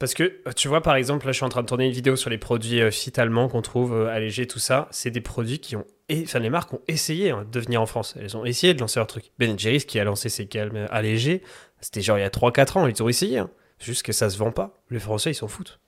[0.02, 2.16] Parce que, tu vois, par exemple, là, je suis en train de tourner une vidéo
[2.16, 4.88] sur les produits euh, fit allemands qu'on trouve euh, allégés, tout ça.
[4.90, 5.86] C'est des produits qui ont.
[6.12, 8.16] Enfin, les marques ont essayé hein, de venir en France.
[8.20, 9.26] Elles ont essayé de lancer leur truc.
[9.38, 11.44] Ben Jerry's, qui a lancé ses calmes allégés,
[11.82, 12.88] c'était genre il y a 3-4 ans.
[12.88, 13.38] Ils ont essayé.
[13.38, 13.52] Hein.
[13.78, 14.82] Juste que ça se vend pas.
[14.90, 15.80] Les Français, ils s'en foutent.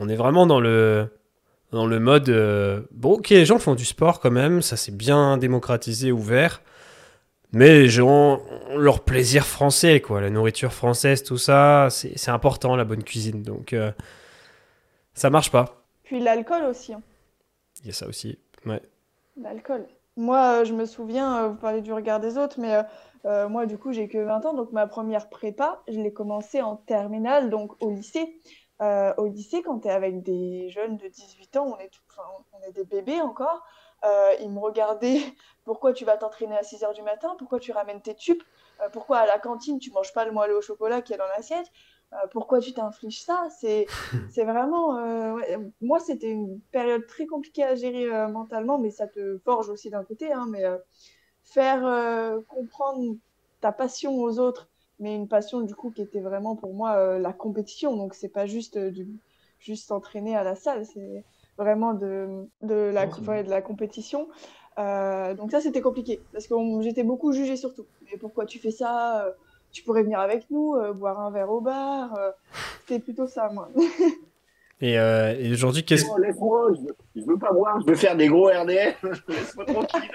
[0.00, 1.06] On est vraiment dans le.
[1.70, 2.30] Dans le mode.
[2.30, 4.60] Euh, bon, ok, les gens font du sport quand même.
[4.60, 6.62] Ça, c'est bien démocratisé, ouvert.
[7.52, 8.40] Mais gens
[8.76, 10.20] leur plaisir français, quoi.
[10.20, 13.42] La nourriture française, tout ça, c'est important, la bonne cuisine.
[13.42, 13.90] Donc, euh,
[15.14, 15.84] ça marche pas.
[16.04, 16.92] Puis l'alcool aussi.
[16.92, 17.02] Hein.
[17.80, 18.80] Il y a ça aussi, ouais.
[19.36, 19.86] L'alcool.
[20.16, 22.82] Moi, euh, je me souviens, euh, vous parlez du regard des autres, mais
[23.48, 24.54] moi, du coup, j'ai que 20 ans.
[24.54, 28.40] Donc, ma première prépa, je l'ai commencé en terminale, donc au lycée.
[28.80, 31.90] au lycée, quand tu es avec des jeunes de 18 ans, on est,
[32.52, 33.62] on est des bébés encore.
[34.40, 35.20] ils me regardaient
[35.70, 38.42] pourquoi tu vas t'entraîner à 6 h du matin, pourquoi tu ramènes tes tubes,
[38.92, 41.70] pourquoi à la cantine tu manges pas le moelleux au chocolat qui est dans l'assiette,
[42.32, 43.46] pourquoi tu t'infliges ça.
[43.50, 43.86] C'est
[44.44, 44.98] vraiment.
[45.80, 50.02] Moi, c'était une période très compliquée à gérer mentalement, mais ça te forge aussi d'un
[50.02, 50.32] côté.
[50.32, 50.64] Hein, mais
[51.44, 51.82] faire
[52.48, 53.14] comprendre
[53.60, 54.70] ta passion aux autres
[55.00, 57.96] mais une passion du coup qui était vraiment pour moi euh, la compétition.
[57.96, 59.08] Donc c'est pas juste euh, du,
[59.58, 61.24] juste s'entraîner à la salle, c'est
[61.58, 64.28] vraiment de, de, la, de la compétition.
[64.78, 67.86] Euh, donc ça c'était compliqué parce que j'étais beaucoup jugée surtout.
[68.10, 69.34] Mais pourquoi tu fais ça
[69.72, 72.16] Tu pourrais venir avec nous, boire un verre au bar.
[72.80, 73.68] c'était plutôt ça moi.
[74.82, 74.98] Et,
[75.52, 76.22] aujourd'hui, qu'est-ce que.
[76.22, 76.72] Laisse-moi,
[77.14, 80.10] je, veux pas boire, je veux faire des gros RDF, laisse-moi tranquille.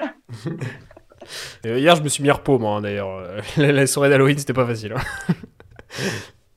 [1.63, 3.43] hier, je me suis mis à repos, moi, hein, d'ailleurs.
[3.57, 4.95] la, soirée d'Halloween, c'était pas facile.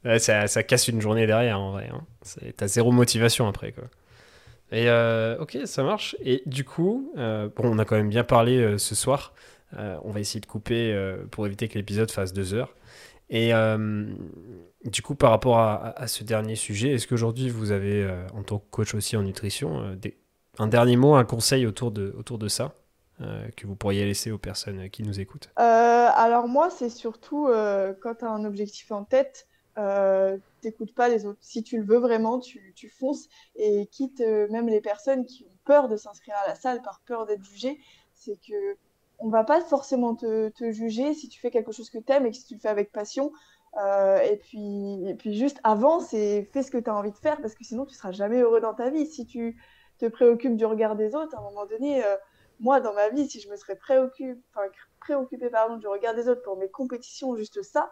[0.05, 0.19] Hein.
[0.19, 1.91] ça, casse une journée derrière, en vrai.
[1.93, 2.01] Hein.
[2.57, 3.85] T'as zéro motivation après, quoi.
[4.71, 6.17] Et euh, ok, ça marche.
[6.21, 9.33] Et du coup, euh, bon, on a quand même bien parlé euh, ce soir.
[9.77, 10.97] on va essayer de couper
[11.31, 12.75] pour éviter que l'épisode fasse deux heures.
[13.31, 13.53] Et
[14.85, 18.71] du coup, par rapport à, ce dernier sujet, est-ce qu'aujourd'hui vous avez, en tant que
[18.71, 19.99] coach aussi en nutrition,
[20.59, 22.73] un dernier mot, un conseil autour de, autour de ça
[23.19, 25.51] que vous pourriez laisser aux personnes qui nous écoutent?
[25.57, 27.49] Alors moi, c'est surtout
[28.01, 29.48] quand tu as un objectif en tête,
[30.61, 31.39] t'écoutes pas les autres.
[31.41, 35.59] Si tu le veux vraiment, tu, tu fonces et quitte même les personnes qui ont
[35.65, 37.79] peur de s'inscrire à la salle par peur d'être jugées,
[38.15, 38.77] c'est que
[39.21, 42.27] on va pas forcément te, te, juger si tu fais quelque chose que tu aimes
[42.27, 43.33] et que si tu le fais avec passion.
[43.77, 47.41] et, puis, et puis juste avance et fais ce que tu as envie de faire
[47.41, 49.07] parce que sinon tu seras jamais heureux dans ta vie.
[49.07, 49.61] Si tu
[49.99, 52.03] te préoccupes du regard des autres, à un moment donné,
[52.61, 54.41] moi, dans ma vie, si je me serais préoccupée,
[55.01, 57.91] préoccupée pardon, du regard des autres pour mes compétitions, juste ça,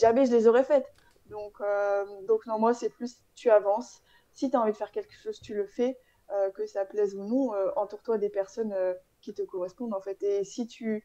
[0.00, 0.86] jamais je les aurais faites.
[1.30, 4.02] Donc, euh, donc non, moi, c'est plus tu avances.
[4.32, 5.98] Si tu as envie de faire quelque chose, tu le fais,
[6.32, 7.54] euh, que ça plaise ou non.
[7.54, 8.74] Euh, entoure-toi des personnes
[9.20, 10.22] qui te correspondent, en fait.
[10.22, 11.04] Et si tu,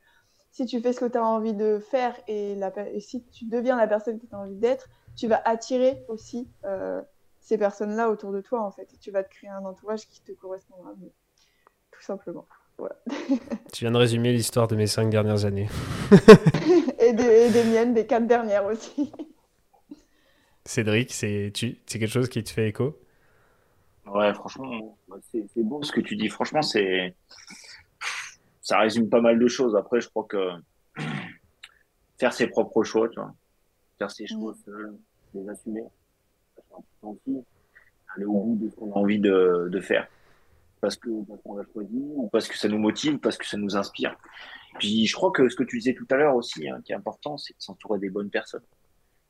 [0.52, 3.46] si tu fais ce que tu as envie de faire et, la, et si tu
[3.46, 6.50] deviens la personne que tu as envie d'être, tu vas attirer aussi
[7.40, 8.94] ces personnes-là autour de toi, en fait.
[8.94, 11.12] Et tu vas te créer un entourage qui te correspondra mieux,
[11.92, 12.48] tout simplement
[13.72, 15.70] tu viens de résumer l'histoire de mes cinq dernières années.
[17.00, 19.12] et, des, miennes, des quatre dernières aussi.
[20.66, 21.52] Cédric, c'est
[21.88, 23.00] quelque chose qui te fait écho?
[24.06, 24.98] Ouais, franchement,
[25.32, 26.30] c'est bon ce que tu dis.
[26.30, 27.16] Franchement, c'est
[28.62, 29.76] ça résume pas mal de choses.
[29.76, 30.50] Après, je crois que
[32.18, 33.34] faire ses propres choix, tu vois,
[33.98, 34.98] faire ses choix mm.
[35.36, 35.84] les assumer,
[38.16, 40.08] aller au bout de ce qu'on a envie de, de faire
[40.84, 41.10] parce que
[41.44, 44.18] qu'on l'a choisi, ou parce que ça nous motive, parce que ça nous inspire.
[44.80, 46.96] Puis je crois que ce que tu disais tout à l'heure aussi, hein, qui est
[46.96, 48.66] important, c'est de s'entourer des bonnes personnes.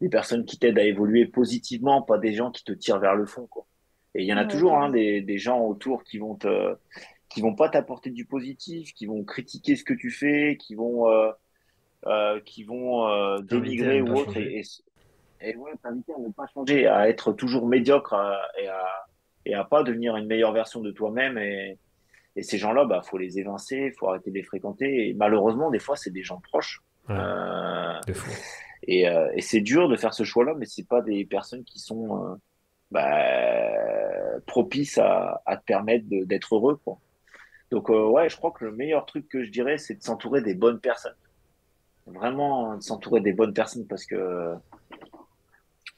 [0.02, 3.26] Des personnes qui t'aident à évoluer positivement, pas des gens qui te tirent vers le
[3.26, 3.48] fond.
[3.48, 3.66] Quoi.
[4.16, 6.76] Et il y en a toujours hein, des, des, gens autour qui vont te,
[7.30, 11.10] qui vont pas t'apporter du positif, qui vont critiquer ce que tu fais, qui vont,
[11.10, 11.32] euh,
[12.06, 14.38] euh, qui vont euh, dénigrer ou autre.
[14.38, 18.14] Et, et, et ouais, t'inviter à ne pas changer, à être toujours médiocre
[18.62, 18.86] et à
[19.46, 21.38] et à pas devenir une meilleure version de toi-même.
[21.38, 21.78] Et,
[22.36, 25.10] et, ces gens-là, bah, faut les évincer, faut arrêter de les fréquenter.
[25.10, 26.82] Et malheureusement, des fois, c'est des gens proches.
[27.10, 28.00] euh,
[28.88, 31.80] et, euh, et c'est dur de faire ce choix-là, mais c'est pas des personnes qui
[31.80, 32.36] sont euh,
[32.92, 36.80] bah, propices à, à, te permettre d'être heureux.
[36.84, 37.00] Quoi.
[37.72, 40.42] Donc euh, ouais, je crois que le meilleur truc que je dirais, c'est de s'entourer
[40.42, 41.16] des bonnes personnes.
[42.06, 44.54] Vraiment, de s'entourer des bonnes personnes parce que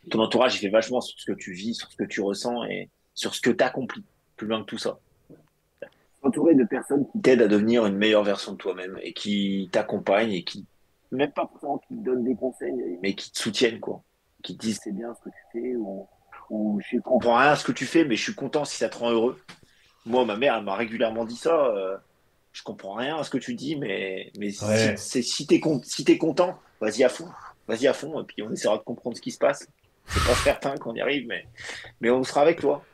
[0.10, 2.64] ton entourage, il fait vachement sur ce que tu vis, sur ce que tu ressens
[2.66, 4.04] et, sur ce que tu accomplis,
[4.36, 5.00] plus loin que tout ça.
[6.22, 10.32] Entouré de personnes qui t'aident à devenir une meilleure version de toi-même et qui t'accompagnent
[10.32, 10.66] et qui,
[11.12, 14.04] même pas forcément qui te donnent des conseils, mais qui te soutiennent, quoi.
[14.44, 16.08] Qui te disent c'est bien ce que tu fais ou,
[16.50, 18.90] ou je comprends rien à ce que tu fais, mais je suis content si ça
[18.90, 19.40] te rend heureux.
[20.06, 21.68] Moi, ma mère, elle m'a régulièrement dit ça.
[21.68, 21.98] Euh,
[22.52, 24.64] je comprends rien à ce que tu dis, mais, mais si,
[25.24, 27.28] si t'es si es content, vas-y à fond.
[27.68, 29.68] Vas-y à fond, et puis on essaiera de comprendre ce qui se passe.
[30.08, 31.48] C'est pas certain qu'on y arrive, mais,
[32.00, 32.86] mais on sera avec toi.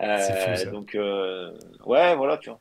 [0.00, 1.56] Euh, donc, euh,
[1.86, 2.60] ouais, voilà, tu vois.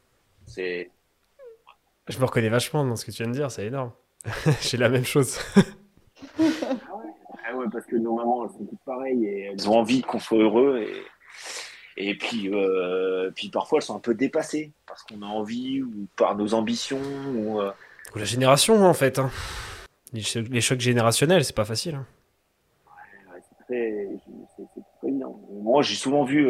[2.07, 3.91] Je me reconnais vachement dans ce que tu viens de dire, c'est énorme.
[4.61, 5.39] J'ai la même chose.
[5.55, 7.65] ah, ouais.
[7.71, 10.85] parce que nos mamans, elles sont toutes pareilles et elles ont envie qu'on soit heureux.
[11.97, 15.81] Et, et puis, euh, puis parfois, elles sont un peu dépassées parce qu'on a envie
[15.81, 17.01] ou par nos ambitions.
[17.35, 19.19] Ou, ou la génération, en fait.
[19.19, 19.29] Hein.
[20.13, 21.95] Les, chocs, générationnels, c'est pas facile.
[21.95, 22.05] Hein.
[23.33, 24.09] Ouais, c'est très.
[24.55, 25.39] C'est évident.
[25.51, 26.49] Moi, j'ai souvent vu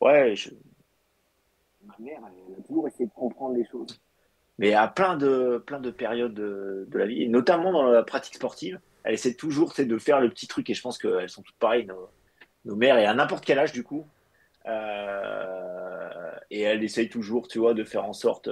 [0.00, 0.34] ouais,
[1.86, 4.00] ma mère, elle a toujours essayé de comprendre les choses.
[4.58, 8.34] Mais à plein de, plein de périodes de, la vie, et notamment dans la pratique
[8.34, 11.56] sportive, elle essaie toujours de faire le petit truc, et je pense qu'elles sont toutes
[11.56, 11.88] pareilles,
[12.64, 14.06] nos, mères, et à n'importe quel âge, du coup,
[16.50, 18.48] et elle essaye toujours, tu vois, de faire en sorte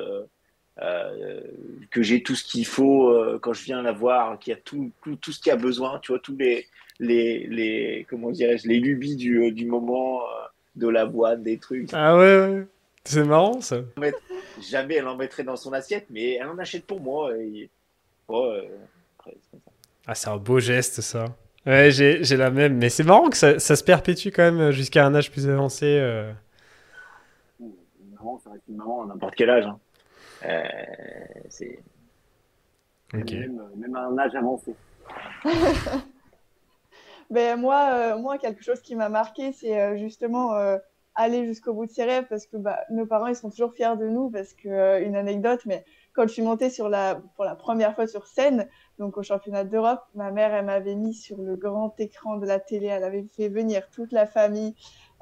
[0.76, 4.90] que j'ai tout ce qu'il faut quand je viens la voir, qu'il y a tout,
[5.02, 6.66] tout, tout ce qu'il y a besoin, tu vois, tous les,
[6.98, 10.20] les, les comment dirais-je, les lubies du, du moment,
[10.76, 11.88] de la boîte, des trucs.
[11.92, 12.66] Ah ouais, ouais.
[13.04, 13.78] C'est marrant ça.
[14.60, 17.32] Jamais elle en mettrait dans son assiette, mais elle en achète pour moi.
[18.28, 18.52] Oh,
[20.06, 21.26] ah, c'est un beau geste ça.
[21.64, 22.76] Ouais, j'ai la même.
[22.78, 25.86] Mais c'est marrant que ça, ça, se perpétue quand même jusqu'à un âge plus avancé.
[25.86, 26.32] Euh...
[28.16, 29.66] Maman, ça reste une maman à n'importe quel âge.
[29.66, 29.78] Hein.
[30.44, 30.62] Euh,
[31.48, 31.78] c'est.
[33.12, 34.74] Même, même, à un âge avancé.
[37.30, 40.78] ben, moi, euh, moi, quelque chose qui m'a marqué, c'est euh, justement euh,
[41.14, 43.96] aller jusqu'au bout de ses rêves parce que bah, nos parents, ils sont toujours fiers
[43.98, 44.30] de nous.
[44.30, 48.06] Parce que, une anecdote, mais quand je suis montée sur la, pour la première fois
[48.06, 48.68] sur scène,
[48.98, 52.60] donc au championnat d'Europe, ma mère, elle m'avait mis sur le grand écran de la
[52.60, 54.74] télé, elle avait fait venir toute la famille.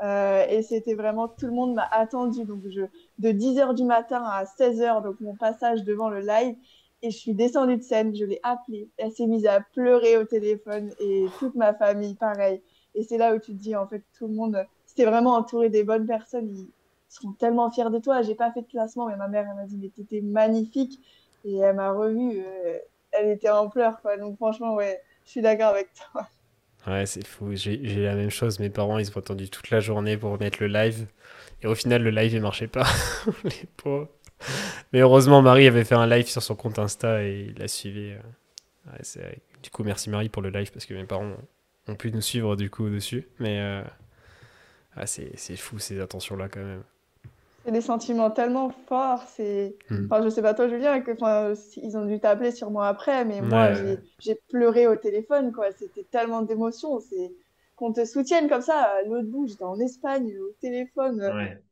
[0.03, 2.45] Euh, et c'était vraiment, tout le monde m'a attendu.
[2.45, 2.83] Donc, je,
[3.19, 6.57] de 10h du matin à 16h, donc mon passage devant le live.
[7.03, 8.91] Et je suis descendue de scène, je l'ai appelée.
[8.99, 12.63] Elle s'est mise à pleurer au téléphone et toute ma famille, pareil.
[12.95, 14.67] Et c'est là où tu te dis, en fait, tout le monde,
[15.01, 16.51] c'était vraiment entouré des bonnes personnes.
[16.51, 16.69] Ils
[17.09, 18.21] seront tellement fiers de toi.
[18.21, 21.01] J'ai pas fait de classement, mais ma mère, elle m'a dit, mais t'étais magnifique.
[21.47, 22.43] Et elle m'a revue.
[22.45, 22.77] Euh,
[23.13, 24.19] elle était en pleurs, quoi.
[24.19, 26.27] Donc, franchement, ouais, je suis d'accord avec toi.
[26.87, 27.55] Ouais, c'est fou.
[27.55, 28.61] J'ai la même chose.
[28.61, 31.07] Mes parents, ils ont attendu toute la journée pour mettre le live.
[31.63, 32.87] Et au final, le live, il marchait pas.
[33.45, 34.09] Les pauvres.
[34.93, 38.13] Mais heureusement, Marie avait fait un live sur son compte Insta et il l'a suivi.
[38.89, 39.31] Euh.
[39.63, 41.33] du coup, merci Marie pour le live parce que mes parents
[41.87, 43.29] ont pu nous suivre du coup dessus.
[43.39, 43.83] Mais euh,
[44.97, 46.83] ah, c'est fou ces attentions-là quand même.
[47.65, 49.23] C'est des sentiments tellement forts.
[49.29, 50.07] C'est, hmm.
[50.07, 51.13] enfin, je sais pas toi, Julien, que,
[51.81, 53.73] ils ont dû t'appeler sûrement après, mais moi,
[54.19, 55.67] j'ai pleuré au téléphone, quoi.
[55.79, 57.01] C'était tellement d'émotions.
[57.01, 57.33] C'est
[57.77, 59.47] qu'on te soutienne comme ça à l'autre bout.
[59.47, 61.21] J'étais en Espagne au téléphone.
[61.21, 61.63] Ouais.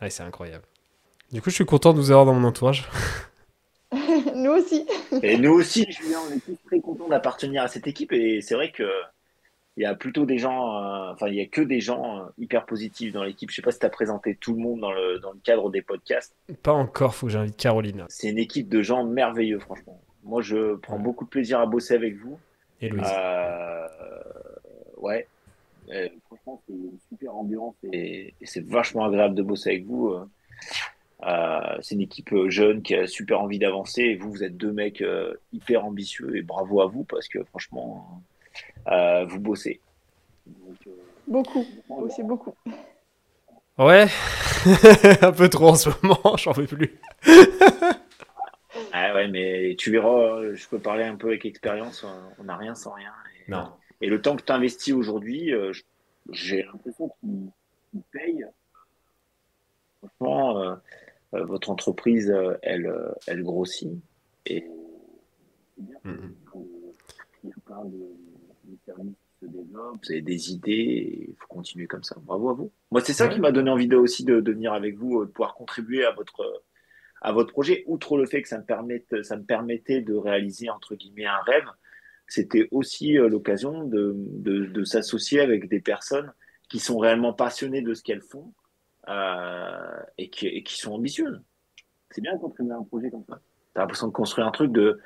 [0.00, 0.64] ouais c'est incroyable.
[1.32, 2.88] Du coup, je suis content de vous avoir dans mon entourage.
[4.34, 4.86] nous aussi.
[5.22, 8.12] et nous aussi, Julien, on est tous très contents d'appartenir à cette équipe.
[8.12, 8.84] Et c'est vrai que
[9.76, 12.28] il y a plutôt des gens, euh, enfin, il y a que des gens euh,
[12.38, 13.50] hyper positifs dans l'équipe.
[13.50, 15.70] Je sais pas si tu as présenté tout le monde dans le, dans le cadre
[15.70, 16.34] des podcasts.
[16.62, 18.04] Pas encore, faut que j'invite Caroline.
[18.08, 19.98] C'est une équipe de gens merveilleux, franchement.
[20.24, 22.38] Moi, je prends beaucoup de plaisir à bosser avec vous.
[22.80, 23.02] Et Louise.
[23.14, 23.88] Euh,
[24.98, 25.26] ouais.
[26.26, 30.14] franchement, c'est une super ambiance et, et c'est vachement agréable de bosser avec vous.
[31.80, 34.02] C'est une équipe jeune qui a super envie d'avancer.
[34.02, 35.02] Et vous, vous êtes deux mecs
[35.52, 38.22] hyper ambitieux et bravo à vous parce que franchement,
[38.86, 39.80] vous bossez.
[41.26, 41.66] beaucoup,
[42.14, 42.54] c'est beaucoup.
[43.78, 44.06] Ouais,
[45.22, 47.00] un peu trop en ce moment, j'en veux plus.
[48.92, 52.04] ah ouais, mais tu verras, je peux parler un peu avec expérience,
[52.38, 53.12] on n'a rien sans rien.
[53.46, 53.72] Et, non.
[54.02, 55.52] Et le temps que tu investis aujourd'hui,
[56.30, 58.44] j'ai l'impression qu'il paye.
[60.00, 60.78] Franchement,
[61.34, 63.90] euh, votre entreprise, euh, elle, euh, elle grossit.
[64.46, 64.66] Et
[65.80, 66.34] mm-hmm.
[67.44, 68.14] il a de,
[68.94, 72.16] qui se vous avez des idées, il faut continuer comme ça.
[72.20, 72.72] Bravo à vous.
[72.90, 75.54] Moi, c'est ça qui m'a donné envie de, aussi de, venir avec vous, de pouvoir
[75.54, 76.64] contribuer à votre,
[77.20, 77.82] à votre projet.
[77.86, 81.40] Outre le fait que ça me, permette, ça me permettait de réaliser, entre guillemets, un
[81.44, 81.66] rêve,
[82.28, 86.32] c'était aussi l'occasion de, de, de s'associer avec des personnes
[86.68, 88.54] qui sont réellement passionnées de ce qu'elles font
[89.08, 91.42] euh, et, qui, qui, sont ambitieuses.
[92.10, 93.40] C'est bien quand tu un projet comme ça.
[93.74, 95.00] Tu as l'impression de construire un truc de.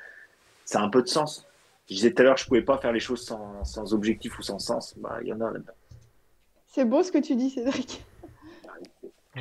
[0.65, 1.46] Ça a un peu de sens.
[1.89, 4.41] Je disais tout à l'heure, je pouvais pas faire les choses sans, sans objectif ou
[4.41, 4.93] sans sens.
[4.97, 5.73] Bah, il y en a là-dedans.
[6.67, 8.03] C'est beau ce que tu dis, Cédric.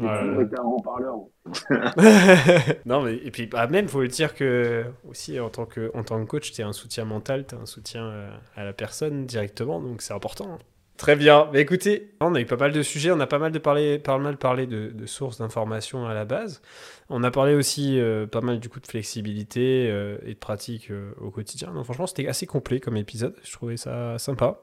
[0.00, 0.08] Ouais.
[0.08, 1.16] un parleur.
[2.86, 6.02] non, mais et puis bah, même, faut le dire que aussi en tant que, en
[6.02, 8.72] tant que coach, tu as un soutien mental, tu as un soutien euh, à la
[8.72, 10.58] personne directement, donc c'est important.
[10.96, 11.50] Très bien.
[11.52, 13.98] Mais écoutez, on a eu pas mal de sujets, on a pas mal, de parlé,
[13.98, 16.62] pas mal parlé de, sources d'informations à la base.
[17.10, 20.90] On a parlé aussi euh, pas mal du coup de flexibilité euh, et de pratique
[20.90, 21.72] euh, au quotidien.
[21.72, 23.34] Donc franchement, c'était assez complet comme épisode.
[23.44, 24.60] Je trouvais ça sympa,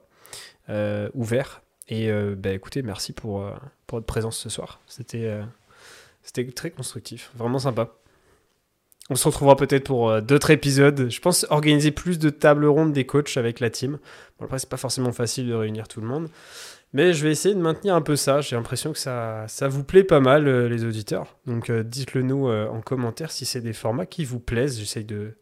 [1.14, 1.62] ouvert.
[1.90, 3.46] Et bah, écoutez, merci pour,
[3.86, 4.80] pour votre présence ce soir.
[4.88, 5.40] C'était
[6.24, 7.90] c'était très constructif, vraiment sympa.
[9.10, 11.10] On se retrouvera peut-être pour euh, d'autres épisodes.
[11.10, 14.00] Je pense organiser plus de tables rondes des coachs avec la team.
[14.40, 16.30] Bon, après, c'est pas forcément facile de réunir tout le monde.
[16.94, 18.40] Mais je vais essayer de maintenir un peu ça.
[18.40, 21.36] J'ai l'impression que ça, vous plaît pas mal, euh, les auditeurs.
[21.48, 24.80] Donc euh, dites-le nous en commentaire si c'est des formats qui vous plaisent.
[24.80, 25.34] J'essaye de,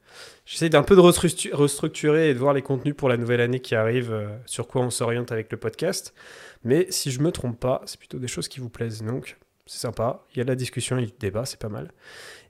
[0.70, 4.18] d'un peu de restructurer et de voir les contenus pour la nouvelle année qui arrive,
[4.46, 6.16] sur quoi on s'oriente avec le podcast.
[6.64, 9.04] Mais si je me trompe pas, c'est plutôt des choses qui vous plaisent.
[9.04, 10.26] Donc c'est sympa.
[10.34, 11.92] Il y a de la discussion et du débat, c'est pas mal.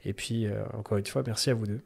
[0.06, 1.82] Et puis, euh, encore une fois, merci à vous deux.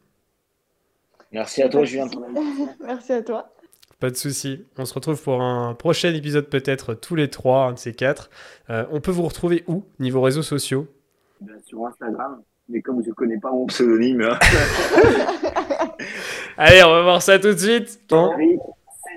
[1.31, 2.07] Merci à toi, Julien.
[2.83, 3.51] merci à toi.
[3.99, 4.65] Pas de souci.
[4.77, 8.29] On se retrouve pour un prochain épisode, peut-être tous les trois, un de ces quatre.
[8.69, 10.87] Euh, on peut vous retrouver où, niveau réseaux sociaux?
[11.41, 12.41] Ben, Sur Instagram.
[12.67, 14.21] Mais comme je ne connais pas mon pseudonyme.
[14.21, 14.39] Hein.
[16.57, 17.99] Allez, on va voir ça tout de suite.
[18.09, 18.59] Cédric,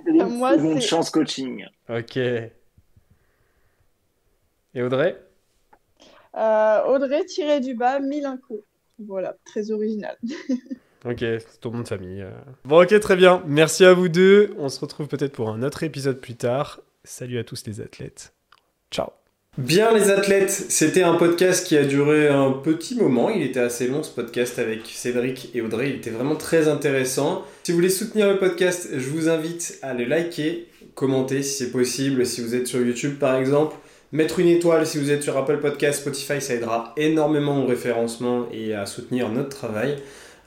[0.04, 1.64] Cédric Moi, Chance Coaching.
[1.88, 2.16] Ok.
[2.16, 2.52] Et
[4.82, 5.16] Audrey?
[6.36, 8.62] Euh, Audrey tiré du bas, Milinko.
[8.98, 10.16] Voilà, très original.
[11.04, 12.22] Ok, c'est ton nom de famille.
[12.22, 12.32] Euh.
[12.64, 13.40] Bon, ok, très bien.
[13.46, 14.52] Merci à vous deux.
[14.58, 16.80] On se retrouve peut-être pour un autre épisode plus tard.
[17.04, 18.34] Salut à tous les athlètes.
[18.90, 19.10] Ciao.
[19.58, 23.88] Bien les athlètes, c'était un podcast qui a duré un petit moment, il était assez
[23.88, 27.44] long ce podcast avec Cédric et Audrey, il était vraiment très intéressant.
[27.64, 31.72] Si vous voulez soutenir le podcast, je vous invite à le liker, commenter si c'est
[31.72, 33.74] possible, si vous êtes sur YouTube par exemple,
[34.12, 38.46] mettre une étoile si vous êtes sur Apple Podcast, Spotify, ça aidera énormément au référencement
[38.52, 39.96] et à soutenir notre travail.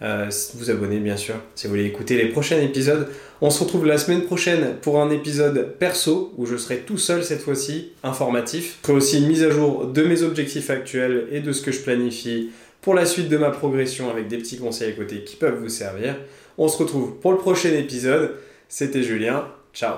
[0.03, 3.07] Euh, vous abonner bien sûr si vous voulez écouter les prochains épisodes.
[3.39, 7.23] On se retrouve la semaine prochaine pour un épisode perso où je serai tout seul
[7.23, 8.79] cette fois-ci, informatif.
[8.81, 11.71] Je ferai aussi une mise à jour de mes objectifs actuels et de ce que
[11.71, 12.49] je planifie
[12.81, 15.69] pour la suite de ma progression avec des petits conseils à côté qui peuvent vous
[15.69, 16.15] servir.
[16.57, 18.31] On se retrouve pour le prochain épisode.
[18.67, 19.45] C'était Julien.
[19.71, 19.97] Ciao